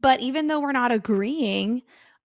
But 0.00 0.20
even 0.20 0.46
though 0.46 0.60
we're 0.60 0.72
not 0.72 0.92
agreeing, 0.92 1.82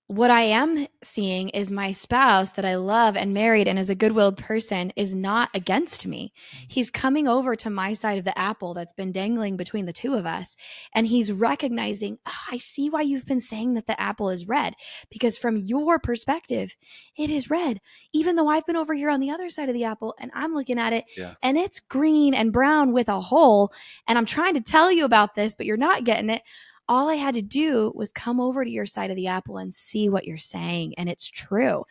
what 0.08 0.30
I 0.30 0.44
am 0.44 0.86
seeing 1.02 1.50
is 1.50 1.72
my 1.72 1.92
spouse 1.92 2.52
that 2.52 2.66
I 2.66 2.76
love 2.76 3.18
and 3.18 3.34
married 3.34 3.68
and 3.68 3.80
is 3.80 3.90
a 3.90 3.96
good 3.96 4.12
willed 4.12 4.38
person 4.38 4.94
is 4.96 5.16
not 5.16 5.50
against 5.56 6.06
me. 6.06 6.32
Mm-hmm. 6.38 6.66
He's 6.68 6.92
coming 6.92 7.28
over 7.28 7.56
to 7.56 7.72
my 7.72 7.94
side 7.94 8.20
of 8.20 8.24
the 8.24 8.38
apple 8.38 8.76
that's 8.76 8.94
been 8.94 9.12
dangling 9.12 9.58
between 9.58 9.88
the 9.88 9.94
two 9.94 10.14
of 10.14 10.28
us. 10.28 10.56
And 10.94 11.08
he's 11.08 11.32
recognizing, 11.32 12.20
oh, 12.28 12.32
I 12.52 12.58
see 12.58 12.88
why 12.88 13.02
you've 13.02 13.26
been 13.26 13.40
saying 13.40 13.74
that 13.74 13.88
the 13.88 14.00
apple 14.00 14.30
is 14.30 14.48
red. 14.48 14.76
Because 15.10 15.40
from 15.40 15.58
your 15.58 15.98
perspective, 15.98 16.76
it 17.18 17.32
is 17.32 17.50
red. 17.50 17.82
Even 18.14 18.36
though 18.36 18.48
I've 18.48 18.68
been 18.68 18.76
over 18.76 18.94
here 18.94 19.10
on 19.10 19.22
the 19.22 19.32
other 19.32 19.50
side 19.50 19.70
of 19.70 19.74
the 19.74 19.86
apple 19.86 20.14
and 20.20 20.30
I'm 20.36 20.54
looking 20.54 20.78
at 20.78 20.94
it 20.94 21.06
yeah. 21.18 21.34
and 21.42 21.58
it's 21.58 21.80
green 21.80 22.36
and 22.36 22.54
brown 22.54 22.94
with 22.94 23.10
a 23.10 23.20
hole. 23.20 23.74
And 24.08 24.20
I'm 24.20 24.28
trying 24.28 24.54
to 24.54 24.62
tell 24.62 24.92
you 24.92 25.04
about 25.04 25.34
this, 25.34 25.56
but 25.56 25.66
you're 25.66 25.78
not 25.78 26.04
getting 26.04 26.30
it 26.30 26.44
all 26.88 27.10
I 27.10 27.16
had 27.16 27.36
to 27.36 27.42
do 27.42 27.92
was 27.96 28.12
come 28.12 28.40
over 28.40 28.64
to 28.64 28.70
your 28.70 28.86
side 28.86 29.10
of 29.10 29.16
the 29.16 29.28
apple 29.28 29.58
and 29.58 29.74
see 29.74 30.10
what 30.10 30.26
you're 30.26 30.38
saying. 30.38 30.94
And 30.98 31.10
it's 31.10 31.28
true. 31.28 31.84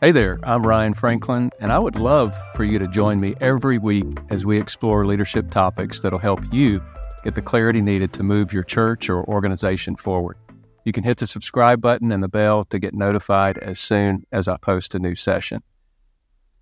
Hey 0.00 0.10
there, 0.10 0.40
I'm 0.42 0.66
Ryan 0.66 0.94
Franklin, 0.94 1.50
and 1.60 1.70
I 1.70 1.78
would 1.78 1.94
love 1.94 2.34
for 2.56 2.64
you 2.64 2.80
to 2.80 2.88
join 2.88 3.20
me 3.20 3.36
every 3.40 3.78
week 3.78 4.18
as 4.30 4.44
we 4.44 4.58
explore 4.58 5.06
leadership 5.06 5.48
topics 5.48 6.00
that'll 6.00 6.18
help 6.18 6.40
you 6.52 6.82
get 7.22 7.36
the 7.36 7.42
clarity 7.42 7.80
needed 7.80 8.12
to 8.14 8.24
move 8.24 8.52
your 8.52 8.64
church 8.64 9.08
or 9.08 9.22
organization 9.28 9.94
forward. 9.94 10.36
You 10.84 10.92
can 10.92 11.04
hit 11.04 11.18
the 11.18 11.26
subscribe 11.26 11.80
button 11.80 12.10
and 12.10 12.22
the 12.22 12.28
bell 12.28 12.64
to 12.66 12.78
get 12.78 12.94
notified 12.94 13.58
as 13.58 13.78
soon 13.78 14.24
as 14.32 14.48
I 14.48 14.56
post 14.56 14.94
a 14.94 14.98
new 14.98 15.14
session. 15.14 15.62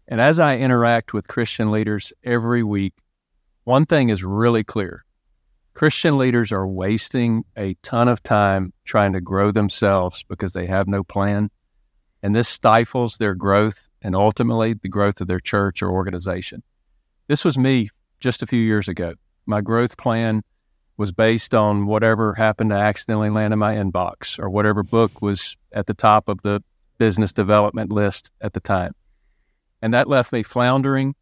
And 0.08 0.20
as 0.20 0.38
I 0.38 0.56
interact 0.56 1.14
with 1.14 1.28
Christian 1.28 1.70
leaders 1.70 2.12
every 2.24 2.62
week, 2.62 2.94
one 3.64 3.86
thing 3.86 4.08
is 4.08 4.24
really 4.24 4.64
clear. 4.64 5.04
Christian 5.72 6.18
leaders 6.18 6.52
are 6.52 6.66
wasting 6.66 7.44
a 7.56 7.74
ton 7.82 8.08
of 8.08 8.22
time 8.22 8.72
trying 8.84 9.12
to 9.12 9.20
grow 9.20 9.50
themselves 9.52 10.24
because 10.24 10.52
they 10.52 10.66
have 10.66 10.88
no 10.88 11.04
plan. 11.04 11.50
And 12.22 12.34
this 12.34 12.48
stifles 12.48 13.16
their 13.16 13.34
growth 13.34 13.88
and 14.02 14.14
ultimately 14.14 14.74
the 14.74 14.88
growth 14.88 15.20
of 15.20 15.28
their 15.28 15.40
church 15.40 15.82
or 15.82 15.90
organization. 15.90 16.62
This 17.28 17.44
was 17.44 17.56
me 17.56 17.88
just 18.18 18.42
a 18.42 18.46
few 18.46 18.60
years 18.60 18.88
ago. 18.88 19.14
My 19.46 19.60
growth 19.60 19.96
plan 19.96 20.42
was 21.00 21.12
based 21.12 21.54
on 21.54 21.86
whatever 21.86 22.34
happened 22.34 22.68
to 22.68 22.76
accidentally 22.76 23.30
land 23.30 23.54
in 23.54 23.58
my 23.58 23.74
inbox 23.74 24.38
or 24.38 24.50
whatever 24.50 24.82
book 24.82 25.22
was 25.22 25.56
at 25.72 25.86
the 25.86 25.94
top 25.94 26.28
of 26.28 26.42
the 26.42 26.62
business 26.98 27.32
development 27.32 27.90
list 27.90 28.30
at 28.42 28.52
the 28.52 28.60
time. 28.60 28.92
And 29.80 29.94
that 29.94 30.08
left 30.08 30.30
me 30.30 30.42
floundering 30.42 31.14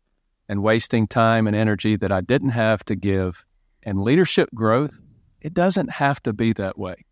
and 0.49 0.65
wasting 0.65 1.07
time 1.07 1.47
and 1.47 1.55
energy 1.55 1.95
that 1.95 2.11
I 2.11 2.23
didn't 2.23 2.49
have 2.49 2.85
to 2.87 2.97
give. 2.97 3.47
And 3.85 4.03
leadership 4.03 4.49
growth, 4.53 5.01
it 5.41 5.55
doesn't 5.55 5.93
have 5.93 6.21
to 6.25 6.33
be 6.33 6.53
that 6.55 6.77
way. 6.77 7.05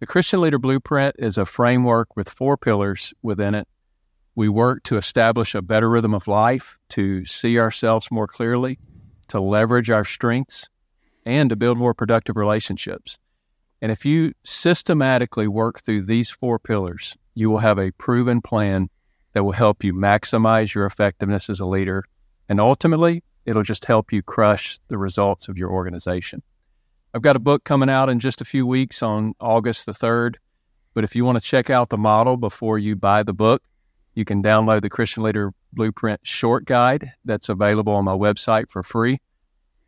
The 0.00 0.06
Christian 0.06 0.42
Leader 0.42 0.58
Blueprint 0.58 1.16
is 1.18 1.38
a 1.38 1.46
framework 1.46 2.14
with 2.14 2.28
four 2.28 2.58
pillars 2.58 3.14
within 3.22 3.54
it. 3.54 3.66
We 4.34 4.50
work 4.50 4.82
to 4.82 4.98
establish 4.98 5.54
a 5.54 5.62
better 5.62 5.88
rhythm 5.88 6.12
of 6.12 6.28
life, 6.28 6.78
to 6.90 7.24
see 7.24 7.58
ourselves 7.58 8.10
more 8.10 8.26
clearly, 8.26 8.78
to 9.28 9.40
leverage 9.40 9.88
our 9.88 10.04
strengths, 10.04 10.68
and 11.26 11.50
to 11.50 11.56
build 11.56 11.76
more 11.76 11.92
productive 11.92 12.36
relationships. 12.36 13.18
And 13.82 13.92
if 13.92 14.06
you 14.06 14.32
systematically 14.44 15.48
work 15.48 15.82
through 15.82 16.02
these 16.02 16.30
four 16.30 16.58
pillars, 16.58 17.16
you 17.34 17.50
will 17.50 17.58
have 17.58 17.78
a 17.78 17.90
proven 17.92 18.40
plan 18.40 18.88
that 19.34 19.44
will 19.44 19.52
help 19.52 19.84
you 19.84 19.92
maximize 19.92 20.74
your 20.74 20.86
effectiveness 20.86 21.50
as 21.50 21.60
a 21.60 21.66
leader. 21.66 22.04
And 22.48 22.58
ultimately, 22.58 23.22
it'll 23.44 23.62
just 23.62 23.84
help 23.84 24.12
you 24.12 24.22
crush 24.22 24.78
the 24.88 24.96
results 24.96 25.48
of 25.48 25.58
your 25.58 25.70
organization. 25.70 26.42
I've 27.12 27.22
got 27.22 27.36
a 27.36 27.40
book 27.40 27.64
coming 27.64 27.90
out 27.90 28.08
in 28.08 28.18
just 28.18 28.40
a 28.40 28.46
few 28.46 28.66
weeks 28.66 29.02
on 29.02 29.34
August 29.40 29.84
the 29.84 29.92
3rd. 29.92 30.36
But 30.94 31.04
if 31.04 31.14
you 31.14 31.26
want 31.26 31.36
to 31.36 31.44
check 31.44 31.68
out 31.68 31.90
the 31.90 31.98
model 31.98 32.38
before 32.38 32.78
you 32.78 32.96
buy 32.96 33.22
the 33.22 33.34
book, 33.34 33.62
you 34.14 34.24
can 34.24 34.42
download 34.42 34.80
the 34.80 34.88
Christian 34.88 35.22
Leader 35.22 35.52
Blueprint 35.72 36.20
short 36.22 36.64
guide 36.64 37.12
that's 37.24 37.50
available 37.50 37.92
on 37.92 38.04
my 38.04 38.14
website 38.14 38.70
for 38.70 38.82
free. 38.82 39.18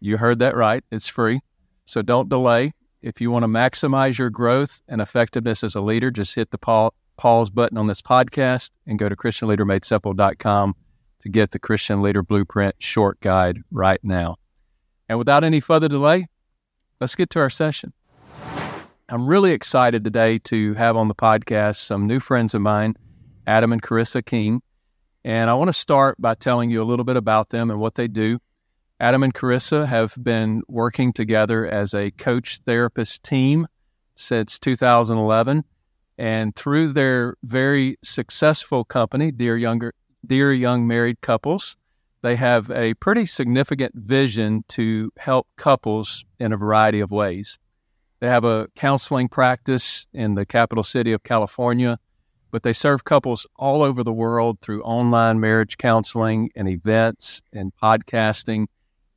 You 0.00 0.16
heard 0.16 0.38
that 0.38 0.56
right. 0.56 0.84
It's 0.90 1.08
free. 1.08 1.40
So 1.84 2.02
don't 2.02 2.28
delay. 2.28 2.72
If 3.02 3.20
you 3.20 3.30
want 3.30 3.44
to 3.44 3.48
maximize 3.48 4.18
your 4.18 4.30
growth 4.30 4.82
and 4.88 5.00
effectiveness 5.00 5.62
as 5.62 5.74
a 5.74 5.80
leader, 5.80 6.10
just 6.10 6.34
hit 6.34 6.50
the 6.50 6.58
pause 6.58 7.50
button 7.50 7.78
on 7.78 7.86
this 7.86 8.02
podcast 8.02 8.70
and 8.86 8.98
go 8.98 9.08
to 9.08 9.16
ChristianLeaderMadeSimple.com 9.16 10.74
to 11.20 11.28
get 11.28 11.50
the 11.50 11.58
Christian 11.58 12.02
Leader 12.02 12.22
Blueprint 12.22 12.74
short 12.78 13.20
guide 13.20 13.58
right 13.70 14.00
now. 14.02 14.36
And 15.08 15.18
without 15.18 15.44
any 15.44 15.60
further 15.60 15.88
delay, 15.88 16.28
let's 17.00 17.14
get 17.14 17.30
to 17.30 17.40
our 17.40 17.50
session. 17.50 17.92
I'm 19.08 19.26
really 19.26 19.52
excited 19.52 20.04
today 20.04 20.38
to 20.40 20.74
have 20.74 20.96
on 20.96 21.08
the 21.08 21.14
podcast 21.14 21.76
some 21.76 22.06
new 22.06 22.20
friends 22.20 22.54
of 22.54 22.60
mine, 22.60 22.94
Adam 23.46 23.72
and 23.72 23.82
Karissa 23.82 24.24
King. 24.24 24.60
And 25.24 25.48
I 25.48 25.54
want 25.54 25.68
to 25.68 25.72
start 25.72 26.20
by 26.20 26.34
telling 26.34 26.70
you 26.70 26.82
a 26.82 26.84
little 26.84 27.04
bit 27.04 27.16
about 27.16 27.48
them 27.48 27.70
and 27.70 27.80
what 27.80 27.94
they 27.94 28.06
do. 28.06 28.38
Adam 29.00 29.22
and 29.22 29.32
Karissa 29.32 29.86
have 29.86 30.16
been 30.20 30.62
working 30.66 31.12
together 31.12 31.64
as 31.64 31.94
a 31.94 32.10
coach 32.10 32.58
therapist 32.66 33.22
team 33.22 33.68
since 34.16 34.58
2011. 34.58 35.64
And 36.18 36.54
through 36.56 36.94
their 36.94 37.36
very 37.44 37.96
successful 38.02 38.82
company, 38.82 39.30
Dear 39.30 39.56
Younger, 39.56 39.92
Dear 40.26 40.52
Young 40.52 40.88
Married 40.88 41.20
Couples, 41.20 41.76
they 42.22 42.34
have 42.34 42.72
a 42.72 42.94
pretty 42.94 43.24
significant 43.24 43.94
vision 43.94 44.64
to 44.70 45.12
help 45.16 45.46
couples 45.56 46.24
in 46.40 46.52
a 46.52 46.56
variety 46.56 46.98
of 46.98 47.12
ways. 47.12 47.56
They 48.18 48.26
have 48.26 48.44
a 48.44 48.66
counseling 48.74 49.28
practice 49.28 50.08
in 50.12 50.34
the 50.34 50.44
capital 50.44 50.82
city 50.82 51.12
of 51.12 51.22
California, 51.22 52.00
but 52.50 52.64
they 52.64 52.72
serve 52.72 53.04
couples 53.04 53.46
all 53.54 53.84
over 53.84 54.02
the 54.02 54.12
world 54.12 54.60
through 54.60 54.82
online 54.82 55.38
marriage 55.38 55.78
counseling 55.78 56.50
and 56.56 56.68
events 56.68 57.42
and 57.52 57.72
podcasting 57.80 58.66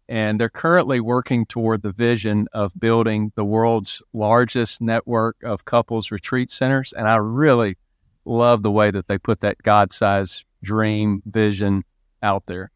and 0.09 0.39
they're 0.39 0.49
currently 0.49 0.99
working 0.99 1.45
toward 1.45 1.81
the 1.81 1.91
vision 1.91 2.47
of 2.53 2.73
building 2.77 3.31
the 3.35 3.45
world's 3.45 4.01
largest 4.13 4.81
network 4.81 5.37
of 5.43 5.65
couples 5.65 6.11
retreat 6.11 6.51
centers. 6.51 6.93
And 6.93 7.07
I 7.07 7.15
really 7.15 7.77
love 8.25 8.63
the 8.63 8.71
way 8.71 8.91
that 8.91 9.07
they 9.07 9.17
put 9.17 9.39
that 9.41 9.61
God 9.63 9.93
sized 9.93 10.45
dream 10.63 11.21
vision 11.25 11.83
out 12.21 12.45
there. 12.47 12.71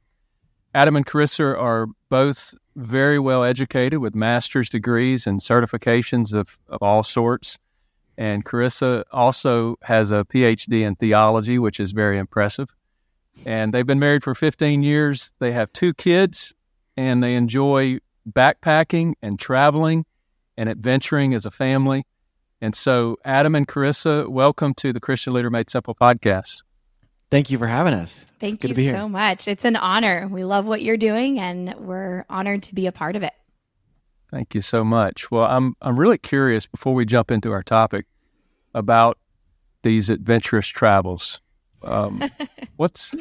Adam 0.74 0.96
and 0.96 1.06
Karissa 1.06 1.58
are 1.58 1.88
both 2.10 2.54
very 2.76 3.20
well 3.20 3.44
educated 3.44 4.00
with 4.00 4.16
master's 4.16 4.70
degrees 4.70 5.26
and 5.26 5.40
certifications 5.40 6.34
of, 6.34 6.60
of 6.68 6.82
all 6.82 7.04
sorts. 7.04 7.58
And 8.18 8.46
Karissa 8.46 9.04
also 9.12 9.78
has 9.84 10.12
a 10.12 10.26
PhD 10.26 10.82
in 10.82 10.96
theology, 10.96 11.60
which 11.60 11.80
is 11.80 11.92
very 11.92 12.18
impressive. 12.18 12.74
And 13.46 13.74
they've 13.74 13.86
been 13.86 14.00
married 14.00 14.24
for 14.24 14.36
15 14.36 14.84
years. 14.84 15.34
They 15.40 15.52
have 15.52 15.72
two 15.74 15.94
kids, 15.94 16.54
and 16.98 17.24
they 17.24 17.36
enjoy 17.36 18.00
backpacking 18.30 19.14
and 19.22 19.40
traveling 19.40 20.06
and 20.58 20.70
adventuring 20.70 21.34
as 21.34 21.46
a 21.46 21.52
family. 21.52 22.06
And 22.62 22.76
so, 22.76 23.18
Adam 23.26 23.54
and 23.56 23.68
Karissa, 23.68 24.28
welcome 24.28 24.74
to 24.76 24.94
the 24.94 25.00
Christian 25.00 25.34
Leader 25.34 25.50
Made 25.50 25.70
Simple 25.70 25.94
podcast. 25.94 26.64
Thank 27.30 27.52
you 27.52 27.58
for 27.58 27.68
having 27.68 27.94
us. 27.94 28.26
Thank 28.40 28.64
you 28.64 28.92
so 28.92 29.10
much. 29.10 29.48
It's 29.48 29.66
an 29.66 29.76
honor. 29.76 30.28
We 30.30 30.44
love 30.44 30.66
what 30.66 30.82
you're 30.82 30.98
doing, 30.98 31.40
and 31.40 31.76
we're 31.80 32.26
honored 32.30 32.64
to 32.64 32.76
be 32.76 32.88
a 32.88 32.92
part 32.92 33.16
of 33.16 33.24
it. 33.24 33.34
Thank 34.32 34.56
you 34.56 34.62
so 34.62 34.84
much. 34.84 35.32
Well, 35.32 35.46
I'm 35.46 35.76
I'm 35.82 36.00
really 36.00 36.18
curious 36.18 36.66
before 36.66 36.94
we 36.94 37.06
jump 37.06 37.32
into 37.32 37.52
our 37.52 37.64
topic 37.64 38.06
about 38.74 39.18
these 39.84 40.10
adventurous 40.10 40.68
travels. 40.68 41.42
Um, 41.84 42.24
what's 42.76 43.16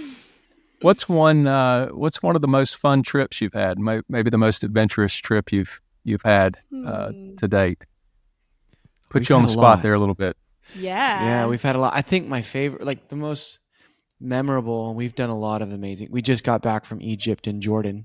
What's 0.84 1.08
one? 1.08 1.46
Uh, 1.46 1.88
what's 1.88 2.22
one 2.22 2.36
of 2.36 2.42
the 2.42 2.48
most 2.48 2.76
fun 2.76 3.02
trips 3.02 3.40
you've 3.40 3.54
had? 3.54 3.78
Maybe 3.78 4.28
the 4.28 4.36
most 4.36 4.62
adventurous 4.62 5.14
trip 5.14 5.50
you've 5.50 5.80
you've 6.04 6.22
had 6.22 6.58
uh, 6.86 7.08
hmm. 7.08 7.36
to 7.36 7.48
date. 7.48 7.86
Put 9.08 9.20
we've 9.20 9.30
you 9.30 9.36
on 9.36 9.42
the 9.42 9.48
spot 9.48 9.62
lot. 9.62 9.82
there 9.82 9.94
a 9.94 9.98
little 9.98 10.14
bit. 10.14 10.36
Yeah, 10.74 11.24
yeah, 11.24 11.46
we've 11.46 11.62
had 11.62 11.74
a 11.74 11.78
lot. 11.78 11.94
I 11.94 12.02
think 12.02 12.28
my 12.28 12.42
favorite, 12.42 12.84
like 12.84 13.08
the 13.08 13.16
most 13.16 13.60
memorable. 14.20 14.94
We've 14.94 15.14
done 15.14 15.30
a 15.30 15.38
lot 15.38 15.62
of 15.62 15.72
amazing. 15.72 16.08
We 16.10 16.20
just 16.20 16.44
got 16.44 16.60
back 16.60 16.84
from 16.84 17.00
Egypt 17.00 17.46
and 17.46 17.62
Jordan. 17.62 18.04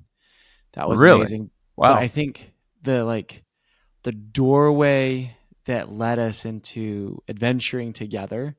That 0.74 0.88
was 0.88 1.02
really? 1.02 1.18
amazing. 1.18 1.50
Wow. 1.76 1.96
But 1.96 2.04
I 2.04 2.08
think 2.08 2.54
the 2.84 3.04
like 3.04 3.44
the 4.04 4.14
doorway 4.14 5.36
that 5.66 5.92
led 5.92 6.18
us 6.18 6.46
into 6.46 7.22
adventuring 7.28 7.92
together 7.92 8.56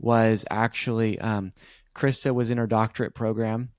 was 0.00 0.44
actually 0.50 1.20
um, 1.20 1.52
Karissa 1.94 2.34
was 2.34 2.50
in 2.50 2.58
her 2.58 2.66
doctorate 2.66 3.14
program 3.14 3.70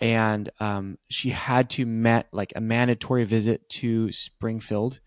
and 0.00 0.48
um, 0.60 0.96
she 1.08 1.30
had 1.30 1.68
to 1.70 1.84
met 1.86 2.28
like 2.32 2.52
a 2.56 2.60
mandatory 2.60 3.24
visit 3.24 3.68
to 3.68 4.10
Springfield 4.12 5.00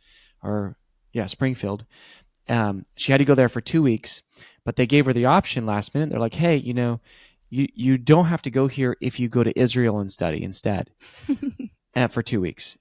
or 0.43 0.77
yeah, 1.13 1.25
Springfield. 1.25 1.85
um, 2.49 2.85
she 2.95 3.11
had 3.11 3.17
to 3.19 3.25
go 3.25 3.35
there 3.35 3.49
for 3.49 3.61
two 3.61 3.81
weeks, 3.81 4.21
but 4.65 4.75
they 4.75 4.85
gave 4.85 5.05
her 5.05 5.13
the 5.13 5.25
option 5.25 5.65
last 5.65 5.93
minute. 5.93 6.09
They're 6.09 6.19
like, 6.19 6.33
hey, 6.33 6.57
you 6.57 6.73
know, 6.73 6.99
you, 7.49 7.67
you 7.73 7.97
don't 7.97 8.25
have 8.25 8.41
to 8.43 8.51
go 8.51 8.67
here 8.67 8.97
if 9.01 9.19
you 9.19 9.29
go 9.29 9.43
to 9.43 9.57
Israel 9.59 9.99
and 9.99 10.11
study 10.11 10.43
instead 10.43 10.89
uh, 11.95 12.07
for 12.07 12.21
two 12.23 12.41
weeks. 12.41 12.77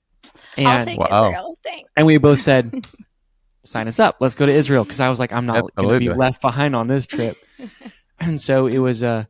And, 0.56 0.66
I'll 0.68 0.84
take 0.84 0.98
Wow. 0.98 1.24
Israel. 1.28 1.58
Thanks. 1.62 1.90
and 1.96 2.06
we 2.06 2.18
both 2.18 2.38
said, 2.40 2.86
sign 3.64 3.86
us 3.88 3.98
up. 4.00 4.16
Let's 4.20 4.34
go 4.34 4.46
to 4.46 4.52
Israel. 4.52 4.84
Cause 4.84 5.00
I 5.00 5.08
was 5.08 5.18
like, 5.20 5.32
I'm 5.32 5.46
not 5.46 5.74
going 5.76 5.92
to 5.92 5.98
be 5.98 6.08
left 6.08 6.40
behind 6.42 6.74
on 6.74 6.88
this 6.88 7.06
trip. 7.06 7.36
and 8.20 8.40
so 8.40 8.66
it 8.66 8.78
was, 8.78 9.02
uh, 9.02 9.24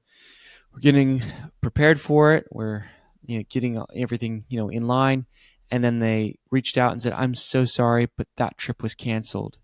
we're 0.73 0.81
getting 0.81 1.23
prepared 1.61 2.01
for 2.01 2.35
it. 2.35 2.47
We're, 2.51 2.85
you 3.25 3.39
know, 3.39 3.45
getting 3.49 3.83
everything, 3.95 4.45
you 4.49 4.59
know, 4.59 4.69
in 4.69 4.87
line. 4.87 5.27
And 5.71 5.83
then 5.83 5.99
they 6.01 6.39
reached 6.51 6.77
out 6.77 6.93
and 6.93 7.03
said, 7.03 7.13
I'm 7.15 7.35
so 7.35 7.65
sorry, 7.65 8.09
but 8.17 8.27
that 8.37 8.59
trip 8.59 8.83
was 8.83 8.95
canceled. 8.95 9.59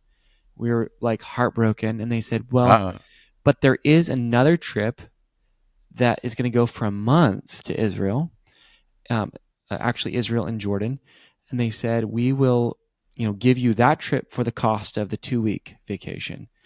We 0.57 0.71
were 0.71 0.91
like 1.01 1.23
heartbroken. 1.23 2.01
And 2.01 2.11
they 2.11 2.21
said, 2.21 2.51
well, 2.51 2.67
Wow. 2.69 2.95
but 3.45 3.61
there 3.61 3.79
is 3.85 4.09
another 4.09 4.57
trip 4.57 5.03
that 5.95 6.21
is 6.23 6.35
going 6.35 6.51
to 6.51 6.55
go 6.55 6.67
for 6.67 6.85
a 6.87 6.91
month 6.91 7.63
to 7.65 7.79
Israel, 7.79 8.31
um, 9.11 9.33
uh, 9.71 9.77
actually 9.81 10.15
Israel 10.15 10.47
and 10.47 10.61
Jordan, 10.61 11.01
and 11.51 11.59
they 11.59 11.71
said 11.71 12.05
we 12.05 12.33
will, 12.33 12.79
you 13.17 13.27
know, 13.27 13.33
give 13.33 13.59
you 13.59 13.75
that 13.75 13.99
trip 13.99 14.33
for 14.33 14.45
the 14.45 14.53
cost 14.53 14.97
of 14.97 15.09
the 15.09 15.17
two 15.17 15.43
week 15.43 15.77
vacation. 15.87 16.49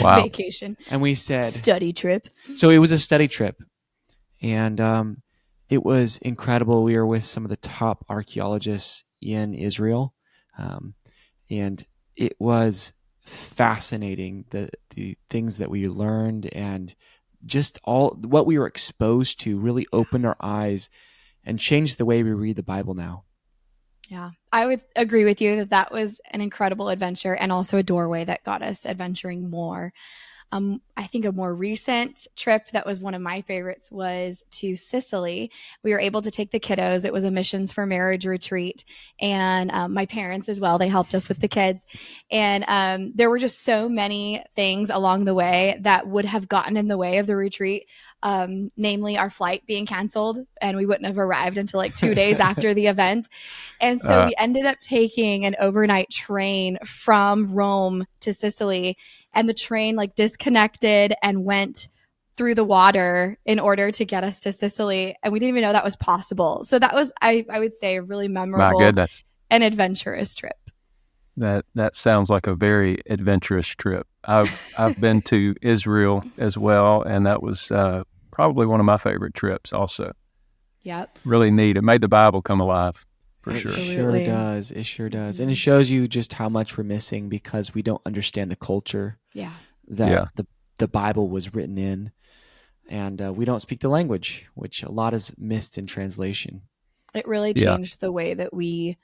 Wow. 0.00 0.22
Vacation. 0.22 0.76
And 0.90 1.02
we 1.02 1.14
said 1.14 1.52
Study 1.52 1.92
trip. 1.92 2.28
so 2.56 2.70
it 2.70 2.78
was 2.78 2.92
a 2.92 2.98
study 2.98 3.28
trip, 3.28 3.60
and 4.44 4.78
um, 4.78 5.22
it 5.70 5.82
was 5.82 6.18
incredible. 6.18 6.84
We 6.84 6.96
were 6.96 7.06
with 7.06 7.24
some 7.24 7.44
of 7.44 7.48
the 7.48 7.56
top 7.56 8.04
archaeologists 8.10 9.02
in 9.22 9.54
Israel, 9.54 10.14
um, 10.58 10.94
and 11.50 11.84
it 12.14 12.36
was 12.38 12.92
fascinating 13.20 14.44
the 14.50 14.68
the 14.90 15.16
things 15.30 15.56
that 15.56 15.70
we 15.70 15.88
learned 15.88 16.46
and 16.52 16.94
just 17.46 17.78
all 17.84 18.10
what 18.22 18.46
we 18.46 18.58
were 18.58 18.66
exposed 18.66 19.40
to 19.40 19.58
really 19.58 19.86
opened 19.94 20.26
our 20.26 20.36
eyes 20.40 20.90
and 21.42 21.58
changed 21.58 21.96
the 21.96 22.04
way 22.04 22.22
we 22.22 22.32
read 22.32 22.56
the 22.56 22.62
Bible 22.62 22.92
now. 22.92 23.24
Yeah, 24.10 24.32
I 24.52 24.66
would 24.66 24.82
agree 24.94 25.24
with 25.24 25.40
you 25.40 25.56
that 25.56 25.70
that 25.70 25.90
was 25.90 26.20
an 26.30 26.42
incredible 26.42 26.90
adventure 26.90 27.34
and 27.34 27.50
also 27.50 27.78
a 27.78 27.82
doorway 27.82 28.24
that 28.26 28.44
got 28.44 28.62
us 28.62 28.84
adventuring 28.84 29.48
more. 29.48 29.94
Um, 30.52 30.80
I 30.96 31.06
think 31.08 31.24
a 31.24 31.32
more 31.32 31.52
recent 31.52 32.28
trip 32.36 32.70
that 32.72 32.86
was 32.86 33.00
one 33.00 33.14
of 33.14 33.20
my 33.20 33.40
favorites 33.42 33.90
was 33.90 34.44
to 34.52 34.76
Sicily. 34.76 35.50
We 35.82 35.90
were 35.90 35.98
able 35.98 36.22
to 36.22 36.30
take 36.30 36.52
the 36.52 36.60
kiddos. 36.60 37.04
It 37.04 37.12
was 37.12 37.24
a 37.24 37.30
missions 37.32 37.72
for 37.72 37.86
marriage 37.86 38.24
retreat, 38.24 38.84
and 39.18 39.70
um, 39.72 39.92
my 39.94 40.06
parents 40.06 40.48
as 40.48 40.60
well. 40.60 40.78
They 40.78 40.86
helped 40.88 41.14
us 41.14 41.28
with 41.28 41.40
the 41.40 41.48
kids, 41.48 41.84
and 42.30 42.64
um, 42.68 43.12
there 43.16 43.30
were 43.30 43.38
just 43.40 43.64
so 43.64 43.88
many 43.88 44.44
things 44.54 44.90
along 44.90 45.24
the 45.24 45.34
way 45.34 45.78
that 45.82 46.06
would 46.06 46.24
have 46.24 46.46
gotten 46.48 46.76
in 46.76 46.86
the 46.86 46.98
way 46.98 47.18
of 47.18 47.26
the 47.26 47.34
retreat. 47.36 47.86
Um, 48.22 48.70
namely, 48.76 49.18
our 49.18 49.28
flight 49.30 49.64
being 49.66 49.86
canceled, 49.86 50.38
and 50.60 50.76
we 50.76 50.86
wouldn't 50.86 51.06
have 51.06 51.18
arrived 51.18 51.58
until 51.58 51.78
like 51.78 51.96
two 51.96 52.14
days 52.14 52.38
after 52.50 52.72
the 52.74 52.86
event. 52.86 53.28
And 53.80 54.00
so 54.00 54.22
Uh. 54.22 54.26
we 54.28 54.34
ended 54.38 54.66
up 54.66 54.78
taking 54.78 55.44
an 55.44 55.56
overnight 55.60 56.10
train 56.10 56.78
from 56.86 57.52
Rome 57.52 58.06
to 58.20 58.32
Sicily, 58.32 58.96
and 59.34 59.48
the 59.48 59.54
train 59.54 59.96
like 59.96 60.14
disconnected 60.14 61.14
and 61.22 61.44
went 61.44 61.88
through 62.36 62.54
the 62.54 62.64
water 62.64 63.38
in 63.44 63.60
order 63.60 63.90
to 63.92 64.04
get 64.04 64.24
us 64.24 64.40
to 64.40 64.52
Sicily. 64.52 65.16
And 65.22 65.32
we 65.32 65.38
didn't 65.38 65.50
even 65.50 65.62
know 65.62 65.72
that 65.72 65.84
was 65.84 65.96
possible. 65.96 66.64
So 66.64 66.78
that 66.78 66.92
was, 66.94 67.12
I, 67.22 67.46
I 67.48 67.60
would 67.60 67.74
say, 67.76 67.96
a 67.96 68.02
really 68.02 68.26
My 68.28 68.40
memorable 68.40 68.80
goodness. 68.80 69.22
and 69.50 69.62
adventurous 69.62 70.34
trip. 70.34 70.56
That 71.36 71.64
that 71.74 71.96
sounds 71.96 72.30
like 72.30 72.46
a 72.46 72.54
very 72.54 72.98
adventurous 73.10 73.66
trip. 73.68 74.06
I've 74.24 74.56
I've 74.78 75.00
been 75.00 75.20
to 75.22 75.54
Israel 75.62 76.22
as 76.38 76.56
well, 76.56 77.02
and 77.02 77.26
that 77.26 77.42
was 77.42 77.72
uh, 77.72 78.04
probably 78.30 78.66
one 78.66 78.78
of 78.78 78.86
my 78.86 78.96
favorite 78.98 79.34
trips. 79.34 79.72
Also, 79.72 80.12
Yep. 80.82 81.18
really 81.24 81.50
neat. 81.50 81.76
It 81.76 81.82
made 81.82 82.02
the 82.02 82.08
Bible 82.08 82.40
come 82.42 82.60
alive 82.60 83.04
for 83.44 83.50
it 83.50 83.60
sure. 83.60 83.70
sure 83.72 83.78
Absolutely. 83.80 84.24
does. 84.24 84.70
It 84.70 84.86
sure 84.86 85.08
does, 85.10 85.38
and 85.40 85.50
it 85.50 85.54
shows 85.56 85.90
you 85.90 86.08
just 86.08 86.32
how 86.32 86.48
much 86.48 86.76
we're 86.78 86.84
missing 86.84 87.28
because 87.28 87.74
we 87.74 87.82
don't 87.82 88.00
understand 88.06 88.50
the 88.50 88.56
culture 88.56 89.18
Yeah. 89.34 89.52
that 89.88 90.10
Yeah. 90.10 90.26
the 90.34 90.46
the 90.78 90.88
Bible 90.88 91.28
was 91.28 91.54
written 91.54 91.78
in, 91.78 92.10
and 92.88 93.22
uh, 93.22 93.32
we 93.32 93.44
don't 93.44 93.60
speak 93.60 93.80
the 93.80 93.88
language, 93.88 94.46
which 94.54 94.82
a 94.82 94.90
lot 94.90 95.14
is 95.14 95.32
missed 95.38 95.78
in 95.78 95.86
translation. 95.86 96.62
It 97.14 97.28
really 97.28 97.52
Yeah. 97.54 97.76
changed 97.76 98.00
the 98.00 98.10
way 98.10 98.34
that 98.34 98.52
we 98.52 98.96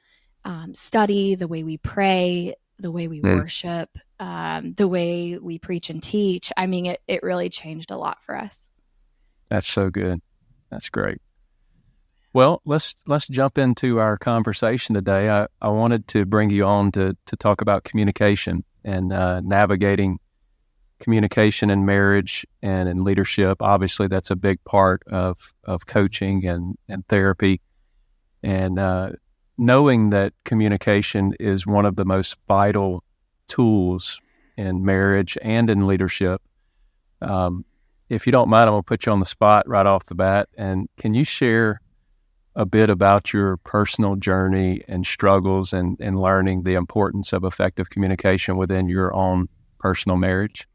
um, 0.43 0.73
study, 0.75 1.35
the 1.35 1.47
way 1.47 1.63
we 1.63 1.77
pray, 1.77 2.55
the 2.79 2.91
way 2.91 3.07
we 3.09 3.21
Mm. 3.21 3.35
worship, 3.41 3.91
um, 4.19 4.73
the 4.73 4.89
way 4.89 5.37
we 5.37 5.59
preach 5.59 5.91
and 5.91 6.03
teach. 6.03 6.51
I 6.57 6.67
mean, 6.67 6.87
it, 6.87 7.03
it 7.07 7.23
really 7.23 7.51
changed 7.51 7.91
a 7.91 7.99
lot 7.99 8.23
for 8.25 8.35
us. 8.35 8.71
That's 9.51 9.69
so 9.69 9.91
good. 9.91 10.21
That's 10.71 10.89
great. 10.89 11.21
Well, 12.33 12.63
let's 12.65 12.95
let's 13.07 13.27
jump 13.27 13.59
into 13.59 13.99
our 13.99 14.17
conversation 14.17 14.95
today. 14.95 15.29
I, 15.29 15.49
I 15.61 15.69
wanted 15.69 16.07
to 16.09 16.25
bring 16.25 16.51
you 16.51 16.65
on 16.65 16.93
to 16.93 17.17
to 17.27 17.37
talk 17.37 17.61
about 17.61 17.83
communication 17.83 18.65
and 18.85 19.13
uh, 19.13 19.41
navigating 19.41 20.21
communication 21.01 21.71
in 21.71 21.85
marriage 21.85 22.47
and 22.63 22.89
in 22.89 23.03
leadership. 23.03 23.61
Obviously, 23.61 24.07
that's 24.07 24.31
a 24.31 24.37
big 24.37 24.63
part 24.65 25.03
of 25.09 25.53
of 25.65 25.87
coaching 25.87 26.47
and 26.47 26.77
and 26.89 27.05
therapy, 27.09 27.61
and 28.45 28.79
uh, 28.79 29.11
knowing 29.59 30.11
that 30.11 30.33
communication 30.45 31.35
is 31.41 31.67
one 31.67 31.85
of 31.85 31.97
the 31.97 32.05
most 32.05 32.39
vital 32.47 33.03
tools 33.49 34.21
in 34.57 34.85
marriage 34.85 35.37
and 35.43 35.69
in 35.69 35.87
leadership. 35.87 36.41
Um, 37.21 37.65
if 38.09 38.25
you 38.25 38.31
don't 38.31 38.49
mind, 38.49 38.71
I'm 38.71 38.77
to 38.77 38.83
put 38.83 39.07
you 39.07 39.13
on 39.13 39.19
the 39.19 39.25
spot 39.25 39.69
right 39.69 39.87
off 39.87 40.05
the 40.05 40.15
bat. 40.15 40.49
And 40.57 40.89
can 40.97 41.15
you 41.15 41.25
share 41.25 41.81
a 42.57 42.67
bit 42.67 42.91
about 42.91 43.33
your 43.33 43.57
personal 43.59 44.17
journey 44.17 44.83
and 44.89 45.07
struggles 45.07 45.73
and, 45.73 45.97
and 46.01 46.19
learning 46.19 46.63
the 46.65 46.75
importance 46.75 47.33
of 47.33 47.45
effective 47.45 47.91
communication 47.91 48.57
within 48.57 48.89
your 48.89 49.15
own 49.15 49.49
personal 49.79 50.17
marriage? 50.17 50.67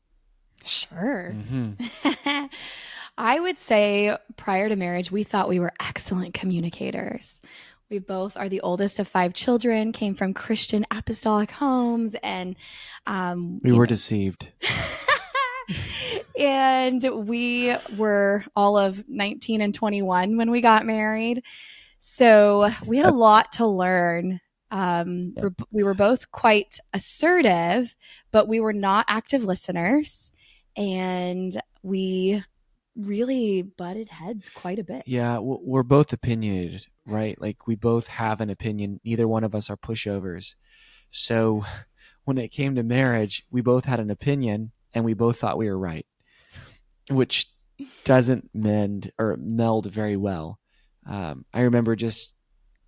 Sure. 0.63 1.36
Mm-hmm. 1.36 2.45
I 3.18 3.39
would 3.39 3.60
say 3.60 4.16
prior 4.36 4.68
to 4.69 4.75
marriage, 4.75 5.12
we 5.12 5.24
thought 5.24 5.48
we 5.50 5.60
were 5.60 5.74
excellent 5.80 6.33
communicators. 6.33 7.42
We 7.89 8.00
both 8.00 8.36
are 8.36 8.50
the 8.50 8.62
oldest 8.62 9.00
of 9.00 9.07
five 9.07 9.33
children, 9.33 9.92
came 9.92 10.16
from 10.16 10.33
Christian 10.33 10.86
apostolic 10.92 11.51
homes, 11.51 12.16
and 12.24 12.56
um, 13.06 13.60
We 13.63 13.72
were 13.74 13.86
know- 13.86 13.89
deceived. 13.89 14.51
and 16.40 17.04
we 17.28 17.76
were 17.98 18.44
all 18.56 18.78
of 18.78 19.04
19 19.08 19.62
and 19.62 19.74
21 19.74 20.38
when 20.38 20.51
we 20.51 20.62
got 20.62 20.86
married. 20.86 21.44
So 22.00 22.70
we 22.86 22.98
had 22.98 23.08
a 23.08 23.12
lot 23.12 23.54
to 23.54 23.66
learn. 23.66 24.42
Um, 24.72 25.36
we 25.72 25.84
were 25.84 25.94
both 25.94 26.32
quite 26.32 26.80
assertive, 26.94 27.96
but 28.32 28.48
we 28.48 28.60
were 28.60 28.74
not 28.74 29.06
active 29.08 29.44
listeners. 29.44 30.32
And 30.75 31.60
we 31.82 32.44
really 32.96 33.62
butted 33.62 34.10
heads 34.10 34.50
quite 34.50 34.80
a 34.80 34.84
bit. 34.84 35.04
Yeah, 35.06 35.39
we're 35.39 35.84
both 35.84 36.13
opinionated, 36.13 36.86
right? 37.06 37.39
Like 37.39 37.68
we 37.68 37.75
both 37.75 38.08
have 38.08 38.42
an 38.42 38.50
opinion. 38.50 39.00
Neither 39.04 39.28
one 39.28 39.44
of 39.44 39.56
us 39.56 39.70
are 39.70 39.78
pushovers. 39.78 40.56
So 41.10 41.63
when 42.25 42.38
it 42.38 42.50
came 42.50 42.75
to 42.75 42.84
marriage, 42.84 43.46
we 43.51 43.62
both 43.62 43.86
had 43.86 44.00
an 44.00 44.10
opinion 44.10 44.72
and 44.96 45.04
we 45.04 45.14
both 45.14 45.38
thought 45.38 45.58
we 45.58 45.70
were 45.70 45.78
right, 45.78 46.08
which 47.10 47.52
doesn't 48.06 48.50
mend 48.54 49.12
or 49.20 49.38
meld 49.38 49.92
very 49.92 50.16
well. 50.16 50.58
Um, 51.06 51.46
I 51.54 51.62
remember 51.62 51.96
just 51.96 52.34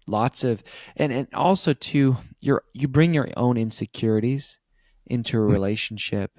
lots 0.07 0.45
of, 0.45 0.63
and, 0.95 1.11
and 1.11 1.27
also 1.33 1.73
too, 1.73 2.17
you're, 2.39 2.63
you 2.73 2.87
bring 2.87 3.13
your 3.13 3.27
own 3.35 3.57
insecurities 3.57 4.57
into 5.05 5.37
a 5.37 5.41
relationship. 5.41 6.31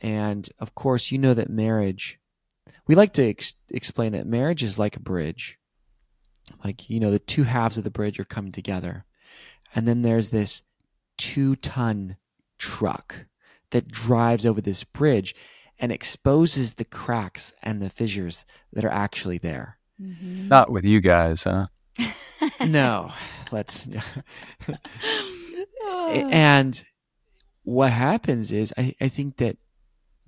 And 0.00 0.48
of 0.58 0.74
course, 0.74 1.12
you 1.12 1.18
know 1.18 1.32
that 1.32 1.48
marriage, 1.48 2.18
we 2.88 2.96
like 2.96 3.12
to 3.14 3.28
ex- 3.28 3.54
explain 3.70 4.12
that 4.12 4.26
marriage 4.26 4.64
is 4.64 4.78
like 4.78 4.96
a 4.96 5.00
bridge. 5.00 5.58
Like, 6.64 6.90
you 6.90 6.98
know, 6.98 7.12
the 7.12 7.20
two 7.20 7.44
halves 7.44 7.78
of 7.78 7.84
the 7.84 7.90
bridge 7.90 8.18
are 8.18 8.24
coming 8.24 8.52
together. 8.52 9.04
And 9.74 9.86
then 9.86 10.02
there's 10.02 10.30
this 10.30 10.62
two 11.16 11.54
ton 11.54 12.16
truck 12.58 13.26
that 13.72 13.88
drives 13.88 14.46
over 14.46 14.60
this 14.60 14.84
bridge 14.84 15.34
and 15.78 15.90
exposes 15.92 16.74
the 16.74 16.84
cracks 16.84 17.52
and 17.62 17.82
the 17.82 17.90
fissures 17.90 18.44
that 18.72 18.84
are 18.84 18.90
actually 18.92 19.38
there. 19.38 19.76
Mhm. 20.00 20.48
Not 20.48 20.70
with 20.70 20.84
you 20.84 21.00
guys, 21.00 21.44
huh? 21.44 21.66
No, 22.60 23.12
let's. 23.50 23.88
Oh. 25.84 26.08
and 26.30 26.82
what 27.64 27.90
happens 27.92 28.52
is, 28.52 28.72
I, 28.78 28.94
I 29.00 29.08
think 29.08 29.36
that 29.38 29.56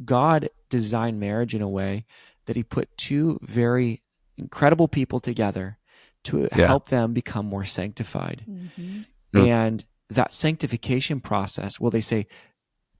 God 0.04 0.50
designed 0.68 1.20
marriage 1.20 1.54
in 1.54 1.62
a 1.62 1.68
way 1.68 2.06
that 2.46 2.56
He 2.56 2.62
put 2.62 2.96
two 2.96 3.38
very 3.42 4.02
incredible 4.36 4.88
people 4.88 5.20
together 5.20 5.78
to 6.24 6.48
Yeah. 6.56 6.66
help 6.66 6.88
them 6.88 7.12
become 7.12 7.46
more 7.46 7.64
sanctified. 7.64 8.44
Mhm. 8.48 9.06
Mm. 9.34 9.48
And 9.48 9.84
that 10.10 10.32
sanctification 10.32 11.20
process, 11.20 11.78
well, 11.80 11.90
they 11.90 12.00
say 12.00 12.26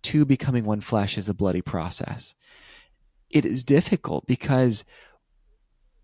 two 0.04 0.25
becoming 0.25 0.64
one 0.64 0.80
flesh 0.80 1.18
is 1.18 1.28
a 1.28 1.34
bloody 1.34 1.62
process. 1.62 2.34
It 3.30 3.44
is 3.44 3.64
difficult 3.64 4.26
because 4.26 4.84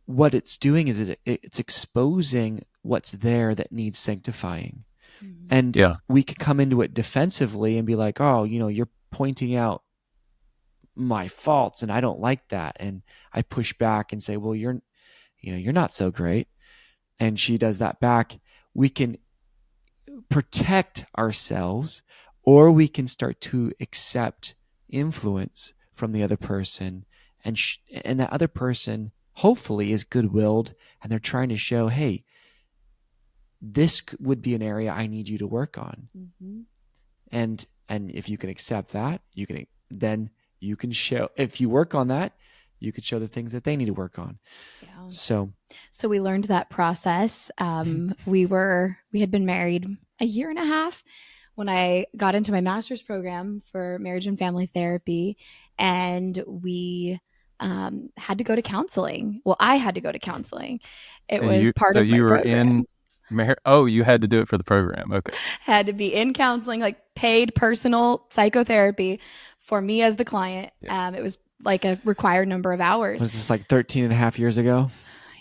what 0.06 0.34
it's 0.34 0.56
doing 0.56 0.88
is 0.88 0.98
it, 0.98 1.20
it's 1.24 1.60
exposing 1.60 2.64
what's 2.82 3.12
there 3.12 3.54
that 3.54 3.70
needs 3.70 3.98
sanctifying. 3.98 4.84
Mhm. 5.22 5.46
And 5.50 5.76
Yeah. 5.76 5.96
we 6.08 6.24
could 6.24 6.40
come 6.40 6.58
into 6.58 6.80
it 6.82 6.94
defensively 6.94 7.76
and 7.78 7.86
be 7.86 7.94
like, 7.94 8.20
oh, 8.20 8.42
you 8.42 8.58
know, 8.58 8.66
you're 8.68 8.88
pointing 9.12 9.54
out 9.54 9.84
my 10.96 11.28
faults 11.28 11.82
and 11.82 11.92
I 11.92 12.00
don't 12.00 12.18
like 12.20 12.48
that. 12.48 12.76
And 12.80 13.02
I 13.32 13.42
push 13.42 13.72
back 13.74 14.12
and 14.12 14.20
say, 14.22 14.36
well, 14.36 14.54
you're, 14.56 14.80
you 15.38 15.52
know, 15.52 15.58
you're 15.58 15.72
not 15.72 15.92
so 15.92 16.10
great. 16.10 16.48
And 17.20 17.38
she 17.38 17.58
does 17.58 17.78
that 17.78 18.00
back. 18.00 18.40
We 18.74 18.88
can 18.88 19.18
protect 20.28 21.04
ourselves 21.16 22.02
or 22.42 22.70
we 22.70 22.88
can 22.88 23.06
start 23.06 23.40
to 23.40 23.72
accept 23.80 24.54
influence 24.88 25.72
from 25.94 26.12
the 26.12 26.22
other 26.22 26.36
person 26.36 27.04
and 27.44 27.58
sh- 27.58 27.78
and 28.04 28.18
that 28.20 28.32
other 28.32 28.48
person 28.48 29.12
hopefully 29.34 29.92
is 29.92 30.04
good-willed 30.04 30.74
and 31.02 31.10
they're 31.12 31.18
trying 31.18 31.48
to 31.48 31.56
show 31.56 31.88
hey 31.88 32.24
this 33.62 34.02
would 34.18 34.40
be 34.42 34.54
an 34.54 34.62
area 34.62 34.90
i 34.90 35.06
need 35.06 35.28
you 35.28 35.38
to 35.38 35.46
work 35.46 35.76
on 35.78 36.08
Mhm. 36.16 36.64
and 37.30 37.66
and 37.88 38.10
if 38.10 38.28
you 38.28 38.38
can 38.38 38.50
accept 38.50 38.92
that 38.92 39.20
you 39.34 39.46
can 39.46 39.66
then 39.90 40.30
you 40.60 40.76
can 40.76 40.90
show 40.92 41.28
if 41.36 41.60
you 41.60 41.68
work 41.68 41.94
on 41.94 42.08
that 42.08 42.32
you 42.78 42.92
could 42.92 43.04
show 43.04 43.18
the 43.18 43.26
things 43.26 43.52
that 43.52 43.64
they 43.64 43.76
need 43.76 43.86
to 43.86 43.92
work 43.94 44.18
on 44.18 44.38
Yeah. 44.82 45.08
so 45.08 45.52
So 45.92 46.08
we 46.08 46.18
learned 46.20 46.44
that 46.44 46.70
process. 46.70 47.50
Um, 47.58 48.14
we 48.26 48.46
were 48.46 48.96
we 49.12 49.20
had 49.20 49.30
been 49.30 49.44
married 49.44 49.86
a 50.18 50.24
year 50.24 50.48
and 50.48 50.58
a 50.58 50.64
half 50.64 51.04
when 51.60 51.68
I 51.68 52.06
got 52.16 52.34
into 52.34 52.52
my 52.52 52.62
master's 52.62 53.02
program 53.02 53.60
for 53.70 53.98
marriage 53.98 54.26
and 54.26 54.38
family 54.38 54.64
therapy, 54.64 55.36
and 55.78 56.42
we 56.46 57.20
um, 57.60 58.08
had 58.16 58.38
to 58.38 58.44
go 58.44 58.56
to 58.56 58.62
counseling. 58.62 59.42
Well, 59.44 59.58
I 59.60 59.76
had 59.76 59.96
to 59.96 60.00
go 60.00 60.10
to 60.10 60.18
counseling. 60.18 60.80
It 61.28 61.42
And 61.42 61.46
was 61.50 61.62
you- 61.64 61.72
part 61.74 61.96
so 61.96 62.00
of 62.00 62.08
my 62.08 62.16
you 62.16 62.22
were 62.22 62.30
program. 62.38 62.68
in 62.68 62.84
mar- 63.30 63.58
oh 63.66 63.84
you 63.84 64.04
had 64.04 64.22
to 64.22 64.26
do 64.28 64.40
it 64.40 64.48
for 64.48 64.56
the 64.58 64.64
program 64.64 65.12
okay 65.12 65.32
had 65.60 65.84
to 65.86 65.92
be 65.92 66.14
in 66.14 66.32
counseling, 66.32 66.80
like 66.80 66.96
paid 67.14 67.54
personal 67.54 68.26
psychotherapy 68.30 69.20
for 69.58 69.82
me 69.82 70.00
as 70.00 70.16
the 70.16 70.24
client. 70.24 70.72
Um, 70.88 71.14
it 71.14 71.22
was 71.22 71.36
like 71.62 71.84
a 71.84 72.00
required 72.04 72.48
number 72.48 72.72
of 72.72 72.80
hours. 72.80 73.20
was 73.20 73.32
this 73.34 73.50
like 73.50 73.68
13 73.68 74.04
and 74.04 74.12
a 74.14 74.16
half 74.16 74.38
years 74.38 74.56
ago 74.56 74.90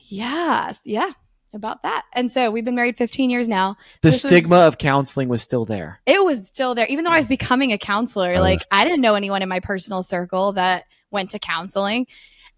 Yes, 0.09 0.79
yeah, 0.83 1.11
about 1.53 1.83
that. 1.83 2.03
And 2.13 2.31
so 2.31 2.51
we've 2.51 2.65
been 2.65 2.75
married 2.75 2.97
15 2.97 3.29
years 3.29 3.47
now. 3.47 3.75
the 4.01 4.09
This 4.09 4.23
was- 4.23 4.29
stigma 4.31 4.57
of 4.57 4.77
counseling 4.77 5.29
was 5.29 5.41
still 5.41 5.65
there 5.65 5.99
It 6.05 6.23
was 6.23 6.47
still 6.47 6.75
there, 6.75 6.85
even 6.87 7.03
though 7.05 7.11
I 7.11 7.17
was 7.17 7.27
becoming 7.27 7.71
a 7.73 7.77
counselor. 7.77 8.35
Oh. 8.35 8.41
Like 8.41 8.61
I 8.71 8.83
didn't 8.83 9.01
know 9.01 9.15
anyone 9.15 9.41
in 9.41 9.49
my 9.49 9.59
personal 9.59 10.03
circle 10.03 10.53
that 10.53 10.85
went 11.11 11.31
to 11.31 11.39
counseling, 11.39 12.05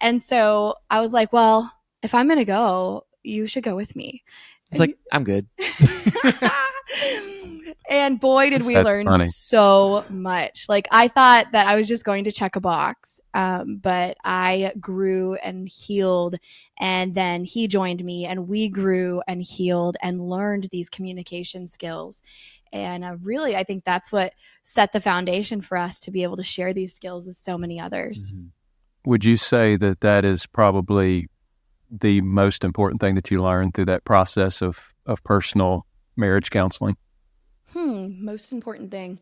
and 0.02 0.22
so 0.22 0.76
I 0.90 1.00
was 1.02 1.14
like, 1.14 1.32
"Well, 1.32 1.72
if 2.04 2.14
I'm 2.14 2.28
going 2.28 2.40
to 2.40 2.46
go, 2.46 3.06
you 3.24 3.48
should 3.48 3.64
go 3.64 3.76
with 3.76 3.96
me." 3.96 4.24
it's 4.72 4.80
like 4.80 4.98
i'm 5.12 5.26
good 5.26 5.46
and 7.90 8.20
boy, 8.20 8.50
did 8.50 8.64
we 8.64 8.74
That's 8.74 8.86
learn 8.86 9.06
funny. 9.06 9.28
so 9.28 10.04
much. 10.10 10.66
Like 10.70 10.88
I 10.92 11.08
thought 11.08 11.52
that 11.52 11.68
I 11.68 11.76
was 11.76 11.88
just 11.88 12.06
going 12.06 12.24
to 12.26 12.32
check 12.32 12.56
a 12.56 12.62
box, 12.62 13.20
um, 13.34 13.78
but 13.78 14.18
I 14.24 14.74
grew 14.80 15.36
and 15.36 15.68
healed, 15.68 16.38
and 16.80 17.16
then 17.16 17.44
he 17.44 17.68
joined 17.68 18.04
me, 18.04 18.26
and 18.26 18.48
we 18.48 18.70
grew 18.70 19.22
and 19.28 19.42
healed 19.42 19.98
and 20.02 20.22
learned 20.28 20.68
these 20.72 20.90
communication 20.90 21.68
skills. 21.68 22.22
And 22.74 23.04
uh, 23.04 23.18
really, 23.22 23.56
I 23.56 23.64
think 23.64 23.84
that's 23.84 24.12
what 24.12 24.34
set 24.64 24.94
the 24.94 25.02
foundation 25.02 25.60
for 25.62 25.78
us 25.78 26.00
to 26.02 26.12
be 26.12 26.24
able 26.24 26.38
to 26.38 26.44
share 26.44 26.74
these 26.74 26.94
skills 26.94 27.26
with 27.26 27.38
so 27.38 27.58
many 27.58 27.80
others. 27.80 28.34
would 29.06 29.26
you 29.26 29.36
say 29.36 29.76
that 29.76 30.02
that 30.02 30.24
is 30.24 30.46
probably 30.46 31.28
the 31.90 32.22
most 32.22 32.64
important 32.64 33.02
thing 33.02 33.16
that 33.16 33.30
you 33.30 33.42
learned 33.44 33.74
through 33.74 33.86
that 33.86 34.06
process 34.06 34.62
of 34.62 34.94
of 35.06 35.22
personal 35.24 35.86
marriage 36.16 36.50
counseling 36.52 36.96
Hmm, 37.74 38.24
most 38.26 38.52
important 38.52 38.92
thing. 38.92 39.20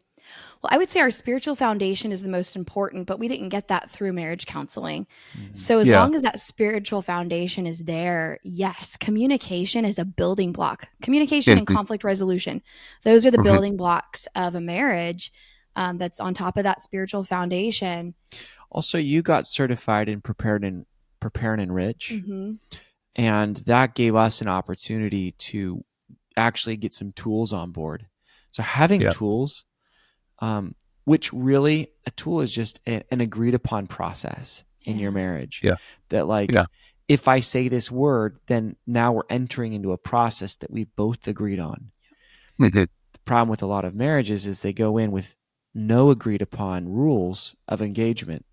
Well, 0.61 0.69
I 0.73 0.77
would 0.79 0.89
say 0.89 0.99
our 1.01 1.11
spiritual 1.11 1.55
foundation 1.55 2.11
is 2.11 2.23
the 2.23 2.29
most 2.29 2.55
important, 2.55 3.05
but 3.05 3.19
we 3.19 3.27
didn't 3.27 3.49
get 3.49 3.67
that 3.67 3.91
through 3.91 4.13
marriage 4.13 4.47
counseling. 4.47 5.05
So 5.53 5.79
as 5.79 5.87
Yeah. 5.87 6.01
long 6.01 6.15
as 6.15 6.23
that 6.23 6.39
spiritual 6.39 7.01
foundation 7.03 7.67
is 7.67 7.79
there, 7.83 8.39
yes, 8.43 8.97
communication 8.97 9.85
is 9.85 9.99
a 9.99 10.03
building 10.05 10.51
block. 10.51 10.87
Communication 11.03 11.59
and 11.59 11.67
conflict 11.67 12.03
resolution. 12.03 12.61
Those 13.03 13.23
are 13.25 13.31
the 13.31 13.37
Mhm. 13.37 13.43
building 13.43 13.77
blocks 13.77 14.27
of 14.35 14.55
a 14.55 14.61
marriage 14.61 15.31
um, 15.75 15.97
that's 15.99 16.19
on 16.19 16.33
top 16.33 16.57
of 16.57 16.63
that 16.63 16.81
spiritual 16.81 17.23
foundation. 17.23 18.15
Also, 18.71 18.97
you 18.97 19.21
got 19.21 19.47
certified 19.47 20.09
in 20.09 20.21
prepared 20.21 20.63
and 20.63 20.85
prepare 21.19 21.53
and 21.53 21.61
enrich, 21.61 22.19
hmm 22.25 22.53
and 23.15 23.57
that 23.57 23.95
gave 23.95 24.15
us 24.15 24.41
an 24.41 24.47
opportunity 24.47 25.33
to 25.33 25.83
actually 26.37 26.77
get 26.77 26.93
some 26.93 27.11
tools 27.13 27.53
on 27.53 27.71
board. 27.71 28.07
So 28.49 28.63
having 28.63 29.01
Yeah. 29.01 29.11
tools, 29.11 29.65
um, 30.39 30.75
which 31.05 31.31
really 31.33 31.91
a 32.05 32.11
tool 32.11 32.41
is 32.41 32.51
just 32.51 32.79
a, 32.87 33.03
an 33.11 33.21
agreed 33.21 33.53
upon 33.55 33.87
process 33.87 34.63
in 34.85 34.99
your 34.99 35.11
marriage. 35.11 35.61
Yeah. 35.63 35.75
That 36.09 36.27
like, 36.27 36.51
Yeah. 36.51 36.65
if 37.07 37.27
I 37.27 37.39
say 37.41 37.67
this 37.67 37.91
word, 37.91 38.39
then 38.47 38.75
now 38.87 39.11
we're 39.13 39.23
entering 39.29 39.73
into 39.73 39.91
a 39.91 39.97
process 39.97 40.55
that 40.57 40.71
we 40.71 40.85
both 40.85 41.27
agreed 41.27 41.59
on. 41.59 41.91
the 42.57 42.89
problem 43.25 43.49
with 43.49 43.61
a 43.61 43.67
lot 43.67 43.85
of 43.85 43.93
marriages 43.95 44.45
is 44.47 44.61
they 44.61 44.73
go 44.73 44.97
in 44.97 45.11
with 45.11 45.35
no 45.75 46.09
agreed 46.09 46.41
upon 46.41 46.89
rules 46.89 47.55
of 47.67 47.81
engagement 47.81 48.43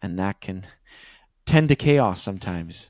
and 0.00 0.18
that 0.18 0.40
can 0.40 0.64
tend 1.46 1.68
to 1.68 1.76
chaos 1.76 2.20
sometimes 2.22 2.88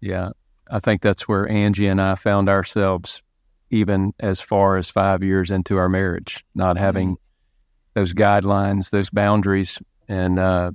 Yeah, 0.00 0.30
I 0.70 0.78
think 0.80 1.00
that's 1.02 1.26
where 1.26 1.48
Angie 1.48 1.86
and 1.86 2.00
I 2.00 2.14
found 2.14 2.48
ourselves, 2.48 3.22
even 3.70 4.12
as 4.20 4.40
far 4.40 4.76
as 4.76 4.90
five 4.90 5.22
years 5.22 5.50
into 5.50 5.76
our 5.78 5.88
marriage, 5.88 6.44
not 6.54 6.76
having 6.76 7.16
those 7.94 8.12
guidelines, 8.12 8.90
those 8.90 9.10
boundaries, 9.10 9.80
and 10.08 10.38
uh, 10.38 10.70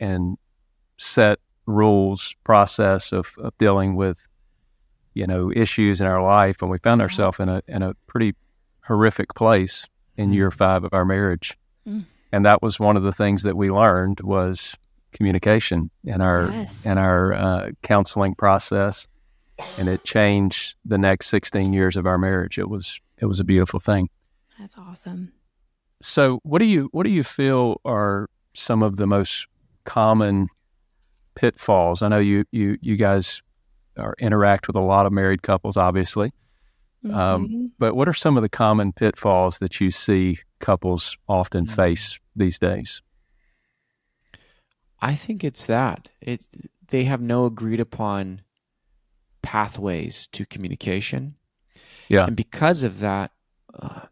and 0.00 0.36
set 0.96 1.38
rules 1.66 2.34
process 2.44 3.12
of, 3.12 3.34
of 3.38 3.56
dealing 3.58 3.94
with, 3.96 4.26
you 5.14 5.26
know, 5.26 5.50
issues 5.54 6.00
in 6.00 6.06
our 6.06 6.22
life, 6.22 6.62
and 6.62 6.70
we 6.70 6.78
found 6.78 7.00
Yeah. 7.00 7.04
ourselves 7.04 7.38
in 7.40 7.48
a 7.48 7.62
in 7.68 7.82
a 7.82 7.94
pretty 8.06 8.34
horrific 8.86 9.34
place 9.34 9.88
in 10.16 10.32
year 10.32 10.50
five 10.50 10.84
of 10.84 10.92
our 10.92 11.04
marriage, 11.04 11.56
Mm. 11.88 12.04
and 12.32 12.44
that 12.46 12.62
was 12.62 12.78
one 12.80 12.96
of 12.96 13.02
the 13.02 13.12
things 13.12 13.42
that 13.42 13.56
we 13.56 13.70
learned 13.70 14.20
was 14.20 14.76
communication 15.12 15.90
in 16.04 16.20
our 16.20 16.48
Yes. 16.50 16.86
in 16.86 16.96
our 16.98 17.32
uh, 17.32 17.70
counseling 17.82 18.34
process, 18.34 19.08
and 19.78 19.88
it 19.88 20.04
changed 20.04 20.76
the 20.84 20.98
next 20.98 21.26
16 21.26 21.72
years 21.72 21.96
of 21.96 22.06
our 22.06 22.18
marriage. 22.18 22.58
It 22.58 22.68
was 22.68 23.00
it 23.18 23.26
was 23.26 23.40
a 23.40 23.44
beautiful 23.44 23.80
thing. 23.80 24.08
That's 24.58 24.76
awesome. 24.78 25.32
So, 26.02 26.40
what 26.42 26.58
do 26.58 26.64
you 26.64 26.88
what 26.92 27.04
do 27.04 27.10
you 27.10 27.22
feel 27.22 27.80
are 27.84 28.28
some 28.54 28.82
of 28.82 28.96
the 28.96 29.06
most 29.06 29.46
common 29.84 30.48
pitfalls? 31.34 32.02
I 32.02 32.08
know 32.08 32.18
you 32.18 32.44
you 32.50 32.76
you 32.80 32.96
guys 32.96 33.42
are, 33.96 34.14
interact 34.18 34.66
with 34.66 34.76
a 34.76 34.80
lot 34.80 35.04
of 35.06 35.12
married 35.12 35.42
couples, 35.42 35.76
obviously, 35.76 36.32
Um, 37.04 37.48
Mhm. 37.48 37.70
but 37.78 37.94
what 37.94 38.08
are 38.08 38.12
some 38.14 38.36
of 38.36 38.42
the 38.42 38.48
common 38.48 38.92
pitfalls 38.92 39.58
that 39.58 39.80
you 39.80 39.90
see 39.90 40.38
couples 40.60 41.18
often 41.28 41.66
Mhm. 41.66 41.74
face 41.76 42.18
these 42.36 42.58
days? 42.58 43.02
i 45.00 45.14
think 45.16 45.42
it's 45.42 45.66
that 45.66 46.08
it's 46.20 46.48
they 46.88 47.04
have 47.04 47.20
no 47.20 47.44
agreed 47.44 47.80
upon 47.80 48.40
pathways 49.42 50.26
to 50.28 50.44
communication 50.46 51.34
Yeah. 52.08 52.26
and 52.26 52.36
because 52.36 52.82
of 52.82 53.00
that 53.00 53.32
uh, 53.74 54.02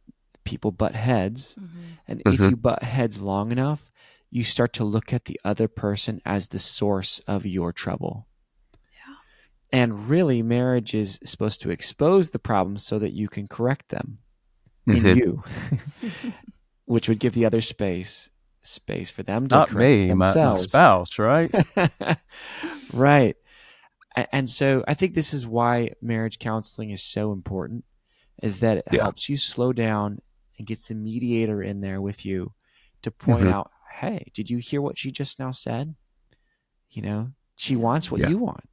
people 0.45 0.71
butt 0.73 0.95
heads 0.95 1.57
Mhm. 1.59 1.67
And 2.09 2.23
if 2.27 2.41
Mhm. 2.41 2.51
you 2.51 2.57
butt 2.57 2.83
heads 2.83 3.21
long 3.21 3.53
enough, 3.53 3.93
you 4.31 4.43
start 4.43 4.73
to 4.75 4.85
look 4.85 5.13
at 5.13 5.27
the 5.27 5.39
other 5.45 5.69
person 5.69 6.21
as 6.25 6.49
the 6.49 6.59
source 6.59 7.21
of 7.29 7.47
your 7.47 7.73
trouble. 7.73 8.27
Yeah. 8.93 9.15
And 9.73 10.09
really, 10.09 10.43
marriage 10.43 10.93
is 10.95 11.21
supposed 11.25 11.61
to 11.63 11.71
expose 11.71 12.31
the 12.31 12.41
problems 12.41 12.85
so 12.85 12.99
that 12.99 13.13
you 13.13 13.29
can 13.29 13.47
correct 13.47 13.91
them 13.91 14.19
in 14.87 15.05
Mhm. 15.05 15.17
you, 15.17 15.45
which 16.87 17.09
would 17.09 17.21
give 17.21 17.35
the 17.35 17.45
other 17.47 17.61
space 17.61 18.29
space 18.63 19.09
for 19.11 19.23
them 19.23 19.47
to 19.49 19.55
Not 19.57 19.69
correct 19.69 20.01
me, 20.01 20.13
my, 20.15 20.35
my 20.35 20.55
spouse, 20.57 21.19
right? 21.19 21.55
right. 22.93 23.37
A- 24.17 24.35
And 24.35 24.49
so 24.50 24.85
I 24.88 24.95
think 24.95 25.14
this 25.14 25.33
is 25.33 25.47
why 25.47 25.93
marriage 26.02 26.38
counseling 26.38 26.90
is 26.90 27.02
so 27.02 27.33
important 27.33 27.85
is 28.43 28.61
that 28.61 28.79
it 28.79 28.85
Yeah. 28.93 29.02
helps 29.02 29.29
you 29.29 29.37
slow 29.37 29.73
down 29.73 30.19
and 30.59 30.67
gets 30.67 30.90
a 30.90 30.95
mediator 30.95 31.62
in 31.62 31.81
there 31.81 32.00
with 32.00 32.25
you 32.25 32.55
to 33.02 33.11
point 33.11 33.45
Mhm. 33.45 33.52
out, 33.52 33.71
hey, 33.93 34.31
did 34.35 34.50
you 34.50 34.59
hear 34.59 34.81
what 34.83 34.99
she 34.99 35.11
just 35.11 35.38
now 35.38 35.50
said? 35.50 35.95
You 36.90 37.02
know, 37.02 37.33
she 37.57 37.76
wants 37.76 38.11
what 38.11 38.21
Yeah. 38.21 38.29
you 38.29 38.38
want. 38.38 38.69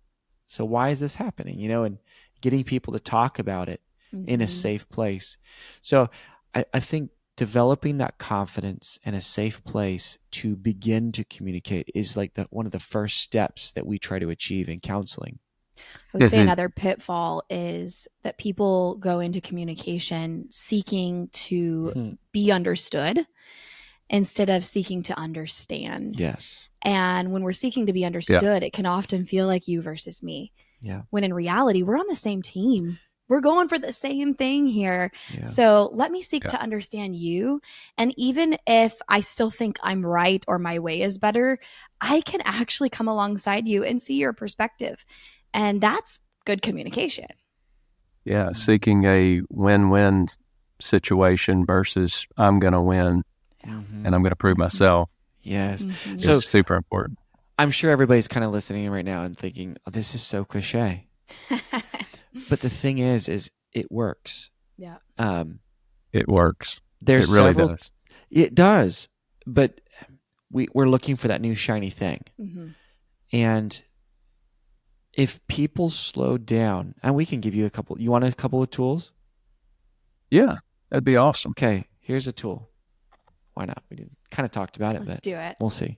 So 0.48 0.63
why 0.65 0.89
is 0.89 1.00
this 1.00 1.15
happening? 1.15 1.60
You 1.60 1.67
know, 1.70 1.84
and 1.84 1.98
getting 2.41 2.63
people 2.63 2.94
to 2.94 3.00
talk 3.00 3.39
about 3.39 3.67
it 3.70 3.82
in 4.25 4.41
a 4.41 4.46
Mhm. 4.46 4.50
safe 4.50 4.89
place. 4.89 5.38
So 5.82 6.10
I, 6.56 6.65
I 6.74 6.79
think 6.79 7.12
developing 7.38 7.98
that 8.00 8.17
confidence 8.17 9.00
and 9.06 9.15
a 9.15 9.22
safe 9.22 9.63
place 9.63 10.17
to 10.32 10.56
begin 10.58 11.12
to 11.13 11.24
communicate 11.24 11.89
is 11.96 12.17
like 12.17 12.34
the 12.34 12.48
one 12.50 12.65
of 12.65 12.72
the 12.74 12.79
first 12.79 13.22
steps 13.22 13.72
that 13.72 13.86
we 13.86 13.98
try 13.98 14.20
to 14.20 14.29
achieve 14.29 14.67
in 14.67 14.79
counseling. 14.82 15.39
I 15.77 15.82
would 16.13 16.22
Yes, 16.24 16.32
say 16.32 16.39
it- 16.39 16.44
another 16.44 16.67
pitfall 16.70 17.44
is 17.50 18.08
that 18.24 18.38
people 18.39 18.96
go 18.96 19.20
into 19.20 19.39
communication 19.39 20.48
seeking 20.50 21.29
to 21.32 21.91
Hmm. 21.94 22.10
be 22.32 22.51
understood 22.51 23.25
instead 24.10 24.50
of 24.50 24.65
seeking 24.65 25.03
to 25.03 25.17
understand. 25.20 26.20
Yes. 26.20 26.70
And 26.82 27.32
when 27.32 27.44
we're 27.44 27.51
seeking 27.53 27.86
to 27.86 27.94
be 27.94 28.06
understood, 28.06 28.63
it 28.63 28.74
can 28.74 28.86
often 28.86 29.25
feel 29.25 29.46
like 29.46 29.67
you 29.67 29.82
versus 29.82 30.24
me. 30.24 30.51
Yeah. 30.82 31.03
When 31.10 31.24
in 31.24 31.34
reality, 31.34 31.84
we're 31.84 31.98
on 32.00 32.08
the 32.08 32.15
same 32.15 32.41
team. 32.41 33.00
We're 33.29 33.41
going 33.41 33.67
for 33.67 33.77
the 33.77 33.91
same 33.93 34.34
thing 34.34 34.67
here. 34.67 35.12
Yeah. 35.34 35.43
So 35.43 35.89
let 35.93 36.12
me 36.12 36.22
seek 36.22 36.43
Yeah. 36.46 36.51
to 36.51 36.62
understand 36.62 37.15
you. 37.15 37.62
And 37.98 38.13
even 38.17 38.57
if 38.65 39.00
I 39.10 39.19
still 39.22 39.50
think 39.50 39.77
I'm 39.84 40.05
right 40.05 40.43
or 40.48 40.60
my 40.60 40.79
way 40.79 41.01
is 41.01 41.17
better, 41.17 41.60
I 42.01 42.22
can 42.22 42.41
actually 42.46 42.89
come 42.89 43.07
alongside 43.07 43.67
you 43.67 43.84
and 43.84 44.01
see 44.01 44.15
your 44.15 44.34
perspective. 44.34 45.03
And 45.53 45.81
that's 45.81 46.19
good 46.46 46.62
communication. 46.62 47.27
Yeah, 48.24 48.51
seeking 48.53 49.03
a 49.05 49.41
win-win 49.50 50.27
situation 50.79 51.65
versus 51.65 52.27
I'm 52.38 52.60
going 52.60 52.74
to 52.74 52.81
win 52.81 53.24
Mhm. 53.65 54.05
and 54.05 54.13
I'm 54.15 54.22
going 54.22 54.31
to 54.31 54.36
prove 54.36 54.57
myself 54.57 55.10
Yes. 55.41 55.84
Mhm. 55.86 56.22
So- 56.22 56.39
super 56.41 56.75
important. 56.75 57.17
I'm 57.57 57.72
sure 57.72 57.89
everybody's 57.89 58.27
kind 58.27 58.43
of 58.43 58.51
listening 58.51 58.89
right 58.89 59.05
now 59.05 59.24
and 59.24 59.36
thinking, 59.36 59.77
oh, 59.88 59.91
this 59.91 60.13
is 60.13 60.22
so 60.22 60.46
cliche. 60.46 61.07
But 62.50 62.60
the 62.62 62.69
thing 62.69 63.00
is, 63.00 63.27
is 63.29 63.50
it 63.74 63.91
works. 63.91 64.51
yeah. 64.77 64.98
Um, 65.17 65.60
It 66.13 66.27
works. 66.27 66.81
there's 67.01 67.29
it 67.29 67.34
really 67.36 67.50
several, 67.50 67.67
does. 67.69 67.91
It 68.29 68.53
does, 68.55 69.10
but 69.48 69.81
we 70.51 70.67
we're 70.74 70.88
looking 70.89 71.15
for 71.15 71.27
that 71.29 71.41
new 71.41 71.55
shiny 71.55 71.89
thing, 71.89 72.22
Mhm. 72.39 72.75
and 73.34 73.81
if 75.13 75.39
people 75.48 75.89
slow 75.89 76.38
down, 76.38 76.93
and 77.01 77.15
we 77.15 77.25
can 77.25 77.39
give 77.41 77.55
you 77.55 77.65
a 77.65 77.69
couple. 77.72 78.00
You 78.00 78.12
want 78.12 78.24
a 78.24 78.31
couple 78.34 78.62
of 78.62 78.69
tools? 78.69 79.13
Yeah, 80.29 80.57
that'd 80.89 81.03
be 81.03 81.17
awesome. 81.17 81.51
Okay, 81.51 81.86
here's 82.00 82.27
a 82.27 82.31
tool. 82.31 82.69
Why 83.55 83.65
not? 83.65 83.81
We 83.89 83.98
did, 83.98 84.12
kind 84.29 84.46
of 84.46 84.51
talked 84.51 84.75
about 84.75 84.96
it, 84.96 85.00
Let's 85.05 85.17
but 85.17 85.24
do 85.24 85.36
it. 85.36 85.55
we'll 85.60 85.72
see. 85.72 85.98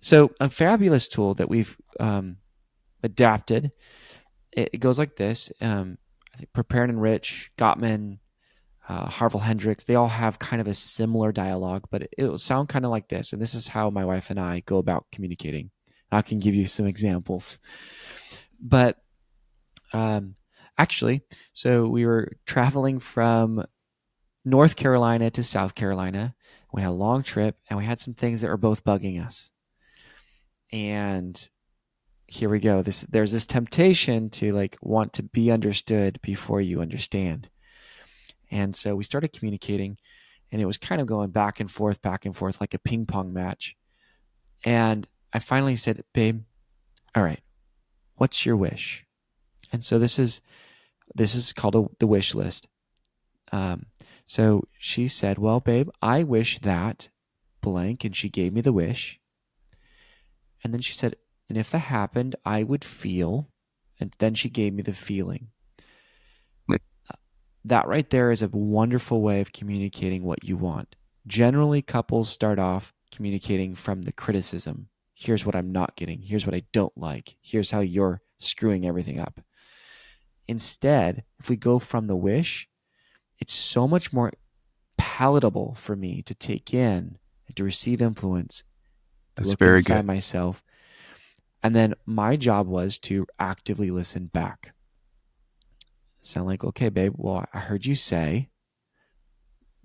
So 0.00 0.30
a 0.38 0.48
fabulous 0.48 1.08
tool 1.08 1.34
that 1.34 1.48
we've 1.48 1.76
um, 1.98 2.36
adapted. 3.02 3.72
It, 4.52 4.70
it 4.74 4.78
goes 4.78 4.98
like 4.98 5.16
this. 5.16 5.52
Um, 5.60 5.98
I 6.34 6.38
think 6.38 6.52
Prepare 6.52 6.84
and 6.84 6.92
Enrich, 6.92 7.50
Gottman, 7.58 8.18
uh, 8.88 9.06
Harville 9.06 9.40
Hendrix, 9.40 9.84
they 9.84 9.96
all 9.96 10.08
have 10.08 10.38
kind 10.38 10.60
of 10.60 10.66
a 10.66 10.74
similar 10.74 11.30
dialogue, 11.30 11.84
but 11.90 12.02
it, 12.02 12.14
it 12.16 12.24
will 12.24 12.38
sound 12.38 12.68
kind 12.68 12.84
of 12.84 12.90
like 12.90 13.08
this. 13.08 13.32
And 13.32 13.42
this 13.42 13.54
is 13.54 13.68
how 13.68 13.90
my 13.90 14.04
wife 14.04 14.30
and 14.30 14.40
I 14.40 14.60
go 14.60 14.78
about 14.78 15.06
communicating. 15.12 15.70
I 16.10 16.22
can 16.22 16.38
give 16.38 16.54
you 16.54 16.66
some 16.66 16.86
examples. 16.86 17.58
But 18.60 18.96
um, 19.92 20.36
actually, 20.78 21.22
so 21.52 21.86
we 21.86 22.06
were 22.06 22.32
traveling 22.46 22.98
from 22.98 23.64
North 24.44 24.76
Carolina 24.76 25.30
to 25.32 25.42
South 25.42 25.74
Carolina. 25.74 26.34
We 26.72 26.80
had 26.80 26.90
a 26.90 26.92
long 26.92 27.22
trip 27.22 27.56
and 27.68 27.78
we 27.78 27.84
had 27.84 28.00
some 28.00 28.14
things 28.14 28.40
that 28.40 28.48
were 28.48 28.56
both 28.56 28.84
bugging 28.84 29.24
us. 29.24 29.50
And 30.72 31.48
here 32.28 32.48
we 32.48 32.60
go. 32.60 32.82
This 32.82 33.02
there's 33.02 33.32
this 33.32 33.46
temptation 33.46 34.30
to 34.30 34.52
like 34.52 34.76
want 34.80 35.14
to 35.14 35.22
be 35.22 35.50
understood 35.50 36.20
before 36.22 36.60
you 36.60 36.80
understand. 36.80 37.48
And 38.50 38.76
so 38.76 38.94
we 38.94 39.04
started 39.04 39.32
communicating 39.32 39.96
and 40.52 40.62
it 40.62 40.66
was 40.66 40.78
kind 40.78 41.00
of 41.00 41.06
going 41.06 41.30
back 41.30 41.58
and 41.58 41.70
forth, 41.70 42.00
back 42.00 42.24
and 42.24 42.36
forth 42.36 42.60
like 42.60 42.74
a 42.74 42.78
ping 42.78 43.06
pong 43.06 43.32
match. 43.32 43.76
And 44.64 45.08
I 45.32 45.38
finally 45.40 45.76
said, 45.76 46.04
"Babe, 46.12 46.42
all 47.14 47.22
right. 47.22 47.40
What's 48.16 48.46
your 48.46 48.56
wish?" 48.56 49.04
And 49.72 49.84
so 49.84 49.98
this 49.98 50.18
is 50.18 50.40
this 51.14 51.34
is 51.34 51.52
called 51.52 51.74
a, 51.74 51.86
the 51.98 52.06
wish 52.06 52.34
list. 52.34 52.68
Um, 53.52 53.86
so 54.26 54.68
she 54.78 55.08
said, 55.08 55.38
Well, 55.38 55.60
babe, 55.60 55.88
I 56.02 56.22
wish 56.22 56.58
that 56.58 57.08
blank. 57.62 58.04
And 58.04 58.14
she 58.14 58.28
gave 58.28 58.52
me 58.52 58.60
the 58.60 58.72
wish. 58.72 59.18
And 60.62 60.74
then 60.74 60.80
she 60.80 60.92
said, 60.92 61.16
And 61.48 61.56
if 61.56 61.70
that 61.70 61.78
happened, 61.78 62.36
I 62.44 62.62
would 62.62 62.84
feel. 62.84 63.48
And 64.00 64.14
then 64.18 64.34
she 64.34 64.48
gave 64.48 64.74
me 64.74 64.82
the 64.82 64.92
feeling. 64.92 65.48
Uh, 66.70 66.76
That 67.64 67.88
right 67.88 68.08
there 68.10 68.30
is 68.30 68.42
a 68.42 68.48
wonderful 68.48 69.20
way 69.22 69.40
of 69.40 69.52
communicating 69.52 70.22
what 70.24 70.44
you 70.44 70.56
want. 70.56 70.94
Generally, 71.26 71.82
couples 71.82 72.28
start 72.28 72.58
off 72.58 72.92
communicating 73.14 73.74
from 73.74 74.02
the 74.02 74.12
criticism. 74.12 74.88
Here's 75.14 75.44
what 75.44 75.56
I'm 75.56 75.72
not 75.72 75.96
getting. 75.96 76.22
Here's 76.22 76.46
what 76.46 76.54
I 76.54 76.62
don't 76.72 76.96
like. 76.96 77.36
Here's 77.42 77.70
how 77.70 77.80
you're 77.80 78.22
screwing 78.38 78.86
everything 78.86 79.18
up. 79.18 79.40
Instead, 80.46 81.24
if 81.38 81.50
we 81.50 81.56
go 81.56 81.78
from 81.78 82.06
the 82.06 82.16
wish, 82.16 82.68
it's 83.38 83.52
so 83.54 83.88
much 83.88 84.12
more 84.12 84.32
palatable 84.96 85.74
for 85.74 85.96
me 85.96 86.22
to 86.22 86.34
take 86.34 86.72
in 86.72 87.18
and 87.46 87.56
to 87.56 87.64
receive 87.64 88.00
influence. 88.00 88.62
That's 89.34 89.54
very 89.54 89.78
inside 89.78 90.02
good. 90.02 90.06
myself. 90.06 90.62
And 91.68 91.76
then 91.76 91.92
my 92.06 92.36
job 92.36 92.66
was 92.66 92.96
to 93.00 93.26
actively 93.38 93.90
listen 93.90 94.28
back. 94.28 94.72
Sound 96.22 96.46
like, 96.46 96.64
okay, 96.64 96.88
babe, 96.88 97.12
well, 97.14 97.44
I 97.52 97.58
heard 97.58 97.84
you 97.84 97.94
say 97.94 98.48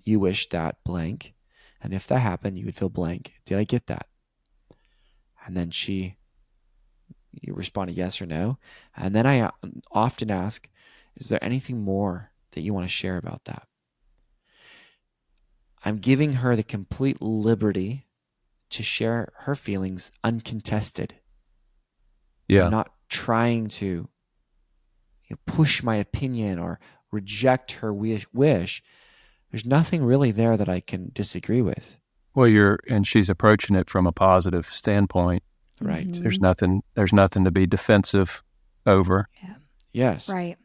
you 0.02 0.18
wish 0.18 0.48
that 0.48 0.76
blank. 0.82 1.34
And 1.82 1.92
if 1.92 2.06
that 2.06 2.20
happened, 2.20 2.58
you 2.58 2.64
would 2.64 2.74
feel 2.74 2.88
blank. 2.88 3.34
Did 3.44 3.58
I 3.58 3.64
get 3.64 3.88
that? 3.88 4.06
And 5.44 5.54
then 5.54 5.70
she 5.70 6.16
responded 7.46 7.98
yes 7.98 8.18
or 8.22 8.24
no. 8.24 8.56
And 8.96 9.14
then 9.14 9.26
I 9.26 9.40
uh, 9.40 9.50
often 9.92 10.30
ask, 10.30 10.66
is 11.16 11.28
there 11.28 11.44
anything 11.44 11.82
more 11.82 12.30
that 12.52 12.62
you 12.62 12.72
want 12.72 12.86
to 12.86 12.90
share 12.90 13.18
about 13.18 13.44
that? 13.44 13.68
I'm 15.84 15.98
giving 15.98 16.32
her 16.32 16.56
the 16.56 16.62
complete 16.62 17.20
liberty 17.20 18.06
to 18.70 18.82
share 18.82 19.34
her 19.40 19.54
feelings 19.54 20.12
uncontested. 20.24 21.16
Yeah. 22.48 22.66
I'm 22.66 22.70
not 22.70 22.90
trying 23.08 23.68
to 23.68 23.86
you 23.86 24.08
know, 25.30 25.36
push 25.46 25.82
my 25.82 25.96
opinion 25.96 26.58
or 26.58 26.78
reject 27.12 27.72
her 27.72 27.92
wish, 27.92 28.26
wish. 28.32 28.82
There's 29.50 29.64
nothing 29.64 30.04
really 30.04 30.32
there 30.32 30.56
that 30.56 30.68
I 30.68 30.80
can 30.80 31.10
disagree 31.12 31.62
with. 31.62 31.98
Well, 32.34 32.48
you're 32.48 32.80
and 32.88 33.06
she's 33.06 33.30
approaching 33.30 33.76
it 33.76 33.88
from 33.88 34.06
a 34.06 34.12
positive 34.12 34.66
standpoint. 34.66 35.42
Right. 35.80 36.08
Mhm. 36.08 36.22
There's 36.22 36.40
nothing. 36.40 36.82
There's 36.94 37.12
nothing 37.12 37.44
to 37.44 37.52
be 37.52 37.66
defensive 37.66 38.42
over. 38.86 39.28
Yes. 39.92 40.28
Right. 40.28 40.58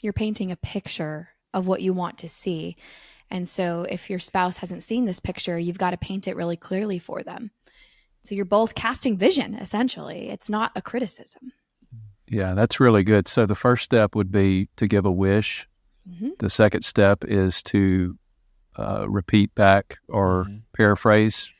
You're 0.00 0.12
painting 0.12 0.52
a 0.52 0.56
picture 0.56 1.30
of 1.52 1.66
what 1.66 1.82
you 1.82 1.92
want 1.92 2.18
to 2.18 2.28
see. 2.28 2.76
And 3.28 3.48
so 3.48 3.84
if 3.88 4.08
your 4.08 4.20
spouse 4.20 4.58
hasn't 4.58 4.84
seen 4.84 5.04
this 5.04 5.18
picture, 5.18 5.58
you've 5.58 5.78
got 5.78 5.90
to 5.90 5.96
paint 5.96 6.28
it 6.28 6.36
really 6.36 6.56
clearly 6.56 7.00
for 7.00 7.24
them. 7.24 7.50
So 8.26 8.34
you're 8.34 8.44
both 8.44 8.74
casting 8.74 9.16
vision, 9.16 9.54
essentially. 9.54 10.28
It's 10.28 10.48
not 10.50 10.72
a 10.74 10.82
criticism. 10.82 11.52
Yeah, 12.28 12.54
that's 12.54 12.80
really 12.80 13.04
good. 13.04 13.28
So 13.28 13.46
the 13.46 13.54
first 13.54 13.84
step 13.84 14.14
would 14.16 14.32
be 14.32 14.68
to 14.76 14.86
give 14.88 15.04
a 15.06 15.12
wish. 15.12 15.68
hmm 16.08 16.30
The 16.38 16.50
second 16.50 16.82
step 16.82 17.24
is 17.24 17.62
to 17.64 18.18
uh, 18.78 19.08
repeat 19.08 19.54
back 19.54 19.98
or 20.08 20.44
Mhm. 20.44 20.62
paraphrase 20.74 21.50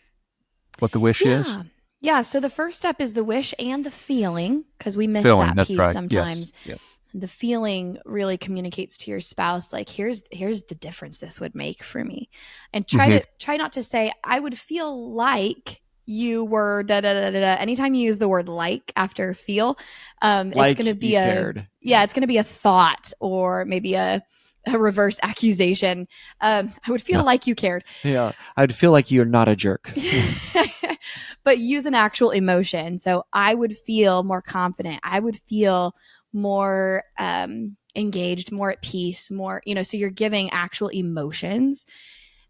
what 0.81 0.93
the 0.93 1.01
wish 1.01 1.25
Yeah. 1.25 1.41
is. 1.41 1.59
Yeah. 2.03 2.21
So 2.21 2.41
the 2.41 2.51
first 2.51 2.77
step 2.79 3.01
is 3.01 3.15
the 3.15 3.25
wish 3.25 3.55
and 3.59 3.85
the 3.85 3.91
feeling, 3.91 4.65
because 4.77 4.97
we 4.99 5.07
miss 5.07 5.23
Feeling. 5.23 5.55
that 5.55 5.67
piece 5.67 5.79
right. 5.79 5.93
sometimes. 5.95 6.53
Yes. 6.65 6.67
Yep. 6.67 6.81
the 7.15 7.29
feeling 7.29 7.97
really 8.05 8.37
communicates 8.37 8.99
to 8.99 9.11
your 9.11 9.21
spouse 9.21 9.73
like 9.73 9.89
here's 9.89 10.23
here's 10.31 10.65
the 10.65 10.75
difference 10.75 11.19
this 11.19 11.41
would 11.41 11.55
make 11.55 11.83
for 11.83 12.05
me 12.05 12.29
and 12.75 12.87
try 12.87 13.09
Mm-hmm. 13.09 13.19
to 13.19 13.27
try 13.39 13.57
not 13.57 13.73
to 13.73 13.83
say 13.83 14.13
i 14.23 14.39
would 14.39 14.59
feel 14.59 15.15
like 15.15 15.81
you 16.07 16.45
were 16.45 16.83
da 16.85 17.01
da 17.01 17.13
da 17.15 17.31
da 17.31 17.41
da 17.41 17.55
anytime 17.61 17.95
you 17.95 18.03
use 18.05 18.19
the 18.19 18.29
word 18.29 18.49
like 18.49 18.93
after 18.97 19.35
feel 19.35 19.77
um 20.23 20.51
Like 20.53 20.71
it's 20.73 20.81
going 20.83 20.95
to 20.95 20.99
be 20.99 21.17
a 21.17 21.23
cared. 21.25 21.67
yeah 21.81 22.03
it's 22.05 22.13
going 22.15 22.23
to 22.23 22.27
be 22.29 22.39
a 22.39 22.45
thought 22.45 23.13
or 23.21 23.65
maybe 23.65 23.95
a 23.95 24.23
a 24.69 24.79
reverse 24.79 25.19
accusation 25.23 26.07
um 26.41 26.73
i 26.87 26.91
would 26.91 27.03
feel 27.03 27.19
Yeah. 27.21 27.23
like 27.23 27.47
you 27.47 27.55
cared 27.55 27.85
Yeah. 28.05 28.33
I'd 28.57 28.75
feel 28.75 28.91
like 28.93 29.11
you're 29.11 29.25
not 29.25 29.49
a 29.49 29.55
jerk. 29.57 29.93
but 31.45 31.59
use 31.59 31.87
an 31.87 31.95
actual 31.95 32.31
emotion. 32.31 32.99
So 32.99 33.25
I 33.33 33.55
would 33.55 33.77
feel 33.79 34.23
more 34.25 34.43
confident. 34.43 35.01
I 35.03 35.21
would 35.21 35.37
feel 35.37 35.95
more 36.33 37.05
um, 37.19 37.77
engaged, 37.95 38.51
more 38.53 38.71
at 38.73 38.83
peace, 38.83 39.31
more, 39.31 39.63
you 39.65 39.75
know, 39.75 39.83
so 39.83 39.97
you're 39.97 40.11
giving 40.11 40.51
actual 40.51 40.89
emotions. 40.89 41.85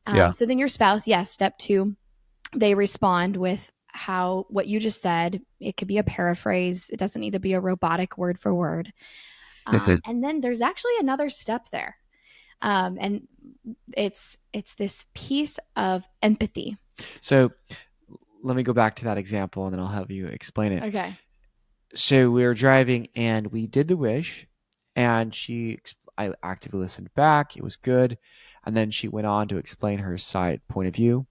Um, 0.06 0.16
Yeah. 0.16 0.30
So 0.30 0.46
then 0.46 0.58
your 0.58 0.68
spouse, 0.68 1.06
yes, 1.06 1.30
step 1.30 1.58
two, 1.58 1.96
they 2.54 2.74
respond 2.74 3.36
with 3.36 3.70
how 3.88 4.46
what 4.48 4.66
you 4.66 4.78
just 4.78 5.00
said. 5.00 5.40
It 5.58 5.76
could 5.76 5.88
be 5.88 5.98
a 5.98 6.04
paraphrase, 6.04 6.88
it 6.90 6.98
doesn't 6.98 7.20
need 7.20 7.32
to 7.32 7.40
be 7.40 7.54
a 7.54 7.60
robotic 7.60 8.18
word 8.18 8.38
for 8.38 8.54
word. 8.54 8.92
Um, 9.66 10.00
and 10.06 10.22
then 10.22 10.40
there's 10.40 10.60
actually 10.60 10.96
another 11.00 11.28
step 11.28 11.70
there. 11.70 11.96
Um, 12.62 12.98
and 13.00 13.26
it's 13.96 14.36
it's 14.52 14.74
this 14.74 15.04
piece 15.14 15.58
of 15.74 16.04
empathy. 16.22 16.76
So 17.20 17.50
let 18.42 18.56
me 18.56 18.62
go 18.62 18.72
back 18.72 18.96
to 18.96 19.04
that 19.04 19.18
example 19.18 19.64
and 19.64 19.72
then 19.72 19.80
I'll 19.80 19.88
have 19.88 20.10
you 20.10 20.28
explain 20.28 20.72
it. 20.72 20.84
Okay. 20.84 21.14
So 21.94 22.30
we 22.30 22.44
were 22.44 22.54
driving 22.54 23.08
and 23.16 23.48
we 23.48 23.66
did 23.66 23.88
the 23.88 23.96
wish 23.96 24.46
and 24.94 25.34
she 25.34 25.78
I 26.16 26.32
actively 26.42 26.80
listened 26.80 27.12
back. 27.14 27.56
It 27.56 27.62
was 27.62 27.76
good. 27.76 28.18
And 28.64 28.76
then 28.76 28.90
she 28.90 29.08
went 29.08 29.26
on 29.26 29.48
to 29.48 29.58
explain 29.58 29.98
her 29.98 30.16
side 30.16 30.60
point 30.68 30.88
of 30.88 30.94
view 30.94 31.26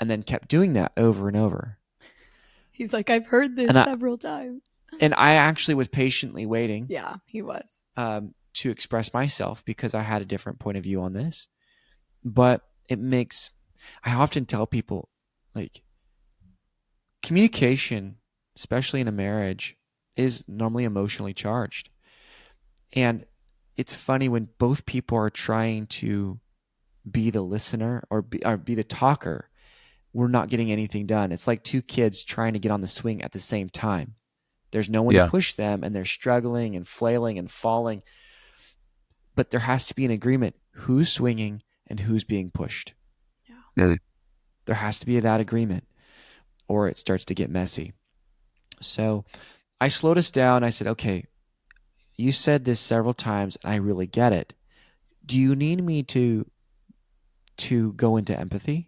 and 0.00 0.08
then 0.10 0.22
kept 0.22 0.48
doing 0.48 0.74
that 0.74 0.92
over 0.96 1.28
and 1.28 1.36
over. 1.36 1.78
He's 2.72 2.92
like, 2.92 3.10
I've 3.10 3.26
heard 3.26 3.56
this 3.56 3.68
And 3.68 3.78
I- 3.78 3.84
several 3.84 4.16
times. 4.18 4.62
And 5.00 5.14
I 5.14 5.32
actually 5.34 5.74
was 5.74 5.88
patiently 5.88 6.46
waiting 6.46 6.86
Yeah, 6.88 7.16
he 7.26 7.42
was. 7.42 7.84
um, 7.96 8.34
to 8.54 8.70
express 8.70 9.12
myself 9.12 9.64
because 9.64 9.94
I 9.94 10.00
had 10.02 10.22
a 10.22 10.24
different 10.24 10.58
point 10.58 10.76
of 10.78 10.82
view 10.84 11.02
on 11.02 11.12
this. 11.12 11.48
But 12.24 12.62
it 12.88 12.98
makes, 12.98 13.50
I 14.02 14.14
often 14.14 14.46
tell 14.46 14.66
people, 14.66 15.08
like, 15.54 15.82
communication, 17.22 18.16
especially 18.56 19.00
in 19.00 19.08
a 19.08 19.12
marriage, 19.12 19.76
is 20.16 20.44
normally 20.48 20.84
emotionally 20.84 21.34
charged. 21.34 21.90
And 22.92 23.24
it's 23.76 23.94
funny 23.94 24.28
when 24.28 24.48
both 24.58 24.86
people 24.86 25.18
are 25.18 25.30
trying 25.30 25.86
to 25.86 26.40
be 27.08 27.30
the 27.30 27.42
listener 27.42 28.04
or 28.10 28.22
be, 28.22 28.44
or 28.44 28.56
be 28.56 28.74
the 28.74 28.84
talker, 28.84 29.48
we're 30.12 30.28
not 30.28 30.48
getting 30.48 30.72
anything 30.72 31.06
done. 31.06 31.32
It's 31.32 31.46
like 31.46 31.62
two 31.62 31.82
kids 31.82 32.24
trying 32.24 32.54
to 32.54 32.58
get 32.58 32.72
on 32.72 32.80
the 32.80 32.88
swing 32.88 33.22
at 33.22 33.32
the 33.32 33.38
same 33.40 33.68
time. 33.68 34.14
There's 34.70 34.88
no 34.90 35.02
one 35.02 35.14
Yeah. 35.14 35.24
to 35.24 35.30
push 35.30 35.54
them, 35.54 35.82
and 35.84 35.94
they're 35.94 36.04
struggling 36.04 36.76
and 36.76 36.86
flailing 36.86 37.38
and 37.38 37.50
falling. 37.50 38.02
But 39.34 39.50
there 39.50 39.60
has 39.60 39.86
to 39.86 39.94
be 39.94 40.04
an 40.04 40.10
agreement 40.10 40.56
who's 40.72 41.12
swinging 41.12 41.62
and 41.86 42.00
who's 42.00 42.24
being 42.24 42.50
pushed. 42.50 42.94
Yeah. 43.76 43.94
There 44.64 44.74
has 44.74 44.98
to 45.00 45.06
be 45.06 45.20
that 45.20 45.40
agreement, 45.40 45.86
or 46.66 46.88
it 46.88 46.98
starts 46.98 47.24
to 47.26 47.34
get 47.34 47.48
messy. 47.50 47.92
So 48.80 49.24
I 49.80 49.88
slowed 49.88 50.18
us 50.18 50.30
down. 50.30 50.64
I 50.64 50.70
said, 50.70 50.86
okay, 50.88 51.24
you 52.16 52.32
said 52.32 52.64
this 52.64 52.80
several 52.80 53.14
times, 53.14 53.56
and 53.62 53.72
I 53.72 53.76
really 53.76 54.06
get 54.06 54.32
it. 54.32 54.54
Do 55.24 55.38
you 55.38 55.54
need 55.54 55.82
me 55.82 56.02
to 56.04 56.50
to 57.58 57.92
go 57.94 58.16
into 58.16 58.38
empathy? 58.38 58.87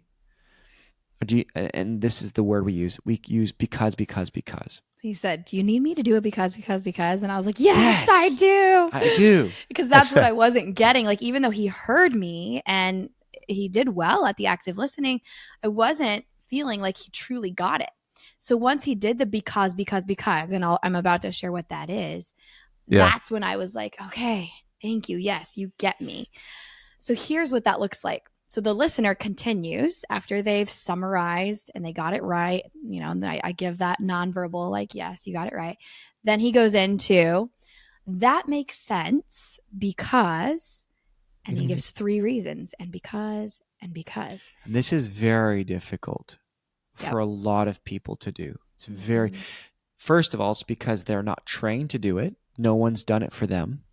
Do 1.25 1.37
you, 1.39 1.45
and 1.55 2.01
this 2.01 2.21
is 2.21 2.31
the 2.33 2.43
word 2.43 2.65
we 2.65 2.73
use. 2.73 2.99
We 3.05 3.21
use 3.27 3.51
because, 3.51 3.95
because, 3.95 4.29
because. 4.29 4.81
He 5.01 5.13
said, 5.13 5.45
Do 5.45 5.57
you 5.57 5.63
need 5.63 5.81
me 5.81 5.95
to 5.95 6.03
do 6.03 6.15
it 6.15 6.21
because, 6.21 6.53
because, 6.53 6.83
because? 6.83 7.23
And 7.23 7.31
I 7.31 7.37
was 7.37 7.45
like, 7.45 7.59
Yes, 7.59 7.77
Yes. 7.77 8.09
I 8.09 8.29
do. 8.35 8.89
I 8.93 9.15
do. 9.15 9.51
because 9.67 9.89
that's 9.89 10.13
what 10.13 10.23
I 10.23 10.31
wasn't 10.31 10.75
getting. 10.75 11.05
Like, 11.05 11.21
even 11.21 11.41
though 11.41 11.49
he 11.49 11.67
heard 11.67 12.13
me 12.13 12.61
and 12.65 13.09
he 13.47 13.67
did 13.67 13.89
well 13.89 14.25
at 14.25 14.37
the 14.37 14.47
active 14.47 14.77
listening, 14.77 15.21
I 15.63 15.67
wasn't 15.69 16.25
feeling 16.49 16.81
like 16.81 16.97
he 16.97 17.09
truly 17.11 17.51
got 17.51 17.81
it. 17.81 17.89
So 18.37 18.57
once 18.57 18.83
he 18.83 18.95
did 18.95 19.17
the 19.17 19.25
because, 19.25 19.73
because, 19.73 20.05
because, 20.05 20.51
and 20.51 20.63
I'll, 20.65 20.79
I'm 20.83 20.95
about 20.95 21.21
to 21.23 21.31
share 21.31 21.51
what 21.51 21.69
that 21.69 21.89
is, 21.89 22.33
Yeah. 22.87 23.05
that's 23.09 23.29
when 23.31 23.43
I 23.43 23.57
was 23.57 23.75
like, 23.75 23.95
okay, 24.07 24.49
thank 24.81 25.09
you. 25.09 25.17
Yes, 25.17 25.57
you 25.57 25.71
get 25.77 26.01
me. 26.01 26.29
So 26.97 27.13
here's 27.15 27.51
what 27.51 27.63
that 27.65 27.79
looks 27.79 28.03
like. 28.03 28.23
So 28.51 28.59
the 28.59 28.73
listener 28.73 29.15
continues 29.15 30.03
after 30.09 30.41
they've 30.41 30.69
summarized 30.69 31.71
and 31.73 31.85
they 31.85 31.93
got 31.93 32.13
it 32.13 32.21
right. 32.21 32.63
You 32.85 32.99
know, 32.99 33.11
and 33.11 33.25
I, 33.25 33.39
I 33.41 33.51
give 33.53 33.77
that 33.77 34.01
nonverbal, 34.01 34.69
like, 34.69 34.93
yes, 34.93 35.25
you 35.25 35.31
got 35.31 35.47
it 35.47 35.53
right. 35.55 35.77
Then 36.25 36.41
he 36.41 36.51
goes 36.51 36.73
into, 36.73 37.49
that 38.05 38.49
makes 38.49 38.77
sense 38.77 39.57
because, 39.77 40.85
and 41.45 41.57
he 41.57 41.63
Mhm. 41.63 41.69
gives 41.69 41.91
three 41.91 42.19
reasons, 42.19 42.75
and 42.77 42.91
because, 42.91 43.61
and 43.81 43.93
because. 43.93 44.49
And 44.65 44.75
this 44.75 44.91
is 44.91 45.07
very 45.07 45.63
difficult 45.63 46.37
Yep. 46.99 47.09
for 47.09 47.19
a 47.19 47.25
lot 47.25 47.69
of 47.69 47.81
people 47.85 48.17
to 48.17 48.33
do. 48.33 48.59
It's 48.75 48.85
very, 48.85 49.31
Mhm. 49.31 49.37
first 49.95 50.33
of 50.33 50.41
all, 50.41 50.51
it's 50.51 50.63
because 50.63 51.05
they're 51.05 51.23
not 51.23 51.45
trained 51.45 51.89
to 51.91 51.99
do 51.99 52.17
it. 52.17 52.35
No 52.57 52.75
one's 52.75 53.05
done 53.05 53.23
it 53.23 53.31
for 53.31 53.47
them. 53.47 53.85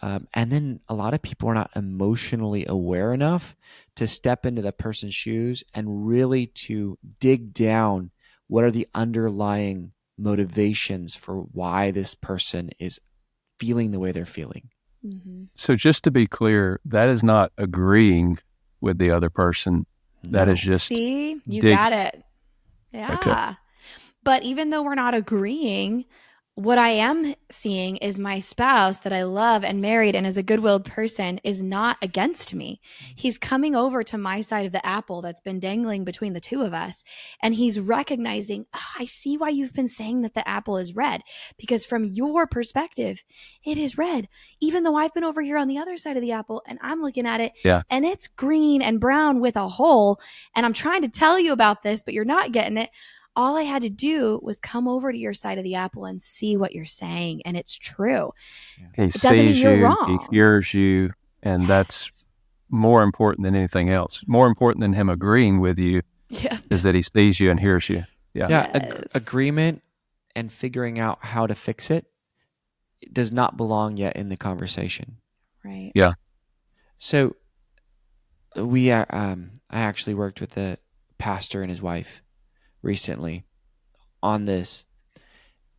Um, 0.00 0.28
and 0.32 0.50
then 0.52 0.80
a 0.88 0.94
lot 0.94 1.14
of 1.14 1.22
people 1.22 1.48
are 1.48 1.54
not 1.54 1.70
emotionally 1.74 2.64
aware 2.68 3.12
enough 3.12 3.56
to 3.96 4.06
step 4.06 4.46
into 4.46 4.62
the 4.62 4.72
person's 4.72 5.14
shoes 5.14 5.64
and 5.74 6.06
really 6.06 6.46
to 6.46 6.98
dig 7.20 7.52
down 7.52 8.10
what 8.46 8.64
are 8.64 8.70
the 8.70 8.86
underlying 8.94 9.92
motivations 10.16 11.14
for 11.14 11.36
why 11.52 11.90
this 11.90 12.14
person 12.14 12.70
is 12.78 13.00
feeling 13.58 13.90
the 13.90 13.98
way 13.98 14.12
they're 14.12 14.24
feeling. 14.26 14.70
Mhm. 15.04 15.48
So 15.54 15.74
just 15.74 16.04
to 16.04 16.10
be 16.10 16.26
clear, 16.26 16.80
that 16.84 17.08
is 17.08 17.22
not 17.22 17.52
agreeing 17.58 18.38
with 18.80 18.98
the 18.98 19.10
other 19.10 19.30
person. 19.30 19.86
That 20.24 20.46
No. 20.46 20.52
is 20.52 20.60
just 20.60 20.86
See, 20.86 21.40
you 21.46 21.60
dig- 21.60 21.76
got 21.76 21.92
it. 21.92 22.22
Yeah. 22.92 23.54
But 24.24 24.42
even 24.42 24.70
though 24.70 24.82
we're 24.82 24.94
not 24.94 25.14
agreeing, 25.14 26.04
what 26.58 26.76
I 26.76 26.90
am 26.90 27.36
seeing 27.50 27.98
is 27.98 28.18
my 28.18 28.40
spouse 28.40 28.98
that 29.00 29.12
I 29.12 29.22
love 29.22 29.62
and 29.62 29.80
married 29.80 30.16
and 30.16 30.26
is 30.26 30.36
a 30.36 30.42
good 30.42 30.58
willed 30.58 30.84
person 30.84 31.40
is 31.44 31.62
not 31.62 31.98
against 32.02 32.52
me. 32.52 32.80
He's 33.14 33.38
coming 33.38 33.76
over 33.76 34.02
to 34.02 34.18
my 34.18 34.40
side 34.40 34.66
of 34.66 34.72
the 34.72 34.84
apple 34.84 35.22
that's 35.22 35.40
been 35.40 35.60
dangling 35.60 36.04
between 36.04 36.32
the 36.32 36.40
two 36.40 36.62
of 36.62 36.74
us. 36.74 37.04
And 37.40 37.54
he's 37.54 37.78
recognizing, 37.78 38.66
"Ah, 38.74 38.94
I 38.98 39.04
see 39.04 39.36
why 39.36 39.50
you've 39.50 39.72
been 39.72 39.86
saying 39.86 40.22
that 40.22 40.34
the 40.34 40.46
apple 40.48 40.78
is 40.78 40.96
red. 40.96 41.22
Because 41.58 41.86
from 41.86 42.04
your 42.04 42.48
perspective, 42.48 43.22
it 43.64 43.78
is 43.78 43.96
red. 43.96 44.26
Even 44.60 44.82
though 44.82 44.96
I've 44.96 45.14
been 45.14 45.22
over 45.22 45.42
here 45.42 45.58
on 45.58 45.68
the 45.68 45.78
other 45.78 45.96
side 45.96 46.16
of 46.16 46.22
the 46.22 46.32
apple 46.32 46.64
and 46.66 46.80
I'm 46.82 47.02
looking 47.02 47.24
at 47.24 47.40
it 47.40 47.52
Yeah. 47.64 47.82
and 47.88 48.04
it's 48.04 48.26
green 48.26 48.82
and 48.82 48.98
brown 48.98 49.38
with 49.38 49.54
a 49.54 49.68
hole. 49.68 50.20
And 50.56 50.66
I'm 50.66 50.72
trying 50.72 51.02
to 51.02 51.08
tell 51.08 51.38
you 51.38 51.52
about 51.52 51.84
this, 51.84 52.02
but 52.02 52.14
you're 52.14 52.24
not 52.24 52.50
getting 52.50 52.78
it 52.78 52.90
all 53.38 53.56
I 53.56 53.62
had 53.62 53.82
to 53.82 53.88
do 53.88 54.40
was 54.42 54.58
come 54.58 54.88
over 54.88 55.12
to 55.12 55.18
your 55.18 55.32
side 55.32 55.58
of 55.58 55.64
the 55.64 55.76
apple 55.76 56.04
and 56.04 56.20
see 56.20 56.56
what 56.56 56.74
you're 56.74 56.84
saying. 56.84 57.42
And 57.44 57.56
it's 57.56 57.76
true. 57.76 58.32
he 58.96 59.06
doesn't 59.06 59.32
mean 59.32 59.54
sees 59.54 59.62
you're 59.62 59.80
wrong. 59.80 60.26
he 60.30 60.36
hears 60.36 60.74
you, 60.74 61.12
and 61.42 61.66
that's 61.66 62.24
more 62.68 63.02
important 63.02 63.46
than 63.46 63.54
anything 63.54 63.90
else. 63.90 64.24
More 64.26 64.48
important 64.48 64.82
than 64.82 64.92
him 64.92 65.08
agreeing 65.08 65.60
with 65.60 65.78
you 65.78 66.02
yeah. 66.28 66.58
is 66.68 66.82
that 66.82 66.94
he 66.94 67.02
sees 67.02 67.38
you 67.38 67.50
and 67.50 67.60
hears 67.60 67.88
you. 67.88 68.04
Yeah. 68.34 68.48
yeah 68.48 68.70
ag- 68.74 69.06
agreement 69.14 69.82
and 70.36 70.52
figuring 70.52 70.98
out 70.98 71.18
how 71.22 71.46
to 71.46 71.54
fix 71.54 71.90
it 71.90 72.06
does 73.12 73.32
not 73.32 73.56
belong 73.56 73.96
yet 73.96 74.16
in 74.16 74.28
the 74.28 74.36
conversation 74.36 75.16
Right. 75.64 75.92
Yeah. 75.94 76.12
So 76.98 77.36
we 78.56 78.90
uh, 78.90 79.04
um 79.10 79.50
i 79.70 79.80
actually 79.80 80.14
worked 80.14 80.40
with 80.40 80.50
the 80.50 80.78
pastor 81.18 81.62
and 81.62 81.70
his 81.70 81.82
wife 81.82 82.22
recently 82.82 83.44
on 84.22 84.44
this. 84.44 84.84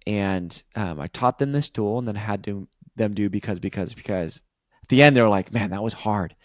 And 0.08 0.62
um, 0.76 1.00
i 1.00 1.08
taught 1.08 1.38
them 1.38 1.52
this 1.52 1.70
tool 1.70 2.00
and 2.00 2.08
then 2.08 2.16
had 2.16 2.44
to 2.46 2.68
them 2.96 3.14
do 3.14 3.30
because 3.30 3.60
because 3.60 3.94
because. 3.94 4.42
At 4.84 4.90
the 4.90 5.04
end 5.04 5.16
they 5.16 5.22
were 5.22 5.30
like 5.30 5.54
man 5.54 5.72
that 5.72 5.84
was 5.84 5.94
hard. 5.94 6.36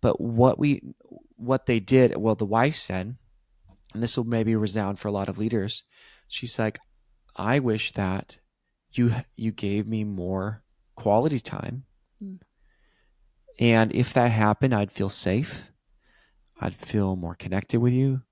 But 0.00 0.20
what 0.20 0.58
we 0.58 0.82
what 1.38 1.66
they 1.66 1.80
did 1.80 2.16
well 2.16 2.34
the 2.34 2.44
wife 2.44 2.74
said 2.74 3.16
and 3.94 4.02
this 4.02 4.16
will 4.16 4.24
maybe 4.24 4.54
resound 4.56 4.98
for 4.98 5.08
a 5.08 5.12
lot 5.12 5.28
of 5.28 5.38
leaders 5.38 5.84
she's 6.26 6.58
like 6.58 6.78
i 7.36 7.58
wish 7.60 7.92
that 7.92 8.38
you 8.92 9.12
you 9.36 9.52
gave 9.52 9.86
me 9.86 10.04
more 10.04 10.62
quality 10.96 11.38
time. 11.38 11.84
Mm. 12.22 12.40
and 13.60 13.92
if 13.94 14.12
that 14.14 14.30
happened 14.30 14.74
i'd 14.74 14.92
feel 14.92 15.08
safe. 15.08 15.70
I'd 16.60 16.74
feel 16.74 17.14
more 17.14 17.36
connected 17.36 17.78
with 17.78 17.92
you 17.92 18.22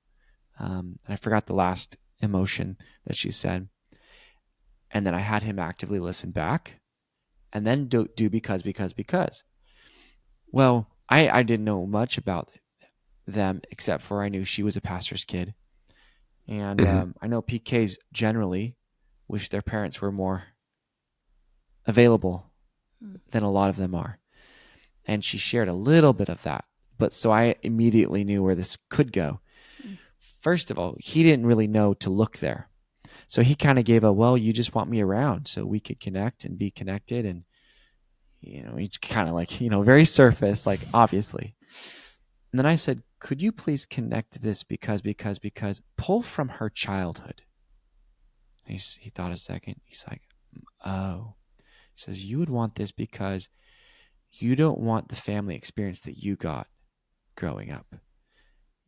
um, 0.58 0.96
and 1.04 1.12
i 1.12 1.16
forgot 1.16 1.46
the 1.46 1.54
last 1.54 1.96
emotion 2.20 2.76
that 3.06 3.16
she 3.16 3.30
said 3.30 3.68
and 4.90 5.06
then 5.06 5.14
i 5.14 5.20
had 5.20 5.42
him 5.42 5.58
actively 5.58 5.98
listen 5.98 6.30
back 6.30 6.80
and 7.52 7.66
then 7.66 7.86
do, 7.88 8.06
do 8.16 8.28
because 8.30 8.62
because 8.62 8.92
because 8.92 9.42
well 10.50 10.88
I, 11.08 11.28
I 11.28 11.42
didn't 11.44 11.64
know 11.64 11.86
much 11.86 12.18
about 12.18 12.50
them 13.26 13.60
except 13.70 14.02
for 14.02 14.22
i 14.22 14.28
knew 14.28 14.44
she 14.44 14.62
was 14.62 14.76
a 14.76 14.80
pastor's 14.80 15.24
kid 15.24 15.54
and 16.48 16.80
Mhm. 16.80 16.88
um, 16.88 17.14
i 17.20 17.26
know 17.26 17.42
pks 17.42 17.96
generally 18.12 18.76
wish 19.28 19.48
their 19.48 19.62
parents 19.62 20.00
were 20.00 20.12
more 20.12 20.44
available 21.86 22.44
Mm. 23.04 23.20
than 23.30 23.42
a 23.42 23.50
lot 23.50 23.68
of 23.68 23.76
them 23.76 23.94
are 23.94 24.18
and 25.04 25.22
she 25.22 25.36
shared 25.36 25.68
a 25.68 25.74
little 25.74 26.14
bit 26.14 26.30
of 26.30 26.42
that 26.44 26.64
but 26.96 27.12
so 27.12 27.30
i 27.30 27.54
immediately 27.62 28.24
knew 28.24 28.42
where 28.42 28.54
this 28.54 28.78
could 28.88 29.12
go. 29.12 29.38
First 30.38 30.70
of 30.70 30.78
all 30.78 30.96
he 30.98 31.22
didn't 31.22 31.46
really 31.46 31.66
know 31.66 31.94
to 31.94 32.10
look 32.10 32.38
there. 32.38 32.68
So 33.28 33.42
he 33.42 33.54
kind 33.54 33.78
of 33.78 33.84
gave 33.84 34.04
a 34.04 34.12
well 34.12 34.36
you 34.36 34.52
just 34.52 34.74
want 34.74 34.90
me 34.90 35.00
around 35.00 35.48
so 35.48 35.64
we 35.64 35.80
could 35.80 36.00
connect 36.00 36.44
and 36.44 36.58
be 36.58 36.70
connected 36.70 37.26
and 37.26 37.44
you 38.40 38.62
know 38.62 38.76
he's 38.76 38.98
kind 38.98 39.28
of 39.28 39.34
like 39.34 39.60
you 39.60 39.70
know 39.70 39.82
very 39.82 40.04
surface 40.04 40.66
like 40.66 40.80
obviously. 40.94 41.54
And 42.52 42.58
then 42.58 42.66
i 42.66 42.76
said 42.76 43.02
could 43.18 43.42
you 43.42 43.52
please 43.52 43.86
connect 43.86 44.42
this 44.42 44.62
because 44.62 45.02
because 45.02 45.38
because 45.38 45.82
pull 45.96 46.22
from 46.22 46.48
her 46.48 46.70
childhood. 46.70 47.42
He's, 48.66 48.98
he 49.00 49.10
thought 49.10 49.32
a 49.32 49.36
second. 49.36 49.80
He's 49.84 50.04
like 50.08 50.22
mm, 50.56 50.62
oh. 50.84 51.34
He 51.94 52.00
says 52.00 52.24
you 52.24 52.38
would 52.38 52.50
want 52.50 52.74
this 52.74 52.92
because 52.92 53.48
you 54.32 54.54
don't 54.54 54.78
want 54.78 55.08
the 55.08 55.16
family 55.16 55.54
experience 55.54 56.00
that 56.02 56.22
you 56.22 56.36
got 56.36 56.66
growing 57.36 57.70
up. 57.70 57.86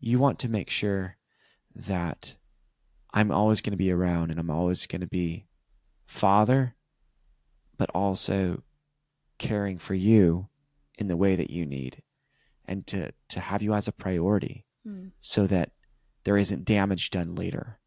You 0.01 0.19
want 0.19 0.39
to 0.41 0.49
make 0.49 0.71
sure 0.71 1.17
that 1.87 2.35
I'm 3.12 3.31
always 3.31 3.61
going 3.61 3.73
to 3.73 3.77
be 3.77 3.91
around 3.91 4.31
and 4.31 4.38
I'm 4.38 4.51
always 4.51 4.87
going 4.87 5.01
to 5.01 5.07
be 5.07 5.47
father, 6.07 6.75
but 7.77 7.91
also 7.91 8.62
caring 9.38 9.79
for 9.79 9.95
you 9.95 10.49
in 10.99 11.09
the 11.09 11.17
way 11.17 11.37
that 11.37 11.51
you 11.51 11.64
need 11.64 12.03
and 12.67 12.87
to, 12.88 13.12
to 13.31 13.41
have 13.41 13.62
you 13.62 13.75
as 13.75 13.88
a 13.88 13.93
priority 13.93 14.64
Mm. 14.87 15.11
so 15.21 15.47
that 15.47 15.73
there 16.25 16.37
isn't 16.37 16.64
damage 16.64 17.11
done 17.11 17.35
later. 17.35 17.79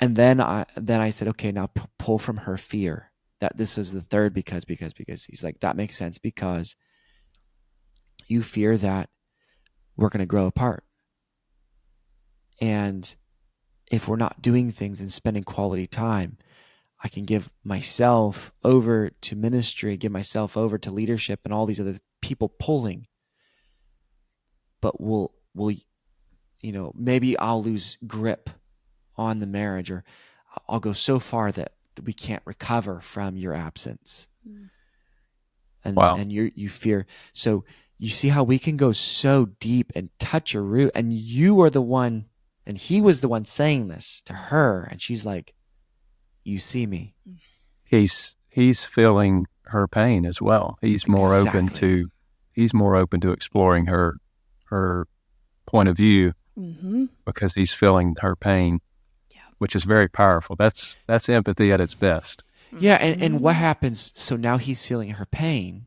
And 0.00 0.16
then 0.16 0.40
I 0.40 0.64
then 0.74 1.00
I 1.00 1.10
said, 1.10 1.28
okay, 1.28 1.52
now 1.52 1.66
p- 1.66 1.82
pull 1.98 2.18
from 2.18 2.38
her 2.38 2.56
fear 2.56 3.12
that 3.40 3.56
this 3.56 3.76
is 3.78 3.92
the 3.92 4.00
third 4.00 4.32
because 4.34 4.64
because 4.64 4.92
because 4.92 5.24
he's 5.24 5.44
like 5.44 5.60
that 5.60 5.76
makes 5.76 5.96
sense 5.96 6.18
because 6.18 6.74
you 8.26 8.42
fear 8.42 8.76
that 8.78 9.10
we're 9.96 10.08
going 10.08 10.20
to 10.20 10.26
grow 10.26 10.46
apart. 10.46 10.82
And 12.60 13.14
if 13.90 14.08
we're 14.08 14.16
not 14.16 14.42
doing 14.42 14.72
things 14.72 15.00
and 15.00 15.12
spending 15.12 15.44
quality 15.44 15.86
time, 15.86 16.38
I 17.02 17.08
can 17.08 17.24
give 17.24 17.52
myself 17.62 18.52
over 18.62 19.10
to 19.10 19.36
ministry, 19.36 19.96
give 19.96 20.12
myself 20.12 20.56
over 20.56 20.78
to 20.78 20.90
leadership 20.90 21.40
and 21.44 21.52
all 21.52 21.66
these 21.66 21.80
other 21.80 21.98
people 22.22 22.48
pulling. 22.48 23.06
But 24.80 25.00
we'll, 25.00 25.32
will 25.54 25.72
you 26.60 26.72
know, 26.72 26.92
maybe 26.96 27.38
I'll 27.38 27.62
lose 27.62 27.98
grip 28.06 28.48
on 29.16 29.38
the 29.40 29.46
marriage 29.46 29.90
or 29.90 30.02
I'll 30.68 30.80
go 30.80 30.92
so 30.94 31.18
far 31.18 31.52
that 31.52 31.72
we 32.02 32.14
can't 32.14 32.42
recover 32.46 33.00
from 33.00 33.36
your 33.36 33.54
absence. 33.54 34.28
Mm. 34.48 34.70
And 35.84 35.96
Wow. 35.96 36.16
and 36.16 36.32
you 36.32 36.50
you 36.54 36.70
fear 36.70 37.04
so 37.34 37.64
you 37.98 38.08
see 38.08 38.28
how 38.28 38.42
we 38.42 38.58
can 38.58 38.78
go 38.78 38.92
so 38.92 39.44
deep 39.60 39.92
and 39.94 40.08
touch 40.18 40.54
a 40.54 40.60
root 40.62 40.90
and 40.94 41.12
you 41.12 41.60
are 41.60 41.68
the 41.68 41.82
one 41.82 42.24
and 42.66 42.78
he 42.78 43.00
was 43.00 43.20
the 43.20 43.28
one 43.28 43.44
saying 43.44 43.88
this 43.88 44.22
to 44.24 44.32
her 44.32 44.86
and 44.90 45.00
she's 45.02 45.24
like 45.26 45.54
you 46.44 46.58
see 46.58 46.86
me 46.86 47.14
He's 47.84 48.36
he's 48.48 48.84
feeling 48.84 49.46
her 49.66 49.86
pain 49.86 50.24
as 50.26 50.40
well. 50.42 50.78
He's 50.80 51.06
more 51.06 51.34
open 51.34 51.68
to 51.68 52.08
he's 52.52 52.72
more 52.74 52.96
open 52.96 53.20
to 53.20 53.30
exploring 53.32 53.86
her 53.86 54.16
her 54.66 55.06
point 55.66 55.88
of 55.88 55.96
view 55.96 56.32
Mm-hmm. 56.58 57.06
because 57.26 57.54
he's 57.54 57.74
feeling 57.74 58.14
her 58.20 58.36
pain, 58.36 58.78
Yeah. 59.28 59.40
which 59.58 59.74
is 59.74 59.82
very 59.84 60.08
powerful. 60.08 60.54
That's 60.56 60.96
that's 61.08 61.28
empathy 61.28 61.72
at 61.72 61.80
its 61.80 61.94
best. 61.96 62.44
yeah 62.78 62.94
and, 62.94 63.20
and 63.22 63.40
what 63.40 63.54
Mhm. 63.56 63.58
happens 63.58 64.12
so 64.14 64.36
now 64.36 64.56
he's 64.58 64.84
feeling 64.86 65.10
her 65.10 65.26
pain 65.26 65.86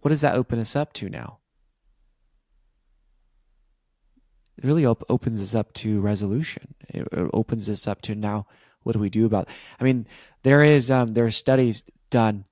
what 0.00 0.10
does 0.10 0.20
that 0.20 0.34
open 0.36 0.58
us 0.58 0.76
up 0.76 0.92
to 0.94 1.08
now 1.08 1.38
it 4.58 4.64
really 4.64 4.86
op- 4.86 5.04
opens 5.08 5.40
us 5.40 5.54
up 5.54 5.72
to 5.74 6.00
resolution 6.00 6.74
it, 6.88 7.06
it 7.12 7.30
opens 7.34 7.68
us 7.68 7.86
up 7.86 8.00
to 8.02 8.14
now 8.14 8.46
what 8.82 8.92
do 8.92 8.98
we 8.98 9.10
do 9.10 9.26
about 9.26 9.48
It? 9.48 9.54
i 9.80 9.84
mean 9.84 10.06
there 10.42 10.62
is 10.62 10.90
um, 10.90 11.14
there 11.14 11.24
are 11.26 11.30
studies 11.30 11.82
done 12.10 12.44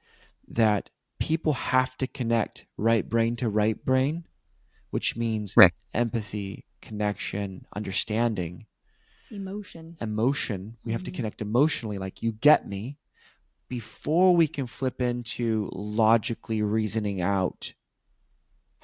that 0.49 0.91
people 1.21 1.53
have 1.55 1.97
to 1.97 2.07
connect 2.07 2.67
right 2.77 3.09
brain 3.09 3.37
to 3.37 3.49
right 3.49 3.83
brain 3.85 4.27
which 4.91 5.17
means 5.17 5.55
Right. 5.57 5.73
empathy 5.95 6.65
connection 6.83 7.67
understanding 7.75 8.67
Emotion. 9.31 9.97
emotion. 10.01 10.77
We 10.85 10.93
have 10.93 11.03
to 11.05 11.11
Mhm. 11.11 11.15
connect 11.15 11.43
emotionally, 11.43 11.99
like 11.99 12.23
you 12.23 12.31
get 12.33 12.69
me, 12.69 12.99
before 13.69 14.37
we 14.37 14.47
can 14.47 14.67
flip 14.67 15.01
into 15.01 15.69
logically 15.73 16.63
reasoning 16.63 17.21
out 17.21 17.75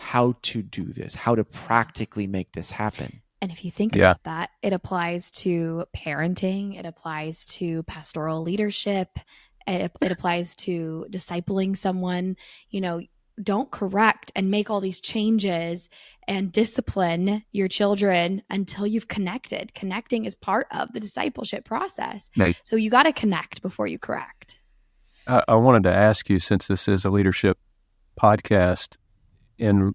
how 0.00 0.34
to 0.40 0.62
do 0.62 0.84
this, 0.86 1.14
how 1.14 1.34
to 1.34 1.44
practically 1.44 2.26
make 2.26 2.52
this 2.52 2.70
happen. 2.70 3.20
And 3.42 3.52
if 3.52 3.64
you 3.64 3.70
think 3.70 3.94
Yeah. 3.94 4.12
about 4.12 4.22
that, 4.24 4.50
it 4.62 4.72
applies 4.72 5.30
to 5.32 5.84
parenting, 5.94 6.78
it 6.78 6.86
applies 6.86 7.44
to 7.56 7.82
pastoral 7.82 8.42
leadership, 8.42 9.18
it, 9.66 9.92
it 10.00 10.10
applies 10.12 10.56
to 10.56 11.06
discipling 11.10 11.76
someone. 11.76 12.36
You 12.70 12.80
know, 12.80 13.00
don't 13.42 13.70
correct 13.70 14.32
and 14.34 14.50
make 14.50 14.70
all 14.70 14.80
these 14.80 15.00
changes 15.02 15.90
and 16.26 16.50
discipline 16.50 17.44
your 17.52 17.68
children 17.68 18.42
until 18.48 18.86
you've 18.86 19.08
connected. 19.08 19.74
Connecting 19.74 20.24
is 20.24 20.34
part 20.34 20.66
of 20.70 20.92
the 20.94 21.00
discipleship 21.00 21.64
process. 21.66 22.30
Right. 22.36 22.56
So 22.62 22.76
you 22.76 22.88
got 22.88 23.02
to 23.02 23.12
connect 23.12 23.60
before 23.60 23.86
you 23.86 23.98
correct. 23.98 24.58
I, 25.26 25.42
I 25.46 25.54
wanted 25.56 25.82
to 25.84 25.94
ask 25.94 26.30
you, 26.30 26.38
since 26.38 26.68
this 26.68 26.88
is 26.88 27.04
a 27.04 27.10
leadership 27.10 27.58
podcast, 28.20 28.96
in 29.61 29.94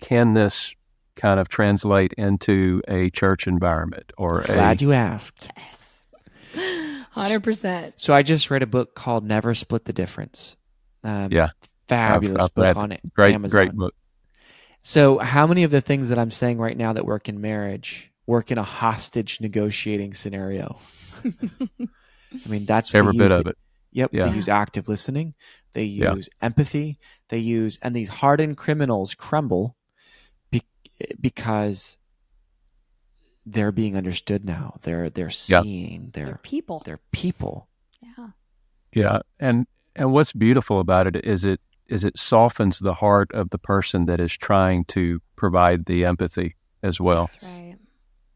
can 0.00 0.34
this 0.34 0.74
kind 1.16 1.38
of 1.38 1.48
translate 1.48 2.12
into 2.14 2.80
a 2.88 3.10
church 3.10 3.46
environment 3.46 4.12
or 4.16 4.40
a 4.40 4.46
Glad 4.46 4.80
you 4.82 4.92
asked. 4.92 5.50
Yes. 5.56 6.06
100%. 7.14 7.92
So 7.96 8.14
I 8.14 8.22
just 8.22 8.50
read 8.50 8.62
a 8.62 8.66
book 8.66 8.94
called 8.94 9.24
Never 9.24 9.54
Split 9.54 9.84
the 9.84 9.92
Difference. 9.92 10.56
Um, 11.04 11.28
Yeah. 11.30 11.50
Fabulous 11.88 12.44
I've 12.44 12.54
book 12.54 12.66
read 12.66 12.76
on 12.76 12.92
it. 12.92 13.00
great 13.14 13.34
Amazon. 13.34 13.50
great 13.66 13.72
book? 13.74 13.94
So, 14.82 15.18
how 15.18 15.46
many 15.46 15.64
of 15.64 15.70
the 15.72 15.80
things 15.80 16.08
that 16.08 16.18
I'm 16.18 16.30
saying 16.30 16.58
right 16.58 16.76
now 16.76 16.92
that 16.94 17.04
work 17.04 17.28
in 17.28 17.40
marriage 17.40 18.10
work 18.26 18.50
in 18.52 18.58
a 18.58 18.62
hostage 18.62 19.40
negotiating 19.40 20.14
scenario? 20.14 20.78
I 21.24 22.48
mean, 22.48 22.64
that's 22.64 22.94
Every 22.94 23.12
they 23.12 23.18
bit 23.18 23.24
use 23.24 23.32
of 23.32 23.44
the- 23.44 23.50
it. 23.50 23.58
Yep, 23.92 24.10
Yeah. 24.12 24.26
they 24.28 24.36
use 24.36 24.48
active 24.48 24.88
listening. 24.88 25.34
They 25.72 25.84
Yeah. 25.84 26.14
use 26.14 26.28
empathy. 26.40 26.98
They 27.28 27.38
use 27.38 27.78
and 27.82 27.94
these 27.94 28.08
hardened 28.08 28.56
criminals 28.56 29.14
crumble 29.14 29.76
be, 30.50 30.62
because 31.20 31.96
they're 33.46 33.72
being 33.72 33.96
understood 33.96 34.44
now. 34.44 34.78
They're 34.82 35.10
they're 35.10 35.30
Yeah. 35.48 35.62
seeing. 35.62 36.10
They're 36.12 36.26
They're 36.26 36.40
people. 36.42 36.82
they're 36.84 37.00
people. 37.12 37.68
Yeah. 38.02 38.28
Yeah, 38.92 39.18
and 39.38 39.66
and 39.96 40.12
what's 40.12 40.32
beautiful 40.32 40.78
about 40.80 41.06
it 41.06 41.24
is 41.24 41.44
it 41.44 41.60
is 41.88 42.04
it 42.04 42.18
softens 42.18 42.78
the 42.78 42.94
heart 42.94 43.30
of 43.32 43.50
the 43.50 43.58
person 43.58 44.06
that 44.06 44.20
is 44.20 44.36
trying 44.36 44.84
to 44.84 45.20
provide 45.36 45.86
the 45.86 46.04
empathy 46.04 46.54
as 46.82 47.00
well. 47.00 47.26
That's 47.32 47.44
right. 47.44 47.76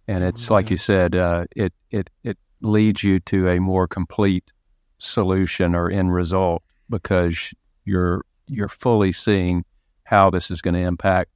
and 0.09 0.25
it's 0.25 0.51
really 0.51 0.63
like 0.63 0.71
you 0.71 0.77
said, 0.77 1.15
uh, 1.15 1.45
it 1.55 1.73
it 1.91 2.11
it 2.25 2.39
leads 2.61 3.03
you 3.05 3.21
to 3.21 3.49
a 3.49 3.59
more 3.61 3.87
complete 3.87 4.53
solution 5.05 5.75
or 5.75 5.91
end 5.91 6.13
result 6.13 6.63
because 6.91 7.53
you're 7.85 8.25
you're 8.47 8.69
fully 8.69 9.13
seeing 9.13 9.65
how 10.05 10.31
this 10.31 10.51
is 10.51 10.61
going 10.61 10.75
to 10.75 10.83
impact 10.83 11.31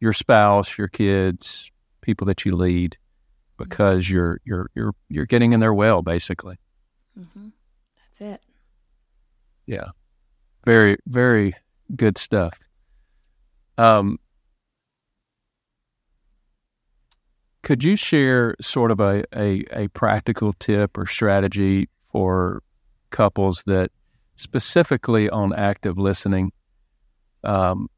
your 0.00 0.12
spouse, 0.12 0.76
your 0.76 0.88
kids, 0.88 1.70
people 2.02 2.26
that 2.26 2.44
you 2.44 2.54
lead, 2.54 2.96
because 3.56 4.10
you're 4.10 4.40
you're 4.44 4.70
you're 4.74 4.94
you're 5.08 5.26
getting 5.26 5.52
in 5.52 5.60
their 5.60 5.74
well, 5.74 6.02
basically. 6.02 6.58
hmm 7.16 7.48
That's 7.96 8.20
it. 8.20 8.40
Yeah, 9.66 9.88
very 10.66 10.96
very 11.06 11.54
good 11.96 12.18
stuff. 12.18 12.58
Um, 13.78 14.18
could 17.62 17.82
you 17.82 17.96
share 17.96 18.54
sort 18.60 18.90
of 18.90 19.00
a, 19.00 19.24
a, 19.34 19.64
a 19.72 19.88
practical 19.88 20.52
tip 20.52 20.98
or 20.98 21.06
strategy 21.06 21.88
for 22.12 22.62
couples 23.14 23.62
that 23.66 23.90
specifically 24.36 25.30
on 25.30 25.54
active 25.54 25.96
listening? 25.98 26.52
Um, 27.42 27.88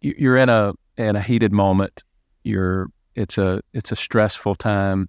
you- 0.00 0.14
you're 0.18 0.36
in 0.36 0.48
a 0.48 0.72
in 0.96 1.16
a 1.16 1.20
heated 1.22 1.52
moment. 1.52 2.02
You're 2.44 2.88
it's 3.14 3.38
a 3.38 3.60
it's 3.72 3.92
a 3.92 3.96
stressful 3.96 4.54
time. 4.56 5.08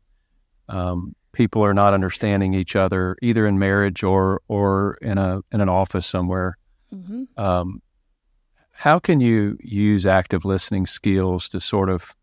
Um, 0.69 1.15
people 1.33 1.63
are 1.65 1.73
not 1.73 1.93
understanding 1.93 2.53
each 2.53 2.75
other 2.75 3.15
either 3.21 3.45
in 3.47 3.59
marriage 3.59 4.03
or 4.03 4.41
or 4.47 4.97
in 5.01 5.17
a 5.17 5.41
in 5.51 5.61
an 5.61 5.69
office 5.69 6.05
somewhere. 6.05 6.57
hmm 6.91 7.23
Um, 7.37 7.81
how 8.85 8.99
can 8.99 9.19
you 9.21 9.57
use 9.61 10.05
active 10.05 10.45
listening 10.45 10.85
skills 10.87 11.49
to 11.49 11.59
sort 11.59 11.89
of 11.89 12.15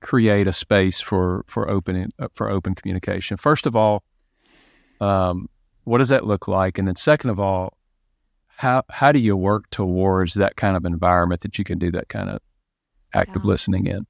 create 0.00 0.46
a 0.48 0.52
space 0.52 1.00
for 1.00 1.44
for 1.46 1.68
open 1.68 2.10
for 2.32 2.48
open 2.50 2.74
communication? 2.74 3.36
First 3.36 3.66
of 3.66 3.74
all, 3.76 4.02
um, 5.00 5.48
what 5.88 5.98
does 5.98 6.08
that 6.10 6.26
look 6.26 6.46
like? 6.48 6.78
And 6.78 6.86
then 6.86 6.96
second 6.96 7.30
of 7.30 7.40
all, 7.40 7.76
how 8.48 8.82
how 8.90 9.12
do 9.12 9.18
you 9.18 9.36
work 9.36 9.70
towards 9.70 10.34
that 10.34 10.56
kind 10.56 10.76
of 10.76 10.84
environment 10.84 11.40
that 11.42 11.58
you 11.58 11.64
can 11.64 11.78
do 11.78 11.90
that 11.92 12.08
kind 12.08 12.28
of 12.28 12.40
active 13.14 13.42
Yeah. 13.44 13.48
listening 13.50 13.86
in? 13.86 14.06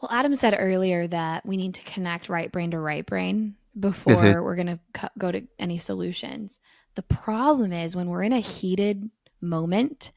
Well, 0.00 0.10
Adam 0.10 0.34
said 0.34 0.56
earlier 0.58 1.06
that 1.08 1.44
we 1.44 1.56
need 1.56 1.74
to 1.74 1.82
connect 1.82 2.28
right 2.28 2.50
brain 2.50 2.70
to 2.70 2.78
right 2.78 3.04
brain 3.04 3.56
before 3.78 4.42
we're 4.42 4.56
going 4.56 4.66
to 4.68 4.80
cu- 4.94 5.08
go 5.18 5.30
to 5.30 5.42
any 5.58 5.76
solutions. 5.78 6.58
The 6.94 7.02
problem 7.02 7.72
is 7.72 7.94
when 7.94 8.08
we're 8.08 8.22
in 8.22 8.32
a 8.32 8.40
heated 8.40 9.10
moment, 9.40 10.10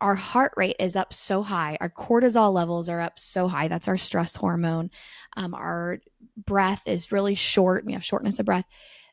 our 0.00 0.14
heart 0.14 0.52
rate 0.56 0.76
is 0.78 0.94
up 0.96 1.12
so 1.12 1.42
high, 1.42 1.76
our 1.80 1.90
cortisol 1.90 2.52
levels 2.52 2.88
are 2.88 3.00
up 3.00 3.18
so 3.18 3.48
high. 3.48 3.68
That's 3.68 3.88
our 3.88 3.96
stress 3.96 4.36
hormone. 4.36 4.90
Um, 5.36 5.54
our 5.54 5.98
breath 6.36 6.82
is 6.86 7.10
really 7.12 7.34
short. 7.34 7.84
We 7.84 7.94
have 7.94 8.04
shortness 8.04 8.38
of 8.38 8.46
breath 8.46 8.66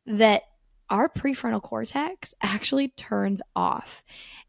that 0.05 0.43
our 0.89 1.09
prefrontal 1.09 1.61
cortex 1.61 2.33
actually 2.41 2.89
turns 2.89 3.41
off. 3.55 4.03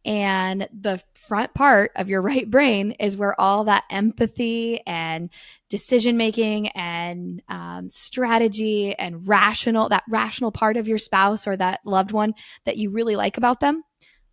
And 0.04 0.68
the 0.78 1.02
front 1.14 1.54
part 1.54 1.92
of 1.96 2.08
your 2.08 2.20
right 2.30 2.48
brain 2.50 2.92
is 2.92 3.16
where 3.16 3.38
all 3.40 3.64
that 3.64 3.84
empathy 3.90 4.80
and 4.86 5.30
decision 5.68 6.16
making 6.16 6.68
and 6.68 7.42
um, 7.48 7.88
strategy 7.88 8.94
and 8.94 9.26
rational, 9.26 9.88
that 9.88 10.04
rational 10.08 10.52
part 10.52 10.76
of 10.76 10.86
your 10.86 10.98
spouse 10.98 11.46
or 11.46 11.56
that 11.56 11.80
loved 11.84 12.12
one 12.12 12.34
that 12.64 12.76
you 12.76 12.90
really 12.90 13.16
like 13.16 13.38
about 13.38 13.60
them, 13.60 13.82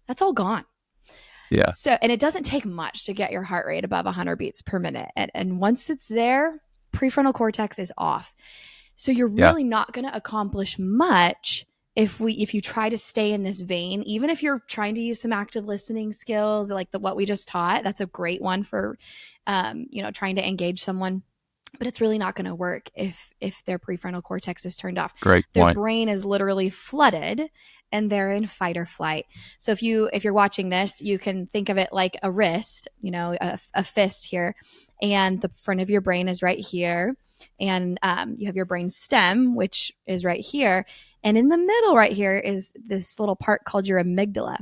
that's 0.07 0.21
all 0.21 0.33
gone. 0.33 0.65
Yeah. 1.49 1.71
So, 1.71 1.97
and 2.01 2.11
it 2.11 2.19
doesn't 2.19 2.43
take 2.43 2.65
much 2.65 3.05
to 3.05 3.13
get 3.13 3.31
your 3.31 3.43
heart 3.43 3.65
rate 3.67 3.83
above 3.83 4.05
100 4.05 4.37
beats 4.37 4.61
per 4.61 4.79
minute. 4.79 5.09
And, 5.15 5.31
and 5.33 5.59
once 5.59 5.89
it's 5.89 6.07
there, 6.07 6.61
prefrontal 6.93 7.33
cortex 7.33 7.77
is 7.79 7.91
off. 7.97 8.33
So 8.95 9.11
you're 9.11 9.31
Yeah. 9.33 9.47
really 9.47 9.63
not 9.63 9.91
going 9.93 10.05
to 10.05 10.15
accomplish 10.15 10.77
much 10.79 11.65
if 11.95 12.19
we 12.19 12.33
if 12.33 12.53
you 12.53 12.61
try 12.61 12.89
to 12.89 12.97
stay 12.97 13.31
in 13.31 13.43
this 13.43 13.61
vein 13.61 14.01
even 14.03 14.29
if 14.29 14.41
you're 14.41 14.61
trying 14.67 14.95
to 14.95 15.01
use 15.01 15.21
some 15.21 15.33
active 15.33 15.65
listening 15.65 16.13
skills 16.13 16.71
like 16.71 16.91
the 16.91 16.99
what 16.99 17.15
we 17.15 17.25
just 17.25 17.47
taught 17.47 17.83
that's 17.83 18.01
a 18.01 18.05
great 18.05 18.41
one 18.41 18.63
for 18.63 18.97
um 19.47 19.85
you 19.89 20.01
know 20.01 20.11
trying 20.11 20.35
to 20.35 20.47
engage 20.47 20.83
someone 20.83 21.21
but 21.77 21.87
it's 21.87 22.01
really 22.01 22.17
not 22.17 22.35
going 22.35 22.45
to 22.45 22.55
work 22.55 22.89
if 22.95 23.31
if 23.39 23.63
their 23.65 23.79
prefrontal 23.79 24.23
cortex 24.23 24.65
is 24.65 24.77
turned 24.77 24.97
off 24.97 25.19
Great 25.19 25.45
their 25.53 25.65
point. 25.65 25.75
brain 25.75 26.09
is 26.09 26.23
literally 26.23 26.69
flooded 26.69 27.49
and 27.91 28.09
they're 28.09 28.31
in 28.31 28.47
fight 28.47 28.77
or 28.77 28.85
flight 28.85 29.25
so 29.57 29.71
if 29.71 29.83
you 29.83 30.09
if 30.13 30.23
you're 30.23 30.33
watching 30.33 30.69
this 30.69 31.01
you 31.01 31.19
can 31.19 31.47
think 31.47 31.67
of 31.67 31.77
it 31.77 31.89
like 31.91 32.17
a 32.23 32.31
wrist 32.31 32.87
you 33.01 33.11
know 33.11 33.35
a, 33.41 33.59
a 33.73 33.83
fist 33.83 34.25
here 34.25 34.55
and 35.01 35.41
the 35.41 35.49
front 35.49 35.81
of 35.81 35.89
your 35.89 36.01
brain 36.01 36.27
is 36.29 36.41
right 36.41 36.59
here 36.59 37.15
and 37.59 37.97
um, 38.03 38.35
you 38.37 38.45
have 38.45 38.55
your 38.55 38.65
brain 38.65 38.89
stem 38.89 39.55
which 39.55 39.91
is 40.05 40.23
right 40.23 40.41
here 40.41 40.85
and 41.23 41.37
in 41.37 41.49
the 41.49 41.57
middle 41.57 41.95
right 41.95 42.11
here 42.11 42.37
is 42.37 42.73
this 42.85 43.19
little 43.19 43.35
part 43.35 43.63
called 43.65 43.87
your 43.87 44.03
amygdala. 44.03 44.57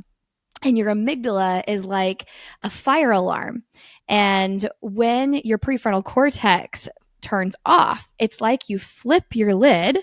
And 0.62 0.78
your 0.78 0.88
amygdala 0.88 1.64
is 1.68 1.86
like 1.86 2.28
a 2.64 2.70
fire 2.70 3.12
alarm. 3.12 3.64
And 4.10 4.70
when 4.82 5.34
your 5.34 5.58
prefrontal 5.58 6.04
cortex 6.04 6.90
turns 7.22 7.56
off 7.66 8.14
it's 8.18 8.42
like 8.42 8.70
you 8.70 8.80
flip 8.80 9.36
your 9.36 9.54
lid 9.54 10.00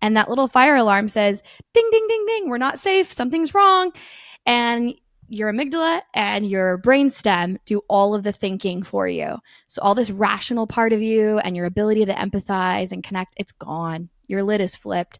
and 0.00 0.16
that 0.16 0.28
little 0.28 0.48
fire 0.48 0.76
alarm 0.76 1.08
says 1.08 1.42
ding 1.74 1.88
ding 1.90 2.06
ding 2.08 2.24
ding 2.26 2.48
we're 2.48 2.58
not 2.58 2.78
safe 2.78 3.12
something's 3.12 3.54
wrong. 3.54 3.92
And 4.46 4.94
your 5.30 5.52
amygdala 5.52 6.00
and 6.14 6.48
your 6.48 6.80
brainstem 6.80 7.58
do 7.66 7.82
all 7.88 8.14
of 8.14 8.22
the 8.22 8.32
thinking 8.32 8.82
for 8.82 9.06
you. 9.06 9.36
So 9.66 9.82
all 9.82 9.94
this 9.94 10.10
rational 10.10 10.66
part 10.66 10.94
of 10.94 11.02
you 11.02 11.38
and 11.38 11.54
your 11.54 11.66
ability 11.66 12.06
to 12.06 12.14
empathize 12.14 12.92
and 12.92 13.04
connect 13.04 13.34
it's 13.36 13.52
gone. 13.52 14.08
Your 14.26 14.42
lid 14.42 14.62
is 14.62 14.74
flipped 14.74 15.18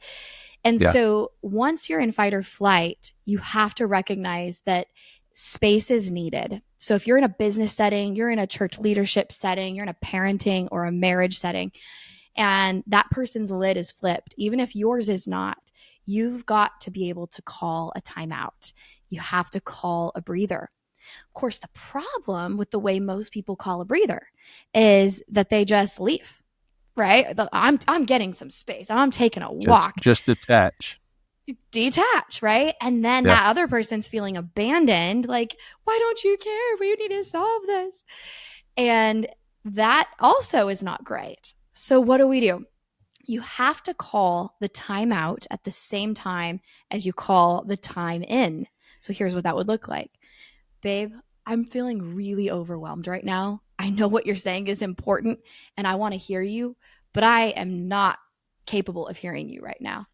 and 0.65 0.81
Yeah. 0.81 0.93
so 0.93 1.33
once 1.43 1.89
you're 1.89 2.01
in 2.01 2.13
fight 2.13 2.35
or 2.35 2.43
flight 2.43 3.13
you 3.25 3.39
have 3.39 3.75
to 3.77 3.87
recognize 3.87 4.63
that 4.67 4.89
space 5.35 5.91
is 5.91 6.11
needed 6.11 6.63
so 6.79 6.95
if 6.95 7.07
you're 7.07 7.19
in 7.19 7.25
a 7.25 7.29
business 7.29 7.73
setting 7.73 8.17
you're 8.17 8.31
in 8.31 8.39
a 8.39 8.47
church 8.47 8.79
leadership 8.79 9.33
setting 9.33 9.75
you're 9.75 9.85
in 9.85 9.89
a 9.89 9.95
parenting 10.05 10.69
or 10.71 10.85
a 10.85 10.93
marriage 10.93 11.39
setting 11.39 11.71
and 12.39 12.85
that 12.87 13.11
person's 13.11 13.51
lid 13.51 13.77
is 13.77 13.91
flipped, 13.91 14.33
even 14.39 14.61
if 14.61 14.77
yours 14.77 15.09
is 15.09 15.27
not, 15.27 15.59
you've 16.07 16.47
got 16.47 16.81
to 16.83 16.91
be 16.91 17.09
able 17.09 17.27
to 17.27 17.43
call 17.43 17.93
a 17.97 18.01
timeout. 18.01 18.73
You 19.09 19.19
have 19.19 19.51
to 19.51 19.61
call 19.61 20.13
a 20.15 20.23
breather. 20.23 20.71
Of 21.27 21.35
course, 21.35 21.59
the 21.59 21.69
problem 21.75 22.57
with 22.57 22.71
the 22.71 22.79
way 22.79 23.01
most 23.01 23.33
people 23.33 23.57
call 23.57 23.81
a 23.81 23.85
breather 23.85 24.29
is 24.73 25.21
that 25.29 25.49
they 25.49 25.65
just 25.65 25.99
leave, 25.99 26.41
right? 26.99 27.39
I'm, 27.53 27.79
I'm 27.89 28.05
getting 28.05 28.33
some 28.33 28.51
space. 28.51 28.91
I'm 28.91 29.11
taking 29.11 29.43
a 29.43 29.53
Just, 29.53 29.69
walk 29.69 30.01
just 30.01 30.27
detach. 30.27 31.01
detach, 31.73 32.43
right? 32.43 32.75
And 32.81 33.05
then 33.05 33.25
Yeah. 33.25 33.37
that 33.37 33.47
other 33.47 33.69
person's 33.69 34.09
feeling 34.09 34.37
abandoned, 34.37 35.27
like, 35.27 35.57
why 35.85 35.97
don't 35.99 36.23
you 36.25 36.37
care? 36.39 36.77
We 36.81 36.95
need 36.95 37.09
to 37.09 37.25
solve 37.25 37.63
this. 37.67 38.05
And 38.77 39.27
that 39.65 40.09
also 40.21 40.69
is 40.69 40.83
not 40.83 41.05
great. 41.05 41.55
So, 41.75 42.01
what 42.01 42.19
do 42.19 42.27
we 42.27 42.41
do? 42.41 42.65
You 43.25 43.41
have 43.41 43.83
to 43.85 43.95
call 43.95 44.57
the 44.61 44.69
timeout 44.69 45.47
at 45.51 45.65
the 45.65 45.71
same 45.71 46.15
time 46.15 46.61
as 46.91 47.05
you 47.07 47.13
call 47.13 47.65
the 47.65 47.77
time 47.77 48.23
in. 48.23 48.67
So, 49.01 49.13
here's 49.13 49.35
what 49.35 49.45
that 49.45 49.57
would 49.57 49.69
look 49.69 49.89
like 49.89 50.11
Babe, 50.83 51.13
I'm 51.49 51.65
feeling 51.65 52.15
really 52.15 52.51
overwhelmed 52.51 53.07
right 53.07 53.25
now. 53.25 53.63
I 53.79 53.89
know 53.89 54.07
what 54.07 54.27
you're 54.27 54.37
saying 54.37 54.67
is 54.67 54.83
important 54.83 55.39
and 55.79 55.87
I 55.87 55.95
want 55.95 56.13
to 56.13 56.19
hear 56.19 56.43
you, 56.43 56.77
but 57.15 57.25
I 57.25 57.47
am 57.47 57.89
not 57.89 58.19
capable 58.67 59.07
of 59.07 59.17
hearing 59.17 59.49
you 59.49 59.63
right 59.63 59.81
now. 59.81 60.07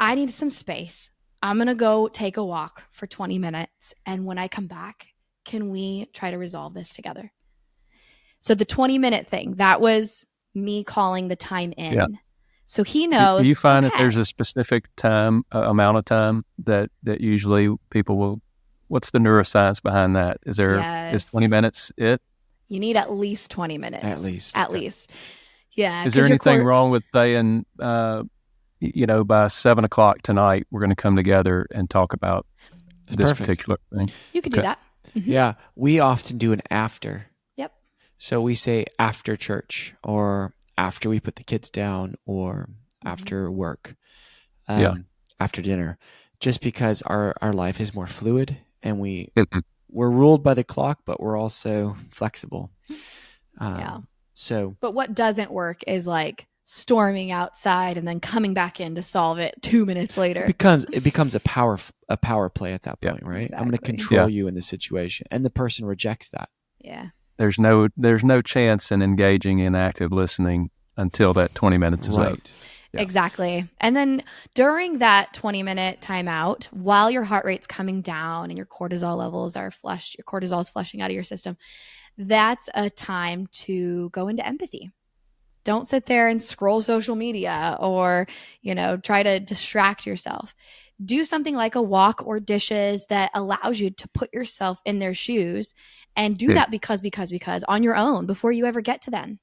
I 0.00 0.16
need 0.16 0.30
some 0.30 0.50
space. 0.50 1.10
I'm 1.42 1.58
going 1.58 1.68
to 1.68 1.76
go 1.76 2.08
take 2.08 2.38
a 2.38 2.44
walk 2.44 2.82
for 2.90 3.06
20 3.06 3.38
minutes. 3.38 3.94
And 4.04 4.26
when 4.26 4.36
I 4.36 4.48
come 4.48 4.66
back, 4.66 5.06
can 5.44 5.70
we 5.70 6.06
try 6.12 6.32
to 6.32 6.38
resolve 6.38 6.74
this 6.74 6.92
together? 6.92 7.32
So 8.40 8.56
the 8.56 8.64
20 8.64 8.98
minute 8.98 9.28
thing, 9.28 9.54
that 9.56 9.80
was 9.80 10.26
me 10.56 10.82
calling 10.82 11.28
the 11.28 11.36
time 11.36 11.72
in. 11.76 11.92
Yeah. 11.92 12.06
So 12.66 12.82
he 12.82 13.06
knows. 13.06 13.42
Do 13.42 13.48
you 13.48 13.54
find 13.54 13.84
that 13.84 13.92
there's 13.96 14.16
a 14.16 14.24
specific 14.24 14.86
time 14.96 15.44
uh, 15.54 15.60
amount 15.68 15.98
of 15.98 16.04
time 16.04 16.44
that 16.64 16.90
that 17.04 17.20
usually 17.20 17.72
people 17.90 18.16
will? 18.16 18.40
What's 18.92 19.08
the 19.10 19.18
neuroscience 19.18 19.82
behind 19.82 20.16
that? 20.16 20.36
Is 20.44 20.58
there 20.58 20.74
is 20.74 20.78
Yes. 21.24 21.24
20 21.30 21.46
minutes 21.46 21.90
it? 21.96 22.20
you 22.68 22.78
need 22.78 22.94
at 22.98 23.10
least 23.10 23.50
20 23.50 23.78
minutes. 23.78 24.04
At 24.04 24.20
least. 24.20 24.54
At 24.56 24.68
Okay. 24.68 24.80
least. 24.80 25.10
Yeah. 25.74 26.04
Is 26.04 26.12
there 26.12 26.26
anything 26.26 26.58
core- 26.58 26.66
wrong 26.68 26.90
with 26.90 27.02
saying, 27.14 27.64
uh, 27.80 28.24
you 28.80 29.06
know, 29.06 29.24
by 29.24 29.46
seven 29.46 29.84
o'clock 29.84 30.20
tonight, 30.20 30.66
we're 30.70 30.80
going 30.80 30.90
to 30.90 30.96
come 30.96 31.16
together 31.16 31.66
and 31.74 31.88
talk 31.88 32.12
about 32.12 32.46
It's 33.06 33.16
this 33.16 33.30
perfect. 33.30 33.38
particular 33.46 33.78
thing? 33.96 34.10
You 34.34 34.42
could 34.42 34.52
do 34.52 34.58
Okay. 34.60 34.68
that. 34.68 34.78
Mhm. 35.14 35.26
Yeah, 35.26 35.54
we 35.74 35.98
often 35.98 36.36
do 36.36 36.52
an 36.52 36.60
after. 36.70 37.28
Yep. 37.56 37.72
So 38.18 38.42
we 38.42 38.54
say 38.54 38.84
after 38.98 39.36
church 39.36 39.94
or 40.04 40.52
after 40.76 41.08
we 41.08 41.18
put 41.18 41.36
the 41.36 41.44
kids 41.44 41.70
down 41.70 42.16
or 42.26 42.68
after 43.06 43.50
work. 43.50 43.96
Um, 44.68 44.80
Yeah. 44.80 44.94
After 45.40 45.62
dinner. 45.62 45.96
Just 46.40 46.60
because 46.60 47.00
our, 47.02 47.34
our 47.40 47.54
life 47.54 47.80
is 47.80 47.94
more 47.94 48.06
fluid 48.06 48.58
and 48.82 48.98
we 48.98 49.30
we're 49.90 50.10
ruled 50.10 50.42
by 50.42 50.54
the 50.54 50.64
clock, 50.64 51.00
but 51.04 51.20
we're 51.20 51.36
also 51.38 51.96
flexible. 52.10 52.70
Um, 53.58 53.78
Yeah. 53.78 53.98
So 54.34 54.76
But 54.80 54.92
what 54.94 55.14
doesn't 55.14 55.50
work 55.50 55.82
is 55.86 56.06
like 56.06 56.46
storming 56.64 57.30
outside 57.30 57.98
and 57.98 58.06
then 58.08 58.18
coming 58.20 58.54
back 58.54 58.80
in 58.80 58.94
to 58.94 59.02
solve 59.02 59.38
it 59.38 59.54
two 59.60 59.84
minutes 59.84 60.16
later. 60.16 60.42
it 60.44 60.46
becomes 60.46 60.86
it 60.92 61.02
becomes 61.04 61.34
a 61.34 61.40
power 61.40 61.74
f- 61.74 61.92
a 62.08 62.16
power 62.16 62.48
play 62.48 62.72
at 62.72 62.82
that 62.82 62.98
Yeah. 63.02 63.10
point, 63.10 63.24
right? 63.24 63.50
I'm 63.52 63.64
going 63.64 63.72
to 63.72 63.76
Exactly. 63.76 63.96
control 63.96 64.28
you 64.30 64.46
in 64.48 64.54
the 64.54 64.62
situation, 64.62 65.26
and 65.30 65.44
the 65.44 65.50
person 65.50 65.84
rejects 65.86 66.28
that. 66.30 66.48
yeah. 66.80 67.08
There's 67.38 67.58
no 67.58 67.88
there's 67.96 68.22
no 68.24 68.40
chance 68.42 68.92
in 68.92 69.02
engaging 69.02 69.58
in 69.58 69.74
active 69.74 70.12
listening 70.12 70.70
until 70.96 71.32
that 71.34 71.54
20 71.54 71.76
minutes 71.78 72.06
is 72.06 72.18
up. 72.18 72.38
Yeah. 72.94 73.00
Exactly. 73.00 73.68
And 73.80 73.96
then 73.96 74.22
during 74.54 74.98
that 74.98 75.32
20 75.32 75.62
minute 75.62 76.00
timeout, 76.02 76.66
while 76.66 77.10
your 77.10 77.24
heart 77.24 77.44
rate's 77.46 77.66
coming 77.66 78.02
down 78.02 78.50
and 78.50 78.56
your 78.56 78.66
cortisol 78.66 79.16
levels 79.16 79.56
are 79.56 79.70
flushed, 79.70 80.16
your 80.18 80.24
cortisol 80.24 80.60
is 80.60 80.68
flushing 80.68 81.00
out 81.00 81.10
of 81.10 81.14
your 81.14 81.24
system, 81.24 81.56
that's 82.18 82.68
a 82.74 82.90
time 82.90 83.46
to 83.52 84.10
go 84.10 84.28
into 84.28 84.46
empathy. 84.46 84.90
Don't 85.64 85.88
sit 85.88 86.06
there 86.06 86.28
and 86.28 86.42
scroll 86.42 86.82
social 86.82 87.14
media 87.14 87.76
or, 87.80 88.26
you 88.60 88.74
know, 88.74 88.96
try 88.96 89.22
to 89.22 89.40
distract 89.40 90.04
yourself. 90.06 90.54
Do 91.02 91.24
something 91.24 91.54
like 91.54 91.74
a 91.76 91.82
walk 91.82 92.22
or 92.26 92.40
dishes 92.40 93.06
that 93.08 93.30
allows 93.32 93.80
you 93.80 93.90
to 93.90 94.08
put 94.08 94.34
yourself 94.34 94.78
in 94.84 94.98
their 94.98 95.14
shoes 95.14 95.72
and 96.14 96.36
do 96.36 96.48
Yeah. 96.48 96.54
that 96.54 96.70
because, 96.70 97.00
because, 97.00 97.30
because 97.30 97.64
on 97.64 97.82
your 97.82 97.96
own 97.96 98.26
before 98.26 98.52
you 98.52 98.66
ever 98.66 98.80
get 98.82 99.00
to 99.02 99.10
them. 99.10 99.38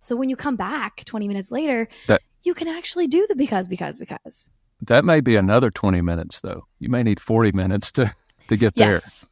So 0.00 0.16
when 0.16 0.28
you 0.30 0.36
come 0.36 0.56
back 0.56 1.04
20 1.04 1.28
minutes 1.28 1.50
later, 1.50 1.88
That- 2.06 2.22
you 2.44 2.54
can 2.54 2.68
actually 2.68 3.06
do 3.08 3.26
the 3.28 3.34
because, 3.34 3.66
because, 3.68 3.96
because. 3.98 4.50
That 4.82 5.04
may 5.04 5.20
be 5.20 5.36
another 5.36 5.70
20 5.70 6.00
minutes 6.02 6.40
though. 6.40 6.66
You 6.78 6.88
may 6.88 7.02
need 7.02 7.20
40 7.20 7.52
minutes 7.52 7.90
to 7.92 8.14
to 8.48 8.56
get 8.56 8.74
there. 8.76 8.92
Yes, 8.92 9.26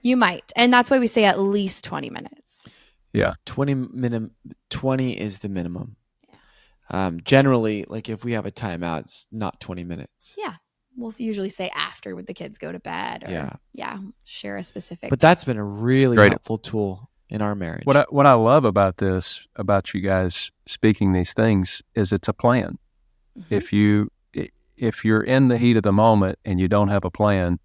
you 0.00 0.16
might. 0.16 0.50
And 0.56 0.72
that's 0.72 0.90
why 0.90 0.98
we 0.98 1.06
say 1.06 1.24
at 1.24 1.38
least 1.38 1.84
20 1.84 2.08
minutes. 2.10 2.66
Yeah. 3.12 3.34
20 3.44 3.74
minimum 3.74 4.30
20 4.70 5.12
is 5.20 5.38
the 5.38 5.48
minimum 5.48 5.96
um, 6.90 7.18
generally 7.22 7.84
like 7.88 8.08
if 8.08 8.24
we 8.24 8.32
have 8.32 8.44
a 8.46 8.50
timeout 8.50 9.00
it's 9.00 9.26
not 9.30 9.60
20 9.60 9.84
minutes 9.84 10.34
Yeah. 10.36 10.54
We'll 10.96 11.12
usually 11.18 11.48
say 11.48 11.70
after 11.74 12.14
when 12.14 12.24
the 12.24 12.34
kids 12.34 12.56
go 12.58 12.70
to 12.70 12.78
bed 12.78 13.24
or, 13.26 13.30
Yeah. 13.30 13.52
yeah, 13.72 13.98
share 14.24 14.56
a 14.56 14.62
specific. 14.64 15.10
but 15.10 15.18
that's 15.20 15.42
been 15.44 15.58
a 15.58 15.64
really 15.64 16.16
Great. 16.16 16.30
helpful 16.32 16.58
tool 16.58 17.10
in 17.34 17.42
our 17.42 17.54
marriage 17.54 17.84
What 17.84 17.96
I, 17.96 18.04
what 18.10 18.26
I 18.26 18.34
love 18.34 18.64
about 18.64 18.98
this, 18.98 19.48
about 19.56 19.92
you 19.92 20.00
guys 20.00 20.50
speaking 20.66 21.12
these 21.12 21.34
things, 21.34 21.82
is 21.94 22.12
it's 22.12 22.28
a 22.28 22.32
plan. 22.32 22.78
Mhm. 23.36 23.44
If 23.50 23.72
you 23.72 24.08
if 24.76 25.04
you're 25.04 25.22
in 25.22 25.48
the 25.48 25.56
heat 25.58 25.76
of 25.76 25.82
the 25.84 25.92
moment 25.92 26.36
and 26.44 26.60
you 26.60 26.68
don't 26.68 26.88
have 26.88 27.04
a 27.04 27.10
plan, 27.10 27.58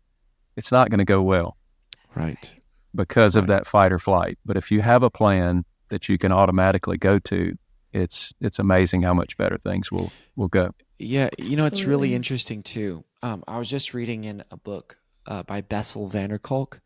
it's 0.56 0.72
not 0.72 0.90
going 0.90 1.00
to 1.00 1.06
go 1.06 1.22
well 1.22 1.58
right 2.16 2.54
because 2.94 3.36
of 3.36 3.48
that 3.48 3.66
fight 3.66 3.92
or 3.92 4.00
flight. 4.00 4.38
But 4.46 4.58
if 4.58 4.72
you 4.72 4.82
have 4.82 5.02
a 5.04 5.10
plan 5.10 5.66
that 5.90 6.08
you 6.10 6.18
can 6.18 6.32
automatically 6.32 6.98
go 6.98 7.20
to, 7.20 7.58
it's 7.94 8.34
it's 8.40 8.60
amazing 8.60 9.04
how 9.04 9.14
much 9.14 9.38
better 9.38 9.58
things 9.58 9.92
will 9.92 10.12
will 10.36 10.50
go. 10.50 10.72
Yeah, 10.98 11.30
you 11.38 11.56
know, 11.56 11.66
it's 11.66 11.86
really 11.86 12.14
interesting 12.14 12.64
too. 12.64 13.04
Um, 13.24 13.44
I 13.48 13.58
was 13.58 13.70
just 13.70 13.94
reading 13.94 14.24
in 14.26 14.44
a 14.52 14.58
book 14.58 14.98
uh, 15.26 15.44
by 15.44 15.62
Bessel 15.62 16.08
van 16.08 16.30
der 16.30 16.40
Kolk. 16.40 16.82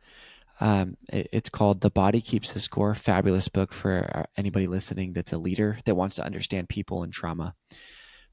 Um, 0.64 0.96
it- 1.10 1.28
it's 1.34 1.50
called 1.50 1.82
"The 1.82 1.90
Body 1.90 2.22
Keeps 2.22 2.54
the 2.54 2.60
Score." 2.60 2.96
Fabulous 2.96 3.50
book 3.50 3.74
for 3.74 4.10
uh, 4.18 4.24
anybody 4.38 4.68
listening 4.68 5.12
that's 5.14 5.34
a 5.34 5.38
leader 5.38 5.78
that 5.86 5.96
wants 5.96 6.16
to 6.16 6.26
understand 6.26 6.70
people 6.70 7.04
and 7.04 7.12
trauma. 7.12 7.56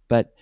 But 0.06 0.32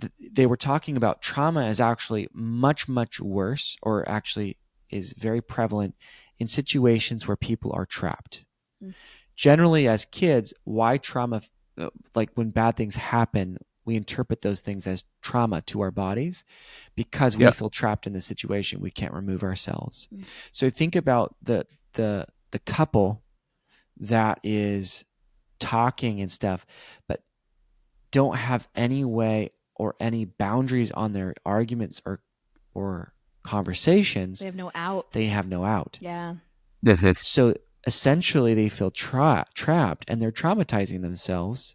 th- 0.00 0.12
they 0.32 0.46
were 0.46 0.56
talking 0.56 0.96
about 0.96 1.20
trauma 1.20 1.66
is 1.66 1.80
actually 1.80 2.28
much, 2.32 2.88
much 2.88 3.20
worse, 3.20 3.76
or 3.82 4.08
actually 4.08 4.56
is 4.90 5.12
very 5.18 5.42
prevalent 5.42 5.94
in 6.38 6.48
situations 6.48 7.28
where 7.28 7.36
people 7.36 7.72
are 7.74 7.86
trapped. 7.86 8.46
Mm. 8.82 8.94
Generally, 9.36 9.86
as 9.86 10.04
kids, 10.06 10.54
why 10.64 10.96
trauma? 10.96 11.42
uh, 11.76 11.90
Like 12.14 12.30
when 12.36 12.50
bad 12.50 12.76
things 12.76 12.96
happen, 12.96 13.58
we 13.88 13.96
interpret 13.96 14.42
those 14.42 14.60
things 14.60 14.86
as 14.86 15.02
trauma 15.22 15.62
to 15.62 15.80
our 15.80 15.90
bodies 15.90 16.44
because 16.94 17.36
we 17.36 17.44
Yeah. 17.44 17.50
feel 17.50 17.70
trapped 17.70 18.06
in 18.06 18.12
the 18.12 18.20
situation. 18.20 18.80
We 18.80 18.90
can't 18.90 19.14
remove 19.14 19.42
ourselves. 19.42 20.06
Mm. 20.14 20.24
So 20.52 20.70
think 20.70 20.94
about 20.94 21.34
the 21.42 21.66
the 21.94 22.26
the 22.50 22.58
couple 22.60 23.22
that 23.96 24.38
is 24.44 25.04
talking 25.58 26.20
and 26.20 26.30
stuff, 26.30 26.64
but 27.08 27.24
don't 28.12 28.36
have 28.36 28.68
any 28.74 29.04
way 29.04 29.50
or 29.74 29.94
any 29.98 30.24
boundaries 30.26 30.92
on 30.92 31.12
their 31.14 31.34
arguments 31.44 32.00
or 32.04 32.20
or 32.74 33.12
conversations. 33.42 34.40
They 34.40 34.46
have 34.46 34.54
no 34.54 34.70
out. 34.74 35.12
They 35.12 35.26
have 35.26 35.48
no 35.48 35.64
out. 35.64 35.98
Yeah. 36.00 36.36
This 36.82 37.02
is 37.02 37.18
So 37.18 37.54
essentially, 37.86 38.54
they 38.54 38.68
feel 38.68 38.90
tra- 38.90 39.46
trapped, 39.54 40.04
and 40.08 40.20
they're 40.20 40.30
traumatizing 40.32 41.00
themselves 41.02 41.74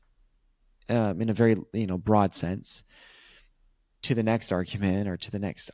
um, 0.93 1.21
in 1.21 1.29
a 1.29 1.33
very 1.33 1.57
you 1.73 1.87
know 1.87 1.97
broad 1.97 2.33
sense 2.33 2.83
to 4.03 4.15
the 4.15 4.23
next 4.23 4.51
argument 4.51 5.07
or 5.07 5.17
to 5.17 5.31
the 5.31 5.39
next 5.39 5.71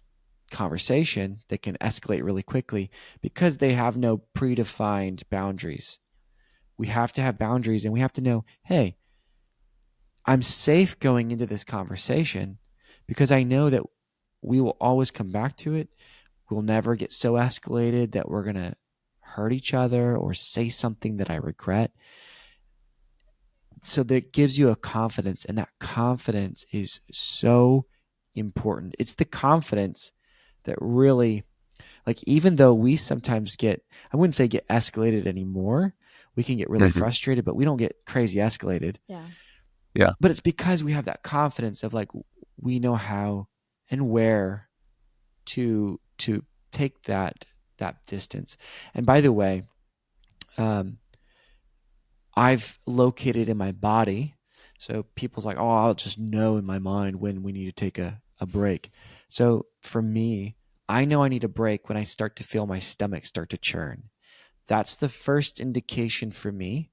conversation 0.49 1.39
that 1.49 1.61
can 1.61 1.77
escalate 1.77 2.23
really 2.23 2.43
quickly 2.43 2.89
because 3.21 3.57
they 3.57 3.73
have 3.73 3.97
no 3.97 4.21
predefined 4.35 5.23
boundaries. 5.29 5.99
We 6.77 6.87
have 6.87 7.11
to 7.13 7.21
have 7.21 7.37
boundaries, 7.37 7.83
and 7.83 7.93
we 7.93 7.99
have 7.99 8.13
to 8.13 8.21
know, 8.21 8.45
hey, 8.63 8.95
I'm 10.25 10.41
safe 10.41 10.97
going 10.99 11.31
into 11.31 11.45
this 11.45 11.63
conversation 11.63 12.59
because 13.07 13.31
I 13.31 13.43
know 13.43 13.69
that 13.69 13.83
we 14.41 14.61
will 14.61 14.77
always 14.79 15.11
come 15.11 15.31
back 15.31 15.57
to 15.57 15.75
it. 15.75 15.89
We'll 16.49 16.61
never 16.61 16.95
get 16.95 17.11
so 17.11 17.33
escalated 17.33 18.13
that 18.13 18.29
we're 18.29 18.43
going 18.43 18.55
to 18.55 18.75
hurt 19.19 19.53
each 19.53 19.73
other 19.73 20.15
or 20.15 20.33
say 20.33 20.69
something 20.69 21.17
that 21.17 21.29
I 21.29 21.35
regret. 21.35 21.91
So 23.81 24.03
that 24.03 24.33
gives 24.33 24.57
you 24.57 24.69
a 24.69 24.75
confidence, 24.75 25.45
and 25.45 25.57
that 25.57 25.69
confidence 25.79 26.65
is 26.71 26.99
so 27.11 27.85
important. 28.35 28.95
It's 28.99 29.13
the 29.13 29.25
confidence 29.25 30.11
that 30.63 30.77
really, 30.79 31.43
like, 32.05 32.23
even 32.23 32.55
though 32.57 32.73
we 32.73 32.95
sometimes 32.95 33.55
get, 33.55 33.83
I 34.11 34.17
wouldn't 34.17 34.35
say 34.35 34.47
get 34.47 34.67
escalated 34.67 35.27
anymore, 35.27 35.93
we 36.35 36.43
can 36.43 36.57
get 36.57 36.69
really 36.69 36.89
Mhm. 36.89 36.99
frustrated, 36.99 37.45
but 37.45 37.55
we 37.55 37.65
don't 37.65 37.77
get 37.77 37.95
crazy 38.05 38.39
escalated. 38.39 38.97
Yeah. 39.07 39.27
Yeah. 39.93 40.13
But 40.19 40.31
it's 40.31 40.39
because 40.41 40.83
we 40.83 40.91
have 40.91 41.05
that 41.05 41.23
confidence 41.23 41.83
of 41.83 41.93
like, 41.93 42.09
we 42.61 42.79
know 42.79 42.95
how 42.95 43.47
and 43.89 44.09
where 44.09 44.69
to 45.45 45.99
to 46.19 46.43
take 46.71 47.01
that 47.03 47.45
that 47.77 48.05
distance. 48.05 48.57
And 48.93 49.05
by 49.05 49.21
the 49.21 49.31
way, 49.31 49.63
um, 50.57 50.99
I've 52.39 52.79
located 52.85 53.49
in 53.49 53.57
my 53.57 53.73
body. 53.73 54.35
So 54.77 55.03
people's 55.15 55.45
like, 55.45 55.59
oh, 55.59 55.69
I'll 55.69 55.93
just 55.93 56.17
know 56.17 56.55
in 56.55 56.65
my 56.65 56.79
mind 56.79 57.17
when 57.17 57.43
we 57.43 57.51
need 57.51 57.65
to 57.65 57.73
take 57.73 57.97
a, 57.97 58.21
a 58.39 58.45
break. 58.45 58.91
So 59.27 59.65
for 59.81 60.01
me, 60.01 60.55
I 60.87 61.03
know 61.03 61.21
I 61.21 61.27
need 61.27 61.43
a 61.43 61.49
break 61.49 61.89
when 61.89 61.97
I 61.97 62.05
start 62.05 62.37
to 62.37 62.43
feel 62.43 62.65
my 62.65 62.79
stomach 62.79 63.25
start 63.25 63.49
to 63.49 63.57
churn. 63.57 64.03
That's 64.67 64.95
the 64.95 65.09
first 65.09 65.59
indication 65.59 66.31
for 66.31 66.49
me 66.49 66.91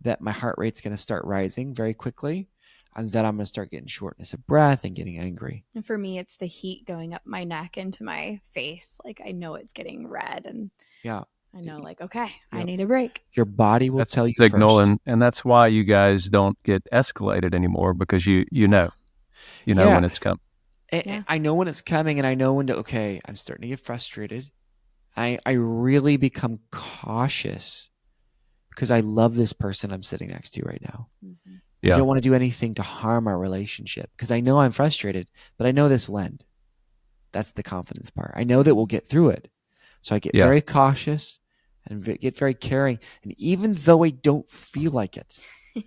that 0.00 0.22
my 0.22 0.32
heart 0.32 0.54
rate's 0.56 0.80
going 0.80 0.96
to 0.96 1.02
start 1.02 1.24
rising 1.26 1.74
very 1.74 1.92
quickly 1.92 2.48
and 2.96 3.12
then 3.12 3.24
I'm 3.24 3.36
going 3.36 3.44
to 3.44 3.46
start 3.46 3.70
getting 3.70 3.86
shortness 3.86 4.32
of 4.32 4.46
breath 4.46 4.84
and 4.84 4.94
getting 4.94 5.18
angry. 5.18 5.64
And 5.74 5.86
for 5.86 5.96
me, 5.96 6.18
it's 6.18 6.36
the 6.36 6.46
heat 6.46 6.86
going 6.86 7.14
up 7.14 7.22
my 7.24 7.44
neck 7.44 7.76
into 7.76 8.02
my 8.02 8.40
face. 8.52 8.98
Like 9.04 9.20
I 9.24 9.32
know 9.32 9.54
it's 9.54 9.72
getting 9.72 10.08
red, 10.08 10.46
and 10.46 10.70
Yeah. 11.04 11.24
I 11.56 11.60
know, 11.62 11.78
like, 11.78 12.00
okay, 12.00 12.30
I 12.52 12.62
need 12.62 12.80
a 12.80 12.86
break. 12.86 13.22
Your 13.32 13.46
body 13.46 13.88
will 13.90 13.98
that's 13.98 14.12
tell 14.12 14.26
you 14.28 14.34
signal, 14.36 14.78
first. 14.78 14.88
and 14.90 15.00
and 15.06 15.20
that's 15.22 15.44
why 15.44 15.66
you 15.68 15.82
guys 15.84 16.26
don't 16.26 16.62
get 16.62 16.82
escalated 16.92 17.54
anymore 17.54 17.94
because 17.94 18.26
you 18.26 18.44
you 18.50 18.68
know, 18.68 18.90
you 19.64 19.74
know 19.74 19.86
Yeah. 19.86 19.94
when 19.94 20.04
it's 20.04 20.18
coming. 20.18 20.40
I- 20.92 21.02
Yeah. 21.06 21.22
I 21.26 21.38
know 21.38 21.54
when 21.54 21.68
it's 21.68 21.80
coming 21.82 22.18
and 22.18 22.26
I 22.26 22.34
know 22.34 22.52
when 22.54 22.66
to 22.68 22.76
okay, 22.78 23.20
I'm 23.26 23.36
starting 23.36 23.62
to 23.62 23.68
get 23.68 23.80
frustrated. 23.80 24.50
I 25.16 25.38
I 25.46 25.52
really 25.52 26.16
become 26.18 26.60
cautious 26.70 27.90
because 28.70 28.90
I 28.90 29.00
love 29.00 29.34
this 29.34 29.52
person 29.52 29.90
I'm 29.90 30.02
sitting 30.02 30.28
next 30.28 30.50
to 30.52 30.62
right 30.62 30.82
now. 30.82 31.08
Mm-hmm. 31.24 31.54
Yeah. 31.82 31.94
I 31.94 31.98
don't 31.98 32.06
want 32.06 32.18
to 32.18 32.28
do 32.28 32.34
anything 32.34 32.74
to 32.74 32.82
harm 32.82 33.26
our 33.26 33.38
relationship 33.38 34.10
because 34.16 34.30
I 34.30 34.40
know 34.40 34.60
I'm 34.60 34.72
frustrated, 34.72 35.28
but 35.56 35.66
I 35.66 35.70
know 35.72 35.88
this 35.88 36.08
will 36.08 36.18
end. 36.20 36.44
That's 37.32 37.52
the 37.52 37.62
confidence 37.62 38.10
part. 38.10 38.32
I 38.36 38.44
know 38.44 38.62
that 38.62 38.74
we'll 38.74 38.86
get 38.86 39.08
through 39.08 39.30
it. 39.30 39.50
So 40.02 40.14
I 40.14 40.18
get 40.18 40.34
Yeah. 40.34 40.44
very 40.44 40.60
cautious 40.62 41.40
and 41.86 42.02
get 42.20 42.36
very 42.36 42.54
caring. 42.54 42.98
And 43.22 43.34
even 43.38 43.74
though 43.74 44.04
I 44.04 44.10
don't 44.10 44.48
feel 44.50 44.92
like 44.92 45.16
it, 45.16 45.38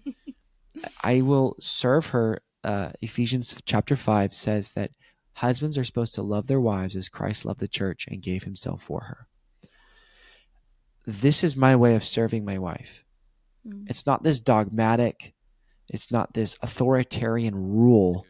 I 1.03 1.21
will 1.21 1.55
serve 1.59 2.07
her. 2.07 2.41
Uh, 2.63 2.91
Ephesians 3.01 3.59
chapter 3.65 3.95
5 3.95 4.33
says 4.33 4.73
that 4.73 4.91
husbands 5.33 5.77
are 5.77 5.83
supposed 5.83 6.13
to 6.15 6.21
love 6.21 6.47
their 6.47 6.61
wives 6.61 6.95
as 6.95 7.09
Christ 7.09 7.43
loved 7.45 7.59
the 7.59 7.67
church 7.67 8.05
and 8.07 8.21
gave 8.21 8.43
himself 8.43 8.83
for 8.83 9.01
her. 9.01 9.27
This 11.07 11.43
is 11.43 11.55
my 11.55 11.75
way 11.75 11.95
of 11.95 12.03
serving 12.05 12.45
my 12.45 12.59
wife. 12.59 13.03
Mm. 13.67 13.89
It's 13.89 14.05
not 14.05 14.21
this 14.23 14.39
dogmatic, 14.39 15.33
it's 15.89 16.11
not 16.11 16.33
this 16.33 16.57
authoritarian 16.61 17.55
rule. 17.55 18.25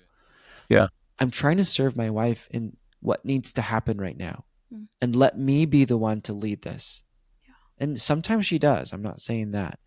Yeah. 0.69 0.87
I'm 1.19 1.31
trying 1.31 1.57
to 1.57 1.65
serve 1.65 1.97
my 1.97 2.09
wife 2.09 2.47
in 2.51 2.77
what 3.01 3.25
needs 3.25 3.53
to 3.53 3.61
happen 3.61 3.97
right 3.97 4.17
now. 4.17 4.45
Mm. 4.73 4.87
And 5.01 5.15
let 5.15 5.37
me 5.37 5.65
be 5.65 5.85
the 5.85 5.97
one 5.97 6.21
to 6.21 6.33
lead 6.33 6.61
this. 6.61 7.03
Yeah. 7.43 7.53
And 7.79 8.01
sometimes 8.01 8.45
she 8.45 8.59
does. 8.59 8.93
I'm 8.93 9.01
not 9.01 9.21
saying 9.21 9.51
that. 9.51 9.79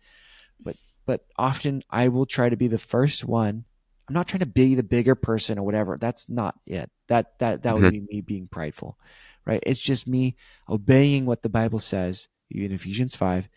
But 0.59 0.75
but 1.05 1.25
often 1.37 1.83
I 1.89 2.07
will 2.07 2.25
try 2.25 2.49
to 2.49 2.57
be 2.57 2.67
the 2.67 2.77
first 2.77 3.25
one. 3.25 3.65
I'm 4.07 4.13
not 4.13 4.27
trying 4.27 4.41
to 4.41 4.45
be 4.45 4.75
the 4.75 4.83
bigger 4.83 5.15
person 5.15 5.57
or 5.57 5.63
whatever. 5.63 5.97
That's 5.99 6.29
not 6.29 6.55
it. 6.65 6.91
That 7.07 7.39
that 7.39 7.63
that 7.63 7.75
would 7.75 7.91
be 7.91 8.01
me 8.01 8.21
being 8.21 8.47
prideful. 8.47 8.97
Right? 9.45 9.63
It's 9.65 9.79
just 9.79 10.07
me 10.07 10.35
obeying 10.69 11.25
what 11.25 11.43
the 11.43 11.49
Bible 11.49 11.79
says 11.79 12.27
in 12.49 12.71
Ephesians 12.71 13.15
5 13.15 13.47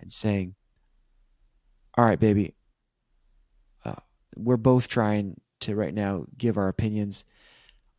and 0.00 0.12
saying, 0.12 0.54
all 1.96 2.04
right, 2.04 2.20
baby, 2.20 2.54
uh, 3.84 3.96
we're 4.36 4.56
both 4.56 4.88
trying 4.88 5.40
to 5.60 5.74
right 5.74 5.94
now 5.94 6.24
give 6.36 6.56
our 6.56 6.68
opinions. 6.68 7.24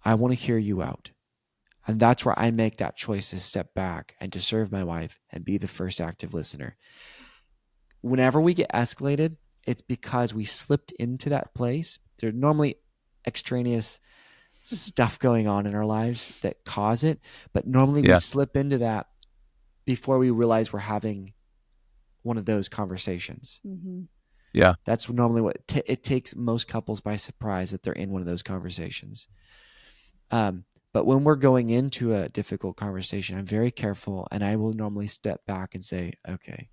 I 0.03 0.15
want 0.15 0.31
to 0.31 0.39
hear 0.39 0.57
you 0.57 0.81
out. 0.81 1.11
And 1.87 1.99
that's 1.99 2.23
where 2.25 2.37
I 2.37 2.51
make 2.51 2.77
that 2.77 2.95
choice 2.95 3.31
to 3.31 3.39
step 3.39 3.73
back 3.73 4.15
and 4.19 4.31
to 4.33 4.41
serve 4.41 4.71
my 4.71 4.83
wife 4.83 5.19
and 5.31 5.43
be 5.43 5.57
the 5.57 5.67
first 5.67 5.99
active 5.99 6.33
listener. 6.33 6.77
Whenever 8.01 8.39
we 8.39 8.53
get 8.53 8.71
escalated, 8.71 9.37
it's 9.65 9.81
because 9.81 10.33
we 10.33 10.45
slipped 10.45 10.91
into 10.93 11.29
that 11.29 11.53
place. 11.53 11.99
There's 12.19 12.33
normally 12.33 12.77
extraneous 13.25 13.99
stuff 14.63 15.17
going 15.19 15.47
on 15.47 15.65
in 15.65 15.73
our 15.75 15.85
lives 15.85 16.39
that 16.41 16.63
cause 16.65 17.03
it, 17.03 17.19
but 17.53 17.67
normally 17.67 18.01
Yeah. 18.01 18.15
we 18.15 18.19
slip 18.19 18.55
into 18.55 18.79
that 18.79 19.07
before 19.85 20.19
we 20.19 20.29
realize 20.29 20.71
we're 20.71 20.79
having 20.79 21.33
one 22.21 22.37
of 22.37 22.45
those 22.45 22.69
conversations. 22.69 23.59
hmm 23.63 24.03
That's 24.85 25.09
normally 25.09 25.41
what 25.41 25.67
t- 25.67 25.81
it 25.85 26.03
takes 26.03 26.35
most 26.35 26.67
couples 26.67 27.01
by 27.01 27.15
surprise 27.15 27.71
that 27.71 27.81
they're 27.83 27.93
in 27.93 28.11
one 28.11 28.21
of 28.21 28.27
those 28.27 28.43
conversations. 28.43 29.27
Um, 30.29 30.65
but 30.93 31.05
when 31.05 31.23
we're 31.23 31.35
going 31.35 31.69
into 31.69 32.13
a 32.13 32.29
difficult 32.29 32.77
conversation, 32.77 33.37
I'm 33.37 33.45
very 33.45 33.71
careful, 33.71 34.27
and 34.31 34.43
I 34.43 34.55
will 34.55 34.73
normally 34.73 35.07
step 35.07 35.45
back 35.45 35.75
and 35.75 35.83
say, 35.83 36.13
"Okay, 36.27 36.69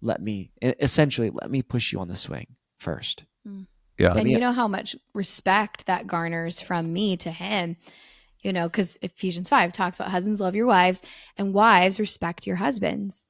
let 0.00 0.20
me 0.20 0.52
essentially 0.62 1.30
let 1.30 1.50
me 1.50 1.62
push 1.62 1.92
you 1.92 2.00
on 2.00 2.08
the 2.08 2.16
swing 2.16 2.46
first. 2.78 3.24
Mm. 3.46 3.66
Yeah. 3.98 4.08
Let 4.08 4.18
and 4.18 4.24
me- 4.26 4.32
you 4.32 4.40
know 4.40 4.52
how 4.52 4.68
much 4.68 4.94
respect 5.14 5.86
that 5.86 6.06
garners 6.06 6.60
from 6.60 6.92
me 6.92 7.16
to 7.18 7.30
him 7.30 7.76
you 8.42 8.52
know 8.52 8.68
because 8.68 8.96
ephesians 9.02 9.48
5 9.48 9.72
talks 9.72 9.98
about 9.98 10.10
husbands 10.10 10.40
love 10.40 10.54
your 10.54 10.66
wives 10.66 11.02
and 11.36 11.52
wives 11.52 11.98
respect 11.98 12.46
your 12.46 12.56
husbands 12.56 13.26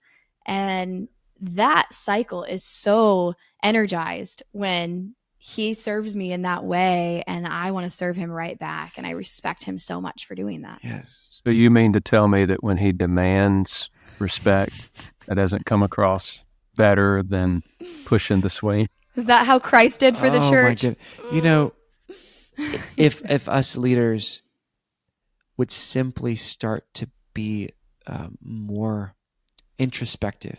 and 0.47 1.09
that 1.41 1.93
cycle 1.93 2.43
is 2.45 2.65
so 2.65 3.35
energized 3.63 4.43
when 4.53 5.15
he 5.41 5.73
serves 5.75 6.17
me 6.17 6.33
in 6.33 6.43
that 6.43 6.65
way 6.65 7.23
and 7.27 7.47
i 7.47 7.71
want 7.71 7.85
to 7.85 7.91
serve 7.91 8.17
him 8.17 8.31
right 8.31 8.59
back 8.59 8.95
and 8.99 9.07
i 9.07 9.11
respect 9.11 9.65
him 9.65 9.79
so 9.79 10.01
much 10.01 10.27
for 10.27 10.35
doing 10.35 10.63
that 10.63 10.81
Yes, 10.83 11.41
So 11.45 11.51
you 11.51 11.71
mean 11.71 11.93
to 11.93 12.01
tell 12.01 12.27
me 12.29 12.45
that 12.45 12.63
when 12.63 12.79
he 12.79 12.93
demands 12.93 13.89
respect, 14.19 14.91
that 15.27 15.37
doesn't 15.37 15.65
come 15.65 15.83
across 15.83 16.43
better 16.77 17.23
than 17.23 17.63
pushing 18.05 18.41
the 18.41 18.51
swing? 18.51 18.89
is 19.15 19.27
that 19.27 19.47
how 19.47 19.59
christ 19.59 20.01
did 20.01 20.17
for 20.17 20.29
the 20.31 20.41
Oh, 20.41 20.51
church 20.51 20.81
good- 20.83 20.97
You 21.33 21.43
know, 21.43 21.73
if 22.97 23.23
if 23.31 23.49
us 23.49 23.77
leaders 23.77 24.43
would 25.57 25.71
simply 25.71 26.35
start 26.37 26.85
to 26.95 27.09
be 27.35 27.71
um, 28.07 28.39
more 28.43 29.15
introspective. 29.79 30.59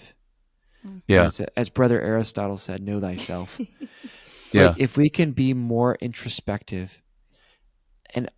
Yeah. 1.08 1.26
As, 1.26 1.42
as 1.58 1.70
brother 1.70 2.00
Aristotle 2.02 2.58
said, 2.58 2.82
know 2.84 3.00
thyself. 3.02 3.60
Yeah. 4.52 4.70
Like, 4.70 4.80
if 4.80 4.98
we 4.98 5.10
can 5.10 5.32
be 5.32 5.54
more 5.54 5.96
introspective 5.96 7.02
and 8.16 8.30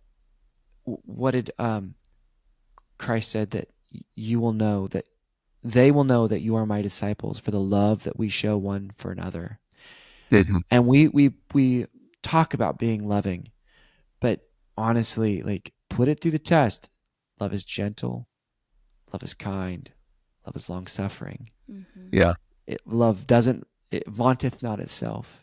what 0.84 1.30
did 1.32 1.50
um 1.58 1.94
Christ 2.98 3.30
said 3.30 3.50
that 3.52 3.68
you 4.14 4.40
will 4.40 4.52
know 4.52 4.88
that 4.88 5.06
they 5.64 5.90
will 5.90 6.04
know 6.04 6.26
that 6.26 6.40
you 6.40 6.56
are 6.56 6.66
my 6.66 6.82
disciples 6.82 7.38
for 7.38 7.50
the 7.50 7.60
love 7.60 8.02
that 8.04 8.18
we 8.18 8.28
show 8.28 8.56
one 8.58 8.90
for 8.96 9.10
another. 9.12 9.60
Mhm. 10.30 10.62
And 10.70 10.86
we 10.86 11.08
we 11.08 11.32
we 11.54 11.86
talk 12.22 12.54
about 12.54 12.78
being 12.78 13.06
loving, 13.06 13.48
but 14.20 14.40
honestly, 14.76 15.42
like 15.42 15.72
put 15.88 16.08
it 16.08 16.20
through 16.20 16.30
the 16.32 16.38
test. 16.38 16.90
Love 17.40 17.52
is 17.52 17.64
gentle, 17.64 18.28
love 19.12 19.22
is 19.22 19.34
kind, 19.34 19.90
love 20.46 20.56
is 20.56 20.68
long 20.68 20.86
suffering. 20.86 21.50
Mhm. 21.70 21.84
Yeah. 22.12 22.34
It, 22.66 22.80
love 22.86 23.26
doesn't 23.26 23.66
it 23.90 24.06
vaunteth 24.06 24.62
not 24.62 24.80
itself. 24.80 25.41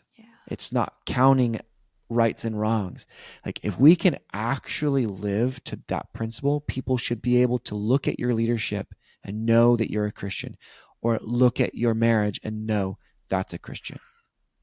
Yeah. 0.50 0.54
It's 0.54 0.72
not 0.72 0.94
counting 1.06 1.60
rights 2.08 2.44
and 2.44 2.58
wrongs. 2.58 3.06
Like 3.46 3.60
if 3.62 3.78
we 3.78 3.94
can 3.94 4.18
actually 4.32 5.06
live 5.06 5.62
to 5.64 5.78
that 5.86 6.12
principle, 6.12 6.60
people 6.62 6.96
should 6.96 7.22
be 7.22 7.40
able 7.42 7.58
to 7.60 7.76
look 7.76 8.08
at 8.08 8.18
your 8.18 8.34
leadership 8.34 8.94
and 9.22 9.46
know 9.46 9.76
that 9.76 9.90
you're 9.90 10.06
a 10.06 10.12
Christian, 10.12 10.56
or 11.02 11.18
look 11.22 11.60
at 11.60 11.74
your 11.74 11.94
marriage 11.94 12.40
and 12.42 12.66
know 12.66 12.98
that's 13.28 13.54
a 13.54 13.58
Christian. 13.58 13.98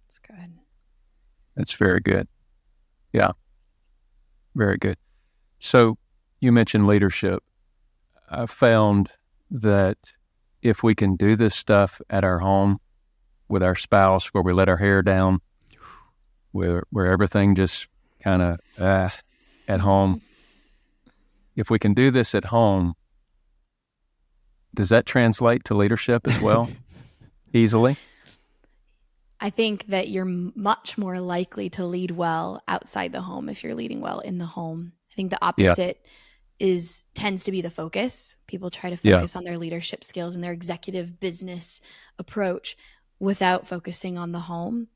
That's 0.08 0.20
good. 0.20 0.54
That's 1.56 1.74
very 1.74 2.00
good. 2.00 2.28
Yeah. 3.14 3.32
Very 4.56 4.78
good. 4.78 4.98
So 5.60 5.98
you 6.42 6.52
mentioned 6.52 6.86
leadership. 6.88 7.44
I 8.30 8.46
found 8.46 9.12
that 9.50 9.98
if 10.62 10.84
we 10.84 10.96
can 10.96 11.16
do 11.16 11.36
this 11.36 11.56
stuff 11.56 12.02
at 12.10 12.24
our 12.24 12.40
home 12.40 12.80
with 13.48 13.64
our 13.64 13.76
spouse, 13.76 14.28
where 14.34 14.44
we 14.44 14.54
let 14.54 14.68
our 14.70 14.78
hair 14.78 15.02
down, 15.02 15.40
where 16.58 16.84
where 16.90 17.06
everything 17.06 17.54
just 17.56 17.88
kind 18.24 18.42
of 18.42 18.60
ah, 18.80 19.16
at 19.68 19.80
home, 19.82 20.22
if 21.56 21.70
we 21.70 21.78
can 21.80 21.94
do 21.94 22.10
this 22.12 22.34
at 22.34 22.46
home, 22.46 22.96
does 24.76 24.90
that 24.90 25.06
translate 25.06 25.64
to 25.66 25.76
leadership 25.76 26.28
as 26.28 26.42
well 26.42 26.70
easily? 27.54 27.96
I 29.40 29.52
think 29.52 29.86
that 29.88 30.10
you're 30.10 30.26
much 30.26 30.98
more 30.98 31.20
likely 31.20 31.70
to 31.72 31.86
lead 31.86 32.10
well 32.12 32.62
outside 32.68 33.12
the 33.12 33.22
home 33.22 33.50
if 33.50 33.64
you're 33.64 33.76
leading 33.76 34.02
well 34.02 34.20
in 34.20 34.40
the 34.40 34.48
home. 34.48 34.94
I 35.12 35.16
think 35.16 35.30
the 35.30 35.38
Yeah. 35.40 35.48
opposite 35.50 36.04
is 36.60 37.04
tends 37.14 37.44
to 37.44 37.52
be 37.52 37.62
the 37.62 37.70
focus. 37.70 38.36
People 38.48 38.72
try 38.72 38.90
to 38.90 38.98
Yeah. 39.04 39.18
focus 39.18 39.36
on 39.36 39.44
their 39.44 39.60
leadership 39.60 40.04
skills 40.04 40.34
and 40.34 40.44
their 40.44 40.54
executive 40.54 41.20
business 41.20 41.80
approach 42.18 42.76
without 43.20 43.68
focusing 43.68 44.18
on 44.18 44.32
the 44.32 44.40
home. 44.40 44.88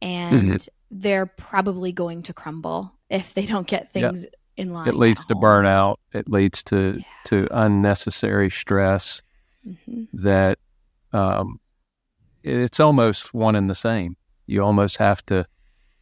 And 0.00 0.32
Mm-hmm. 0.32 0.77
They're 0.90 1.26
probably 1.26 1.92
going 1.92 2.22
to 2.22 2.32
crumble 2.32 2.92
if 3.10 3.34
they 3.34 3.44
don't 3.46 3.66
get 3.66 3.90
Yeah. 3.94 4.10
things 4.10 4.26
in 4.56 4.72
line. 4.72 4.88
It 4.88 4.94
leads 4.96 5.24
to 5.26 5.34
home. 5.34 5.42
burnout. 5.42 5.96
It 6.12 6.28
leads 6.28 6.62
to 6.64 6.96
Yeah. 6.98 7.02
to 7.26 7.48
unnecessary 7.50 8.50
stress. 8.50 9.22
Mhm. 9.66 10.08
that 10.14 10.58
um, 11.12 11.60
it's 12.42 12.80
almost 12.80 13.34
one 13.34 13.54
and 13.56 13.68
the 13.68 13.74
same. 13.74 14.16
You 14.46 14.62
almost 14.64 14.96
have 14.98 15.24
to, 15.26 15.46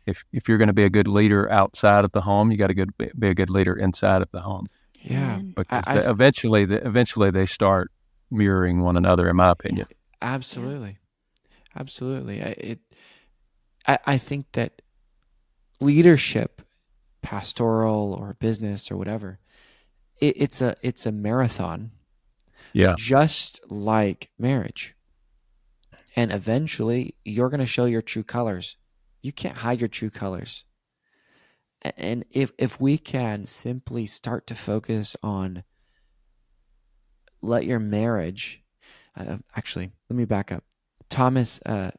if 0.04 0.24
if 0.32 0.48
you're 0.48 0.58
going 0.58 0.68
to 0.68 0.74
be 0.74 0.84
a 0.84 0.90
good 0.90 1.08
leader 1.08 1.50
outside 1.50 2.04
of 2.04 2.12
the 2.12 2.20
home, 2.20 2.52
you 2.52 2.58
got 2.58 2.68
to 2.68 2.74
good, 2.74 2.90
be 2.96 3.28
a 3.28 3.34
good 3.34 3.50
leader 3.50 3.74
inside 3.74 4.22
of 4.22 4.30
the 4.30 4.40
home 4.42 4.66
Yeah. 5.00 5.40
Because 5.56 5.84
I- 5.88 5.98
they- 6.00 6.06
eventually, 6.08 6.64
the, 6.64 6.86
eventually 6.86 7.30
they 7.32 7.46
start 7.46 7.90
mirroring 8.30 8.82
one 8.82 8.96
another. 8.96 9.28
In 9.28 9.36
my 9.36 9.50
opinion, 9.50 9.86
Absolutely, 10.22 10.98
absolutely. 11.74 12.42
I, 12.42 12.48
it, 12.58 12.80
I, 13.86 13.98
I 14.06 14.18
think 14.18 14.46
that 14.52 14.82
leadership, 15.80 16.62
pastoral 17.22 18.14
or 18.14 18.36
business 18.38 18.90
or 18.90 18.96
whatever, 18.96 19.38
it, 20.20 20.34
it's 20.36 20.60
a 20.60 20.76
it's 20.82 21.06
a 21.06 21.12
marathon, 21.12 21.92
yeah, 22.72 22.94
just 22.98 23.60
like 23.70 24.30
marriage. 24.38 24.94
And 26.14 26.32
eventually, 26.32 27.14
you're 27.24 27.50
going 27.50 27.60
to 27.60 27.66
show 27.66 27.84
your 27.84 28.02
true 28.02 28.24
colors. 28.24 28.76
You 29.20 29.32
can't 29.32 29.58
hide 29.58 29.80
your 29.80 29.88
true 29.88 30.10
colors. 30.10 30.64
And 31.82 32.24
if 32.30 32.52
if 32.58 32.80
we 32.80 32.98
can 32.98 33.46
simply 33.46 34.06
start 34.06 34.46
to 34.46 34.54
focus 34.54 35.14
on 35.22 35.62
let 37.42 37.64
your 37.64 37.78
marriage 37.78 38.62
uh, 39.16 39.38
actually 39.54 39.92
let 40.10 40.16
me 40.16 40.24
back 40.24 40.50
up 40.52 40.64
thomas 41.08 41.60
uh, 41.66 41.90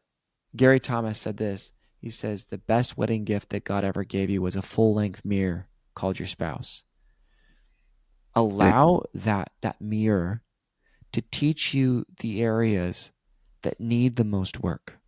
gary 0.55 0.79
thomas 0.79 1.19
said 1.19 1.37
this 1.37 1.71
he 1.99 2.09
says 2.09 2.45
the 2.45 2.57
best 2.57 2.97
wedding 2.97 3.23
gift 3.23 3.49
that 3.49 3.63
god 3.63 3.83
ever 3.83 4.03
gave 4.03 4.29
you 4.29 4.41
was 4.41 4.55
a 4.55 4.61
full-length 4.61 5.25
mirror 5.25 5.67
called 5.95 6.19
your 6.19 6.27
spouse. 6.27 6.83
Allow 8.35 9.01
that 9.15 9.51
that 9.61 9.81
mirror 9.81 10.43
to 11.11 11.21
teach 11.21 11.73
you 11.73 12.05
the 12.19 12.41
areas 12.43 13.11
that 13.63 13.79
need 13.79 14.15
the 14.15 14.23
most 14.23 14.61
work. 14.61 14.99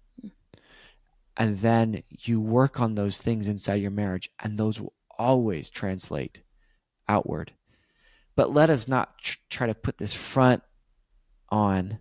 And 1.38 1.60
then 1.60 2.02
you 2.10 2.42
work 2.42 2.80
on 2.80 2.96
those 2.96 3.22
things 3.22 3.48
inside 3.48 3.76
your 3.76 3.92
marriage 3.92 4.32
and 4.40 4.58
those 4.58 4.82
will 4.82 4.94
always 5.18 5.70
translate 5.70 6.42
outward. 7.08 7.52
But 8.36 8.52
let 8.52 8.72
us 8.72 8.88
not 8.88 9.20
tr- 9.20 9.38
try 9.50 9.68
to 9.68 9.76
put 9.76 10.00
this 10.00 10.14
front 10.14 10.64
on 11.50 12.00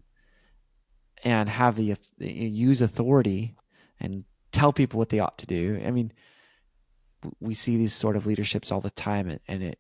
and 1.23 1.49
have 1.49 1.77
the 1.77 1.97
use 2.19 2.81
authority 2.81 3.55
and 4.01 4.25
tell 4.59 4.73
people 4.73 4.99
what 4.99 5.09
they 5.09 5.21
ought 5.21 5.39
to 5.39 5.47
do. 5.47 5.81
I 5.87 5.91
mean, 5.91 6.13
we 7.41 7.55
see 7.55 7.77
these 7.77 7.93
sort 7.93 8.17
of 8.17 8.27
leaderships 8.27 8.73
all 8.73 8.81
the 8.81 8.91
time, 8.91 9.39
and, 9.47 9.63
it 9.63 9.79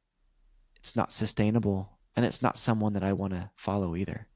it's 0.76 0.94
not 0.94 1.12
sustainable, 1.12 1.90
and 2.16 2.24
it's 2.24 2.42
not 2.42 2.56
someone 2.56 2.92
that 2.92 3.02
I 3.02 3.12
want 3.12 3.32
to 3.32 3.50
follow 3.56 3.96
either. 3.96 4.28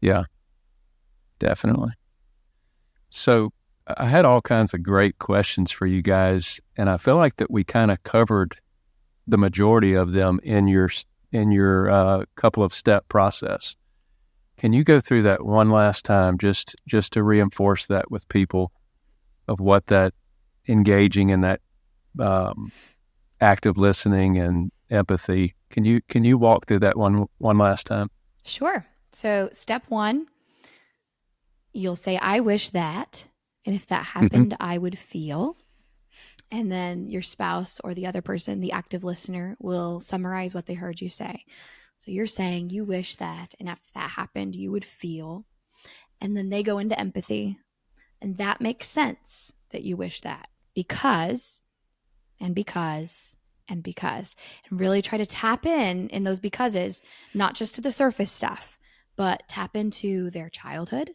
yeah, 0.00 0.24
definitely. 1.38 1.92
So 3.08 3.50
I 3.86 4.06
had 4.06 4.26
all 4.26 4.42
kinds 4.42 4.74
of 4.74 4.82
great 4.82 5.18
questions 5.18 5.72
for 5.72 5.86
you 5.86 6.02
guys, 6.02 6.60
and 6.76 6.90
I 6.90 6.98
feel 6.98 7.16
like 7.16 7.36
that 7.36 7.50
we 7.50 7.64
kind 7.64 7.90
of 7.90 8.02
covered 8.02 8.56
the 9.26 9.38
majority 9.38 9.94
of 9.94 10.12
them 10.12 10.40
in 10.42 10.68
your 10.68 10.90
in 11.32 11.52
your 11.52 11.90
uh, 11.90 12.24
couple 12.36 12.62
of 12.62 12.74
step 12.74 13.08
process. 13.08 13.76
Can 14.58 14.72
you 14.72 14.82
go 14.84 15.00
through 15.00 15.22
that 15.22 15.44
one 15.44 15.70
last 15.70 16.04
time, 16.04 16.36
just 16.36 16.76
just 16.86 17.14
to 17.14 17.22
reinforce 17.22 17.86
that 17.86 18.10
with 18.10 18.28
people 18.28 18.72
of 19.48 19.60
what 19.60 19.86
that 19.86 20.14
engaging 20.68 21.30
in 21.30 21.40
that 21.40 21.60
um, 22.20 22.70
active 23.40 23.78
listening 23.78 24.38
and 24.38 24.70
empathy? 24.90 25.54
Can 25.70 25.84
you 25.84 26.00
can 26.08 26.24
you 26.24 26.38
walk 26.38 26.66
through 26.66 26.80
that 26.80 26.96
one 26.96 27.26
one 27.38 27.58
last 27.58 27.86
time? 27.86 28.10
Sure. 28.44 28.86
So, 29.12 29.48
step 29.52 29.84
one, 29.88 30.26
you'll 31.72 31.96
say, 31.96 32.16
I 32.16 32.40
wish 32.40 32.70
that. 32.70 33.24
And 33.64 33.74
if 33.74 33.86
that 33.88 34.04
happened, 34.04 34.56
I 34.60 34.78
would 34.78 34.98
feel. 34.98 35.56
And 36.50 36.72
then 36.72 37.06
your 37.06 37.22
spouse 37.22 37.78
or 37.84 37.92
the 37.92 38.06
other 38.06 38.22
person, 38.22 38.60
the 38.60 38.72
active 38.72 39.04
listener, 39.04 39.56
will 39.60 40.00
summarize 40.00 40.54
what 40.54 40.66
they 40.66 40.74
heard 40.74 41.00
you 41.00 41.08
say. 41.08 41.44
So, 41.98 42.10
you're 42.10 42.26
saying 42.26 42.70
you 42.70 42.84
wish 42.84 43.16
that. 43.16 43.54
And 43.58 43.68
if 43.68 43.80
that 43.94 44.10
happened, 44.10 44.54
you 44.54 44.70
would 44.70 44.84
feel. 44.84 45.44
And 46.20 46.36
then 46.36 46.48
they 46.48 46.62
go 46.62 46.78
into 46.78 46.98
empathy. 46.98 47.58
And 48.20 48.36
that 48.38 48.60
makes 48.60 48.88
sense 48.88 49.52
that 49.70 49.82
you 49.82 49.96
wish 49.96 50.20
that 50.22 50.48
because, 50.74 51.62
and 52.40 52.54
because, 52.54 53.36
and 53.68 53.82
because. 53.82 54.34
And 54.68 54.80
really 54.80 55.02
try 55.02 55.18
to 55.18 55.26
tap 55.26 55.66
in 55.66 56.08
in 56.08 56.24
those 56.24 56.38
becauses, 56.40 57.02
not 57.34 57.54
just 57.54 57.74
to 57.76 57.80
the 57.80 57.92
surface 57.92 58.32
stuff, 58.32 58.78
but 59.16 59.42
tap 59.48 59.76
into 59.76 60.30
their 60.30 60.48
childhood, 60.48 61.10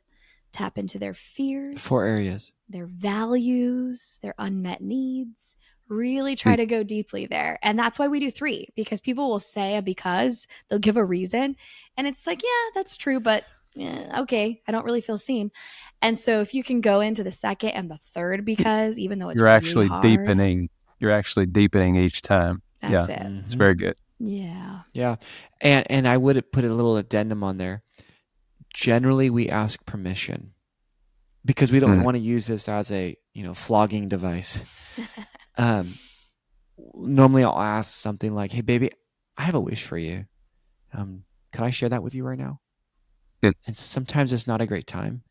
tap 0.52 0.78
into 0.78 1.00
their 1.00 1.14
fears, 1.14 1.82
Four 1.82 2.06
areas. 2.06 2.52
their 2.70 2.86
values, 2.86 4.20
their 4.22 4.36
unmet 4.38 4.82
needs. 4.82 5.56
Really 5.90 6.36
try 6.36 6.56
to 6.56 6.66
go 6.66 6.82
deeply 6.84 7.26
there. 7.26 7.60
And 7.62 7.78
that's 7.78 8.00
why 8.00 8.08
we 8.08 8.20
do 8.20 8.32
three, 8.32 8.68
because 8.76 9.02
people 9.02 9.30
will 9.30 9.40
say 9.40 9.76
a 9.76 9.82
because, 9.82 10.48
they'll 10.70 10.80
give 10.80 10.98
a 10.98 11.04
reason. 11.06 11.56
And 11.98 12.08
it's 12.08 12.26
like, 12.26 12.42
yeah, 12.42 12.70
that's 12.74 12.96
true, 12.98 13.20
but 13.20 13.44
eh, 13.80 14.22
okay, 14.22 14.62
I 14.68 14.72
don't 14.72 14.86
really 14.86 15.02
feel 15.02 15.18
seen. 15.18 15.52
And 16.02 16.18
so 16.18 16.42
if 16.42 16.54
you 16.54 16.64
can 16.64 16.82
go 16.82 17.00
into 17.02 17.24
the 17.24 17.32
second 17.32 17.70
and 17.72 17.90
the 17.90 17.98
third 17.98 18.46
because, 18.46 18.98
even 18.98 19.20
though 19.20 19.30
it's 19.30 19.40
You're 19.40 19.48
really 19.48 19.58
actually 19.58 19.88
hard, 19.88 20.02
deepening. 20.04 20.70
You're 21.00 21.12
actually 21.12 21.46
deepening 21.48 21.96
each 21.96 22.22
time. 22.22 22.62
That's 22.82 23.10
yeah. 23.10 23.26
it. 23.28 23.32
It's 23.46 23.54
very 23.56 23.76
good. 23.76 23.96
Yeah. 24.20 24.82
Yeah, 24.94 25.16
and 25.62 25.86
and 25.90 26.08
I 26.08 26.18
would 26.18 26.52
put 26.52 26.64
a 26.64 26.74
little 26.74 26.98
addendum 26.98 27.44
on 27.44 27.58
there. 27.58 27.84
Generally, 28.74 29.30
we 29.32 29.50
ask 29.50 29.84
permission 29.86 30.54
because 31.46 31.72
we 31.72 31.80
don't 31.80 32.00
Mm. 32.00 32.04
want 32.04 32.16
to 32.16 32.22
use 32.22 32.48
this 32.48 32.70
as 32.70 32.92
a 32.92 33.16
you 33.34 33.44
know 33.44 33.54
flogging 33.54 34.08
device. 34.10 34.62
um, 35.58 35.94
normally 36.96 37.44
I'll 37.44 37.60
ask 37.60 37.94
something 37.94 38.32
like, 38.32 38.52
"Hey, 38.52 38.62
baby, 38.62 38.92
I 39.38 39.44
have 39.44 39.56
a 39.56 39.60
wish 39.60 39.84
for 39.84 39.98
you. 39.98 40.26
Um, 40.94 41.24
can 41.52 41.64
I 41.64 41.70
share 41.72 41.90
that 41.90 42.04
with 42.04 42.16
you 42.16 42.24
right 42.24 42.38
now?" 42.40 42.60
Good. 43.44 43.56
And 43.68 43.76
sometimes 43.76 44.32
it's 44.32 44.48
not 44.48 44.62
a 44.62 44.66
great 44.66 44.88
time. 44.88 45.22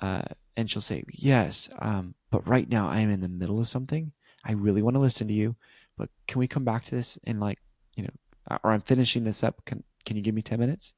Uh, 0.00 0.22
and 0.56 0.68
she'll 0.68 0.82
say, 0.82 1.04
"Yes, 1.12 1.68
um, 1.78 2.16
but 2.32 2.44
right 2.48 2.68
now 2.68 2.88
I 2.88 2.98
am 3.00 3.10
in 3.10 3.20
the 3.20 3.28
middle 3.28 3.60
of 3.60 3.68
something. 3.68 4.10
I 4.44 4.52
really 4.52 4.82
want 4.82 4.94
to 4.94 5.00
listen 5.00 5.28
to 5.28 5.34
you, 5.34 5.54
but 5.96 6.08
can 6.26 6.40
we 6.40 6.48
come 6.48 6.64
back 6.64 6.84
to 6.86 6.96
this 6.96 7.18
in 7.22 7.38
like, 7.38 7.60
you 7.94 8.02
know, 8.02 8.58
or 8.64 8.72
I'm 8.72 8.80
finishing 8.80 9.22
this 9.22 9.44
up. 9.44 9.64
Can 9.64 9.84
can 10.04 10.16
you 10.16 10.24
give 10.24 10.34
me 10.34 10.42
ten 10.42 10.58
minutes?" 10.58 10.94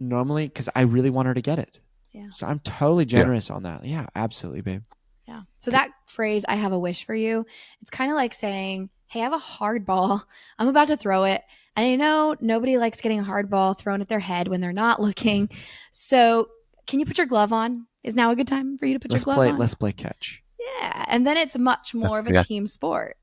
Normally, 0.00 0.48
because 0.48 0.68
I 0.74 0.80
really 0.80 1.10
want 1.10 1.28
her 1.28 1.34
to 1.34 1.42
get 1.42 1.60
it. 1.60 1.78
Yeah. 2.10 2.30
So 2.30 2.48
I'm 2.48 2.58
totally 2.58 3.04
generous 3.04 3.50
on 3.50 3.62
that. 3.62 3.84
Yeah, 3.84 4.06
absolutely, 4.16 4.62
babe. 4.62 4.82
Yeah. 5.28 5.42
So 5.58 5.70
that 5.70 5.90
phrase, 6.06 6.44
I 6.48 6.56
have 6.56 6.72
a 6.72 6.78
wish 6.78 7.04
for 7.04 7.14
you, 7.14 7.46
it's 7.82 7.90
kind 7.90 8.10
of 8.10 8.16
like 8.16 8.34
saying, 8.34 8.90
Hey, 9.06 9.20
I 9.20 9.24
have 9.24 9.32
a 9.32 9.38
hard 9.38 9.86
ball. 9.86 10.24
I'm 10.58 10.66
about 10.66 10.88
to 10.88 10.96
throw 10.96 11.22
it. 11.22 11.42
And 11.76 11.86
I 11.86 11.96
know 11.96 12.34
nobody 12.40 12.78
likes 12.78 13.00
getting 13.00 13.20
a 13.20 13.24
hard 13.24 13.50
ball 13.50 13.74
thrown 13.74 14.00
at 14.00 14.08
their 14.08 14.18
head 14.20 14.48
when 14.48 14.60
they're 14.60 14.72
not 14.72 15.00
looking. 15.00 15.50
So 15.90 16.48
can 16.86 17.00
you 17.00 17.06
put 17.06 17.18
your 17.18 17.26
glove 17.26 17.52
on? 17.52 17.86
Is 18.02 18.14
now 18.14 18.30
a 18.30 18.36
good 18.36 18.46
time 18.46 18.78
for 18.78 18.86
you 18.86 18.94
to 18.94 19.00
put 19.00 19.10
Let's 19.10 19.22
your 19.22 19.34
glove 19.34 19.36
play. 19.44 19.50
on? 19.50 19.58
Let's 19.58 19.74
play 19.74 19.92
catch. 19.92 20.42
yeah. 20.58 21.04
And 21.08 21.26
then 21.26 21.36
it's 21.36 21.58
much 21.58 21.94
more 21.94 22.08
That's- 22.08 22.20
of 22.20 22.26
a 22.28 22.34
yeah. 22.34 22.42
team 22.42 22.66
sport. 22.66 23.16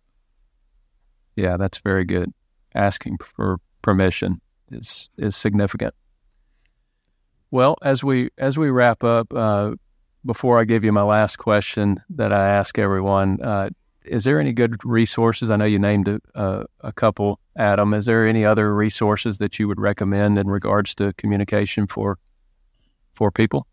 Yeah, 1.36 1.58
that's 1.58 1.80
very 1.80 2.06
good. 2.06 2.32
Asking 2.76 3.18
for 3.18 3.58
permission 3.82 4.40
is 4.72 5.10
is 5.18 5.36
significant. 5.36 5.94
Well, 7.52 7.76
as 7.82 8.04
we 8.04 8.30
as 8.38 8.58
we 8.58 8.70
wrap 8.70 9.04
up, 9.04 9.34
uh, 9.34 9.72
before 10.26 10.60
I 10.60 10.64
give 10.66 10.84
you 10.84 10.92
my 10.92 11.02
last 11.04 11.38
question 11.38 12.02
that 12.12 12.32
I 12.34 12.50
ask 12.50 12.78
everyone, 12.80 13.40
uh, 13.42 13.70
is 14.06 14.24
there 14.26 14.40
any 14.40 14.54
good 14.54 14.84
resources? 14.84 15.50
I 15.50 15.56
know 15.56 15.66
you 15.66 15.80
named 15.80 16.08
a, 16.08 16.20
a, 16.36 16.66
a 16.82 16.92
couple, 16.94 17.40
Adam. 17.56 17.94
Is 17.94 18.06
there 18.06 18.26
any 18.28 18.46
other 18.46 18.74
resources 18.74 19.38
that 19.38 19.60
you 19.60 19.68
would 19.68 19.80
recommend 19.80 20.38
in 20.38 20.48
regards 20.48 20.96
to 20.96 21.14
communication 21.14 21.88
for 21.88 22.18
for 23.14 23.32
people? 23.32 23.68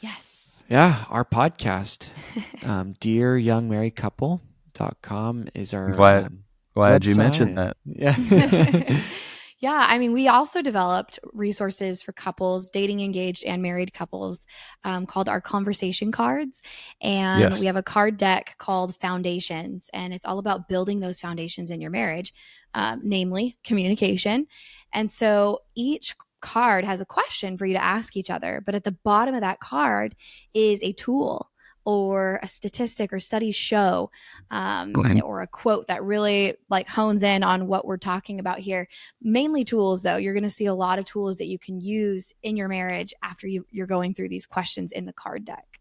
Yes. 0.00 0.62
Yeah, 0.68 1.04
our 1.10 1.24
podcast, 1.24 2.10
um, 2.64 2.94
Dear 3.00 3.36
Young 3.38 3.68
Married 3.68 3.96
Couple.com 3.96 5.48
is 5.54 5.72
our. 5.72 5.90
Glad- 5.90 6.24
um, 6.26 6.38
Glad 6.74 7.06
you 7.06 7.14
website. 7.14 7.16
mentioned 7.16 7.58
that. 7.58 7.76
Yeah. 7.86 9.02
Yeah, 9.58 9.86
I 9.88 9.96
mean, 9.98 10.12
we 10.12 10.28
also 10.28 10.60
developed 10.60 11.18
resources 11.32 12.02
for 12.02 12.12
couples, 12.12 12.68
dating 12.68 13.00
engaged 13.00 13.42
and 13.44 13.62
married 13.62 13.94
couples, 13.94 14.44
um, 14.84 15.06
called 15.06 15.30
our 15.30 15.40
conversation 15.40 16.12
cards. 16.12 16.60
And 17.00 17.40
Yes. 17.40 17.60
we 17.60 17.66
have 17.66 17.76
a 17.76 17.82
card 17.82 18.18
deck 18.18 18.56
called 18.58 18.96
Foundations, 18.96 19.88
and 19.94 20.12
it's 20.12 20.26
all 20.26 20.38
about 20.38 20.68
building 20.68 21.00
those 21.00 21.20
foundations 21.20 21.70
in 21.70 21.80
your 21.80 21.90
marriage, 21.90 22.34
um, 22.74 23.00
namely 23.02 23.56
communication. 23.64 24.46
And 24.92 25.10
so 25.10 25.60
each 25.74 26.14
card 26.42 26.84
has 26.84 27.00
a 27.00 27.06
question 27.06 27.56
for 27.56 27.64
you 27.64 27.72
to 27.74 27.82
ask 27.82 28.14
each 28.14 28.28
other, 28.28 28.62
but 28.64 28.74
at 28.74 28.84
the 28.84 28.92
bottom 29.04 29.34
of 29.34 29.40
that 29.40 29.60
card 29.60 30.14
is 30.52 30.82
a 30.82 30.92
tool 30.92 31.50
or 31.86 32.38
a 32.42 32.46
statistic 32.48 33.12
or 33.12 33.20
studies 33.20 33.54
show 33.56 34.10
um, 34.50 34.92
or 35.24 35.40
a 35.40 35.46
quote 35.46 35.86
that 35.86 36.02
really 36.02 36.54
like 36.68 36.88
hones 36.88 37.22
in 37.22 37.42
on 37.42 37.66
what 37.68 37.86
we're 37.86 37.96
talking 37.96 38.38
about 38.38 38.58
here 38.58 38.88
mainly 39.22 39.64
tools 39.64 40.02
though 40.02 40.16
you're 40.16 40.34
going 40.34 40.42
to 40.42 40.50
see 40.50 40.66
a 40.66 40.74
lot 40.74 40.98
of 40.98 41.04
tools 41.06 41.38
that 41.38 41.46
you 41.46 41.58
can 41.58 41.80
use 41.80 42.32
in 42.42 42.56
your 42.56 42.68
marriage 42.68 43.14
after 43.22 43.46
you, 43.46 43.64
you're 43.70 43.86
going 43.86 44.12
through 44.12 44.28
these 44.28 44.46
questions 44.46 44.92
in 44.92 45.06
the 45.06 45.12
card 45.12 45.44
deck 45.44 45.80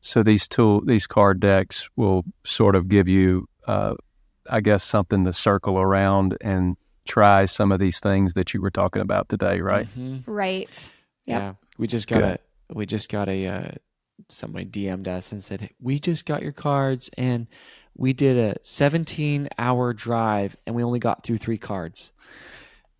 So 0.00 0.22
these 0.22 0.48
tool 0.48 0.80
these 0.84 1.06
card 1.06 1.40
decks 1.40 1.88
will 1.94 2.24
sort 2.44 2.74
of 2.74 2.88
give 2.88 3.06
you, 3.08 3.48
uh, 3.66 3.94
I 4.48 4.60
guess, 4.62 4.82
something 4.82 5.24
to 5.26 5.32
circle 5.32 5.78
around 5.78 6.36
and 6.40 6.76
try 7.06 7.44
some 7.44 7.70
of 7.72 7.80
these 7.80 8.00
things 8.00 8.32
that 8.34 8.54
you 8.54 8.62
were 8.62 8.70
talking 8.70 9.02
about 9.02 9.28
today, 9.28 9.60
right? 9.60 9.86
Mhm. 9.96 10.22
right 10.26 10.88
Yep. 11.26 11.40
Yeah. 11.40 11.52
We 11.78 11.86
just 11.86 12.08
got 12.08 12.20
Good. 12.20 12.38
a. 12.70 12.74
We 12.74 12.86
just 12.86 13.10
got 13.10 13.28
a. 13.28 13.46
Uh, 13.46 13.70
somebody 14.28 14.66
DM'd 14.66 15.08
us 15.08 15.32
and 15.32 15.42
said, 15.42 15.70
"We 15.80 15.98
just 15.98 16.26
got 16.26 16.42
your 16.42 16.52
cards 16.52 17.10
and 17.16 17.46
we 17.96 18.12
did 18.12 18.36
a 18.36 18.56
17 18.62 19.48
hour 19.58 19.92
drive 19.92 20.56
and 20.66 20.74
we 20.74 20.82
only 20.82 20.98
got 20.98 21.22
through 21.22 21.38
three 21.38 21.58
cards 21.58 22.12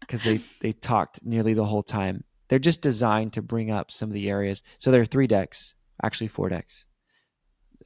because 0.01 0.23
they 0.23 0.41
they 0.61 0.73
talked 0.73 1.25
nearly 1.25 1.55
the 1.55 1.65
whole 1.65 1.83
time. 1.83 2.25
They're 2.49 2.59
just 2.59 2.83
designed 2.83 3.33
to 3.35 3.43
bring 3.43 3.71
up 3.71 3.91
some 3.91 4.09
of 4.09 4.13
the 4.13 4.29
areas. 4.29 4.63
So 4.79 4.91
there 4.91 5.01
are 5.01 5.07
three 5.07 5.27
decks, 5.27 5.75
actually 6.03 6.27
four 6.27 6.49
decks. 6.49 6.87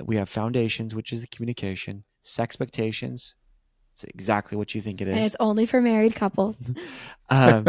We 0.03 0.16
have 0.16 0.28
foundations, 0.28 0.95
which 0.95 1.12
is 1.12 1.20
the 1.20 1.26
communication, 1.28 2.05
sexpectations. 2.24 3.35
It's 3.93 4.05
exactly 4.05 4.59
what 4.59 4.74
you 4.74 4.80
think 4.80 5.01
it 5.01 5.07
is, 5.07 5.16
and 5.16 5.24
it's 5.24 5.37
only 5.39 5.66
for 5.66 5.80
married 5.80 6.16
couples 6.16 6.57
Um, 7.30 7.66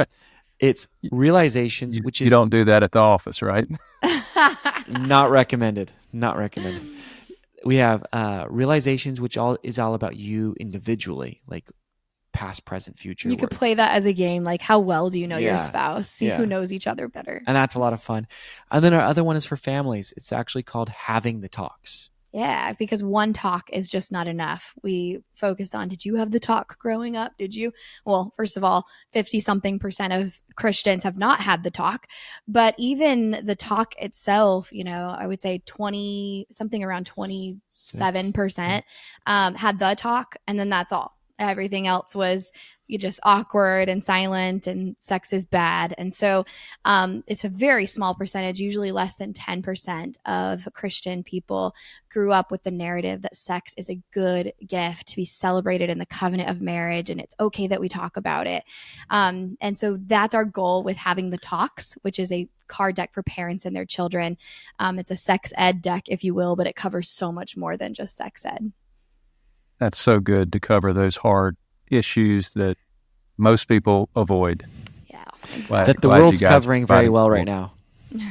it's 0.59 0.87
realizations, 1.11 1.97
You, 1.97 2.03
which 2.03 2.21
you 2.21 2.29
don't 2.29 2.49
do 2.49 2.63
that 2.63 2.81
at 2.81 2.91
the 2.91 2.99
office, 2.99 3.41
right? 3.41 3.67
not 4.87 5.29
recommended. 5.31 5.91
Not 6.13 6.37
recommended. 6.37 6.83
We 7.65 7.77
have 7.77 8.05
uh, 8.13 8.45
realizations, 8.49 9.19
which 9.19 9.37
all 9.37 9.57
is 9.63 9.79
all 9.79 9.93
about 9.95 10.15
you 10.15 10.55
individually, 10.59 11.41
like 11.47 11.67
past, 12.33 12.65
present, 12.65 12.99
future. 12.99 13.29
you 13.29 13.37
could 13.37 13.51
where- 13.51 13.57
play 13.57 13.73
that 13.73 13.93
as 13.95 14.05
a 14.05 14.11
game 14.13 14.43
like 14.43 14.61
how 14.61 14.77
well 14.77 15.09
do 15.09 15.17
you 15.17 15.25
know 15.25 15.37
your 15.37 15.55
spouse 15.55 16.09
see 16.09 16.27
Yeah. 16.27 16.35
who 16.35 16.45
knows 16.45 16.73
each 16.73 16.85
other 16.85 17.07
better 17.07 17.41
and 17.47 17.55
that's 17.55 17.75
a 17.75 17.79
lot 17.79 17.93
of 17.93 18.01
fun. 18.03 18.27
And 18.69 18.83
then 18.83 18.93
our 18.93 18.99
other 19.01 19.23
one 19.23 19.37
is 19.37 19.45
for 19.45 19.55
families. 19.55 20.13
It's 20.17 20.33
actually 20.33 20.63
called 20.63 20.89
having 20.89 21.39
the 21.39 21.47
talks. 21.47 22.09
Yeah, 22.35 22.73
because 22.73 23.01
one 23.01 23.31
talk 23.31 23.69
is 23.71 23.89
just 23.89 24.11
not 24.11 24.27
enough. 24.27 24.73
We 24.83 25.19
focused 25.33 25.73
on 25.73 25.87
did 25.87 26.03
you 26.03 26.17
have 26.17 26.31
the 26.31 26.39
talk 26.39 26.77
growing 26.79 27.15
up? 27.15 27.31
Did 27.37 27.55
you? 27.55 27.71
Well, 28.03 28.33
first 28.35 28.57
of 28.57 28.63
all, 28.65 28.87
50 29.13 29.39
something 29.39 29.79
percent 29.79 30.11
of 30.11 30.41
Christians 30.57 31.05
have 31.05 31.17
not 31.17 31.39
had 31.39 31.63
the 31.63 31.71
talk, 31.71 32.07
but 32.45 32.75
even 32.77 33.39
the 33.45 33.55
talk 33.55 33.93
itself, 33.97 34.73
you 34.73 34.83
know, 34.83 35.15
I 35.17 35.27
would 35.27 35.39
say 35.39 35.63
20 35.65 36.47
something 36.51 36.83
around 36.83 37.09
27% 37.09 38.81
um, 39.27 39.55
had 39.55 39.79
the 39.79 39.95
talk, 39.95 40.35
and 40.45 40.59
then 40.59 40.67
that's 40.67 40.91
all. 40.91 41.14
Everything 41.39 41.87
else 41.87 42.15
was 42.15 42.51
you 42.87 42.97
just 42.97 43.19
awkward 43.23 43.89
and 43.89 44.03
silent 44.03 44.67
and 44.67 44.95
sex 44.99 45.33
is 45.33 45.45
bad. 45.45 45.93
And 45.97 46.13
so 46.13 46.45
um, 46.85 47.23
it's 47.27 47.43
a 47.43 47.49
very 47.49 47.85
small 47.85 48.13
percentage, 48.13 48.59
usually 48.59 48.91
less 48.91 49.15
than 49.15 49.33
10% 49.33 50.15
of 50.25 50.67
Christian 50.73 51.23
people 51.23 51.73
grew 52.09 52.31
up 52.31 52.51
with 52.51 52.63
the 52.63 52.71
narrative 52.71 53.21
that 53.23 53.35
sex 53.35 53.73
is 53.77 53.89
a 53.89 53.99
good 54.11 54.53
gift 54.67 55.07
to 55.07 55.15
be 55.15 55.25
celebrated 55.25 55.89
in 55.89 55.97
the 55.97 56.05
covenant 56.05 56.49
of 56.49 56.61
marriage 56.61 57.09
and 57.09 57.19
it's 57.19 57.35
okay 57.39 57.67
that 57.67 57.81
we 57.81 57.89
talk 57.89 58.17
about 58.17 58.47
it. 58.47 58.63
Um, 59.09 59.57
and 59.61 59.77
so 59.77 59.97
that's 60.05 60.35
our 60.35 60.45
goal 60.45 60.83
with 60.83 60.97
having 60.97 61.29
the 61.29 61.37
talks, 61.37 61.97
which 62.03 62.19
is 62.19 62.31
a 62.31 62.47
card 62.67 62.95
deck 62.95 63.13
for 63.13 63.23
parents 63.23 63.65
and 63.65 63.75
their 63.75 63.85
children. 63.85 64.37
Um, 64.79 64.99
it's 64.99 65.11
a 65.11 65.15
sex 65.15 65.53
ed 65.57 65.81
deck, 65.81 66.05
if 66.07 66.23
you 66.23 66.33
will, 66.33 66.55
but 66.55 66.67
it 66.67 66.75
covers 66.75 67.09
so 67.09 67.31
much 67.31 67.57
more 67.57 67.77
than 67.77 67.93
just 67.93 68.15
sex 68.15 68.45
ed. 68.45 68.71
That's 69.79 69.97
so 69.97 70.19
good 70.19 70.51
to 70.53 70.59
cover 70.59 70.93
those 70.93 71.17
hard 71.17 71.57
issues 71.89 72.53
that 72.53 72.77
most 73.37 73.67
people 73.67 74.09
avoid. 74.15 74.65
Yeah. 75.09 75.23
Glad- 75.67 75.87
That 75.87 76.01
the 76.01 76.09
world's 76.09 76.39
covering 76.41 76.85
very 76.85 77.09
well 77.09 77.29
right 77.29 77.45
now. 77.45 77.73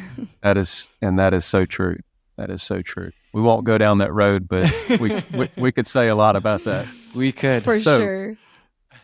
That 0.43 0.57
is, 0.57 0.89
and 1.03 1.19
that 1.19 1.33
is 1.35 1.45
so 1.45 1.65
true. 1.67 1.99
That 2.37 2.51
is 2.51 2.63
so 2.63 2.81
true. 2.83 3.11
We 3.33 3.43
won't 3.43 3.65
go 3.65 3.77
down 3.79 3.99
that 3.99 4.13
road, 4.13 4.49
but 4.49 4.73
we 5.01 5.23
we, 5.35 5.49
we 5.57 5.73
could 5.73 5.87
say 5.87 6.09
a 6.09 6.15
lot 6.15 6.37
about 6.37 6.65
that. 6.65 6.87
We 7.15 7.33
could. 7.33 7.63
For 7.63 7.79
So- 7.79 7.99
sure. 7.99 8.37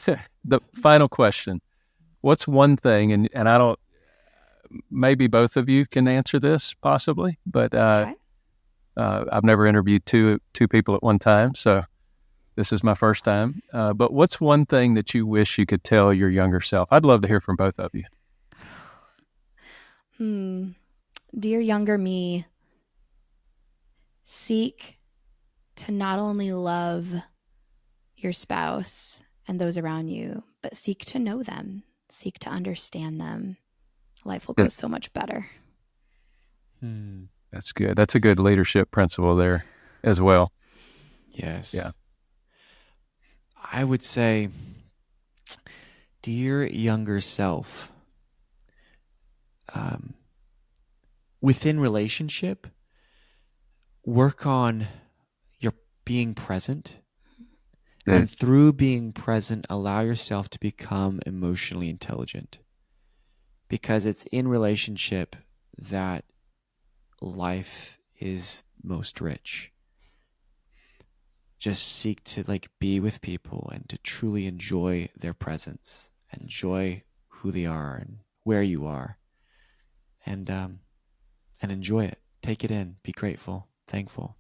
the 0.45 0.61
final 0.75 1.09
question: 1.09 1.61
What's 2.23 2.47
one 2.49 2.77
thing, 2.77 3.13
and 3.13 3.29
and 3.35 3.49
I 3.49 3.59
don't, 3.59 3.79
maybe 4.91 5.27
both 5.27 5.57
of 5.57 5.69
you 5.69 5.85
can 5.87 6.09
answer 6.09 6.39
this 6.39 6.75
possibly, 6.75 7.39
but 7.47 7.75
uh, 7.75 8.05
Okay. 8.07 8.15
uh, 8.97 9.25
I've 9.33 9.45
never 9.45 9.67
interviewed 9.67 10.07
two 10.07 10.39
two 10.55 10.69
people 10.69 10.95
at 10.95 11.03
one 11.03 11.19
time, 11.19 11.55
so 11.55 11.83
this 12.61 12.75
is 12.75 12.85
my 12.85 12.93
first 12.93 13.25
time. 13.25 13.63
Uh, 13.73 13.95
but 13.95 14.13
what's 14.13 14.39
one 14.39 14.67
thing 14.67 14.93
that 14.93 15.15
you 15.15 15.27
wish 15.27 15.57
you 15.57 15.65
could 15.65 15.83
tell 15.83 16.13
your 16.13 16.29
younger 16.29 16.61
self? 16.61 16.93
I'd 16.93 17.07
love 17.07 17.23
to 17.23 17.29
hear 17.29 17.41
from 17.41 17.57
both 17.57 17.79
of 17.79 17.91
you. 17.95 18.05
Hmm. 20.19 20.73
Dear 21.37 21.59
younger 21.59 21.97
me, 21.97 22.45
seek 24.25 24.99
to 25.77 25.91
not 25.91 26.19
only 26.19 26.53
love 26.53 27.07
your 28.15 28.35
spouse 28.35 29.21
and 29.49 29.59
those 29.59 29.79
around 29.79 30.09
you, 30.09 30.43
but 30.61 30.77
seek 30.77 31.07
to 31.07 31.19
know 31.19 31.43
them, 31.43 31.83
seek 32.11 32.39
to 32.41 32.51
understand 32.51 33.19
them. 33.19 33.57
Life 34.27 34.47
will 34.47 34.55
go 34.55 34.69
so 34.69 34.87
much 34.87 35.11
better. 35.15 35.47
Hmm. 36.81 37.23
That's 37.51 37.73
good. 37.73 37.97
That's 37.97 38.15
a 38.15 38.21
good 38.21 38.39
leadership 38.39 38.91
principle 38.91 39.35
there 39.35 39.65
as 40.03 40.21
well. 40.21 40.53
Yes. 41.33 41.73
Yeah. 41.73 41.93
I 43.73 43.85
would 43.85 44.03
say, 44.03 44.49
dear 46.23 46.67
younger 46.67 47.21
self, 47.21 47.93
um, 49.75 50.15
within 51.41 51.79
relationship, 51.79 52.67
work 54.05 54.45
on 54.45 54.89
your 55.61 55.75
being 56.05 56.35
present. 56.35 56.99
And 58.07 58.29
through 58.29 58.73
being 58.73 59.13
present, 59.13 59.67
allow 59.71 60.01
yourself 60.01 60.49
to 60.51 60.59
become 60.59 61.21
emotionally 61.25 61.89
intelligent. 61.89 62.59
Because 63.69 64.05
it's 64.05 64.25
in 64.33 64.49
relationship 64.49 65.37
that 65.79 66.25
life 67.21 67.99
is 68.19 68.65
most 68.83 69.21
rich. 69.21 69.71
Just 71.61 71.87
seek 71.87 72.25
to 72.25 72.43
like 72.49 72.69
be 72.81 72.99
with 72.99 73.21
people 73.21 73.71
and 73.73 73.89
to 73.89 73.99
truly 73.99 74.47
enjoy 74.47 75.11
their 75.17 75.35
presence, 75.35 76.11
enjoy 76.33 77.03
who 77.29 77.53
they 77.53 77.67
are 77.67 77.97
and 77.97 78.19
where 78.45 78.63
you 78.63 78.87
are, 78.87 79.19
and 80.27 80.51
um, 80.51 80.81
and 81.63 81.71
enjoy 81.71 82.07
it. 82.07 82.19
Take 82.43 82.65
it 82.65 82.71
in. 82.71 82.97
Be 83.03 83.13
grateful, 83.13 83.69
thankful. 83.87 84.37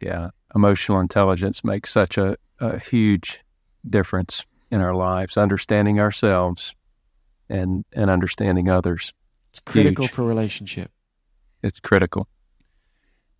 Yeah, 0.00 0.30
emotional 0.54 0.98
intelligence 0.98 1.62
makes 1.62 1.90
such 1.90 2.18
a, 2.18 2.36
a 2.58 2.78
huge 2.80 3.40
difference 3.88 4.44
in 4.70 4.80
our 4.80 4.94
lives. 4.94 5.36
Understanding 5.36 6.00
ourselves 6.00 6.74
and 7.48 7.84
and 7.92 8.10
understanding 8.10 8.68
others. 8.68 9.14
It's 9.50 9.60
critical 9.60 10.06
Huge. 10.06 10.12
for 10.12 10.24
relationship. 10.24 10.90
It's 11.62 11.78
critical. 11.78 12.26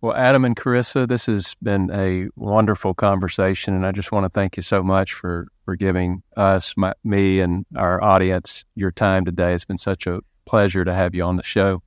Well, 0.03 0.13
Adam 0.17 0.43
and 0.43 0.53
Karissa, 0.53 1.07
this 1.07 1.27
has 1.27 1.55
been 1.63 1.89
a 1.89 2.27
wonderful 2.35 2.93
conversation, 2.93 3.73
and 3.73 3.85
I 3.85 3.93
just 3.93 4.11
want 4.11 4.25
to 4.25 4.29
thank 4.29 4.57
you 4.57 4.61
so 4.61 4.83
much 4.83 5.13
for 5.13 5.47
for 5.63 5.77
giving 5.77 6.23
us, 6.35 6.75
my, 6.75 6.91
me, 7.05 7.39
and 7.39 7.65
our 7.77 8.03
audience 8.03 8.65
your 8.75 8.91
time 8.91 9.23
today. 9.23 9.53
It's 9.53 9.63
been 9.63 9.77
such 9.77 10.05
a 10.05 10.19
pleasure 10.45 10.83
to 10.83 10.93
have 10.93 11.15
you 11.15 11.23
on 11.23 11.37
the 11.37 11.43
show. 11.43 11.83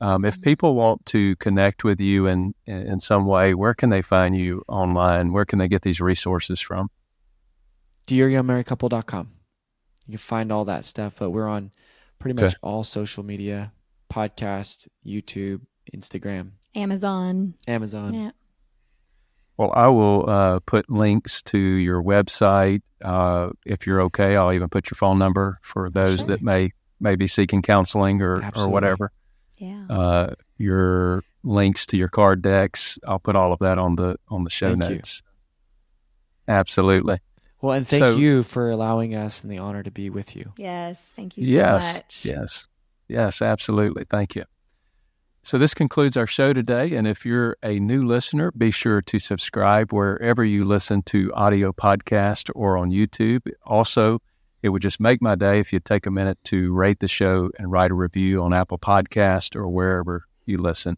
Um, 0.00 0.24
if 0.24 0.40
people 0.40 0.76
want 0.76 1.06
to 1.06 1.34
connect 1.36 1.82
with 1.82 2.00
you 2.00 2.28
in, 2.28 2.54
in 2.66 2.86
in 2.86 3.00
some 3.00 3.26
way, 3.26 3.52
where 3.52 3.74
can 3.74 3.90
they 3.90 4.00
find 4.00 4.36
you 4.36 4.62
online? 4.68 5.32
Where 5.32 5.44
can 5.44 5.58
they 5.58 5.66
get 5.66 5.82
these 5.82 6.00
resources 6.00 6.60
from? 6.60 6.88
DearYoungMarriedCouple.com. 8.06 9.32
You 10.06 10.12
can 10.12 10.18
find 10.18 10.52
all 10.52 10.66
that 10.66 10.84
stuff, 10.84 11.16
but 11.18 11.30
we're 11.30 11.48
on 11.48 11.72
pretty 12.20 12.34
Okay. 12.38 12.44
much 12.46 12.54
all 12.62 12.84
social 12.84 13.24
media, 13.24 13.72
podcast, 14.08 14.86
YouTube, 15.04 15.62
Instagram, 15.92 16.52
Amazon. 16.74 17.54
Amazon. 17.68 18.14
Yeah. 18.14 18.30
Well, 19.56 19.72
I 19.74 19.86
will 19.88 20.28
uh, 20.28 20.58
put 20.66 20.90
links 20.90 21.40
to 21.42 21.58
your 21.58 22.02
website. 22.02 22.82
Uh, 23.02 23.50
if 23.64 23.86
you're 23.86 24.02
okay, 24.02 24.34
I'll 24.36 24.52
even 24.52 24.68
put 24.68 24.90
your 24.90 24.96
phone 24.96 25.18
number 25.18 25.58
for 25.62 25.90
those 25.90 26.20
Sure. 26.20 26.26
that 26.28 26.42
may 26.42 26.72
may 27.00 27.14
be 27.16 27.26
seeking 27.26 27.62
counseling 27.62 28.20
or, 28.22 28.42
or 28.56 28.68
whatever. 28.68 29.12
Yeah. 29.58 29.86
Uh, 29.88 30.34
your 30.58 31.22
links 31.44 31.86
to 31.86 31.96
your 31.96 32.08
card 32.08 32.42
decks, 32.42 32.98
I'll 33.06 33.18
put 33.18 33.36
all 33.36 33.52
of 33.52 33.58
that 33.60 33.78
on 33.78 33.94
the 33.96 34.16
on 34.28 34.42
the 34.44 34.50
show 34.50 34.70
Thank 34.70 34.82
you. 34.90 34.96
notes. 34.96 35.22
Absolutely. 36.48 37.18
Well, 37.60 37.72
and 37.76 37.86
thank 37.86 38.00
So- 38.00 38.16
you 38.16 38.42
for 38.42 38.70
allowing 38.70 39.14
us 39.14 39.42
and 39.42 39.50
the 39.50 39.58
honor 39.58 39.82
to 39.82 39.90
be 39.90 40.10
with 40.10 40.34
you. 40.36 40.52
yes. 40.56 41.12
Thank 41.14 41.36
you 41.36 41.44
so 41.44 41.50
yes. 41.50 41.94
much. 41.96 42.24
Yes. 42.24 42.66
Yes. 43.08 43.40
Absolutely. 43.42 44.04
Thank 44.04 44.34
you. 44.36 44.44
So 45.44 45.58
this 45.58 45.74
concludes 45.74 46.16
our 46.16 46.26
show 46.26 46.54
today. 46.54 46.96
And 46.96 47.06
if 47.06 47.26
you're 47.26 47.58
a 47.62 47.78
new 47.78 48.06
listener, 48.06 48.50
be 48.52 48.70
sure 48.70 49.02
to 49.02 49.18
subscribe 49.18 49.92
wherever 49.92 50.42
you 50.42 50.64
listen 50.64 51.02
to 51.02 51.30
audio 51.34 51.70
podcast 51.70 52.50
or 52.54 52.78
on 52.78 52.90
YouTube. 52.90 53.46
Also, 53.62 54.22
it 54.62 54.70
would 54.70 54.80
just 54.80 55.00
make 55.00 55.20
my 55.20 55.34
day 55.34 55.60
if 55.60 55.70
you'd 55.70 55.84
take 55.84 56.06
a 56.06 56.10
minute 56.10 56.38
to 56.44 56.72
rate 56.72 57.00
the 57.00 57.08
show 57.08 57.50
and 57.58 57.70
write 57.70 57.90
a 57.90 57.94
review 57.94 58.42
on 58.42 58.54
Apple 58.54 58.78
Podcast 58.78 59.54
or 59.54 59.68
wherever 59.68 60.24
you 60.46 60.56
listen. 60.56 60.96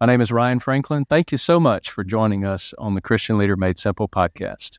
My 0.00 0.06
name 0.06 0.20
is 0.20 0.30
Ryan 0.30 0.60
Franklin. 0.60 1.04
Thank 1.04 1.32
you 1.32 1.38
so 1.38 1.58
much 1.58 1.90
for 1.90 2.04
joining 2.04 2.44
us 2.44 2.72
on 2.78 2.94
the 2.94 3.00
Christian 3.00 3.38
Leader 3.38 3.56
Made 3.56 3.76
Simple 3.76 4.08
podcast. 4.08 4.78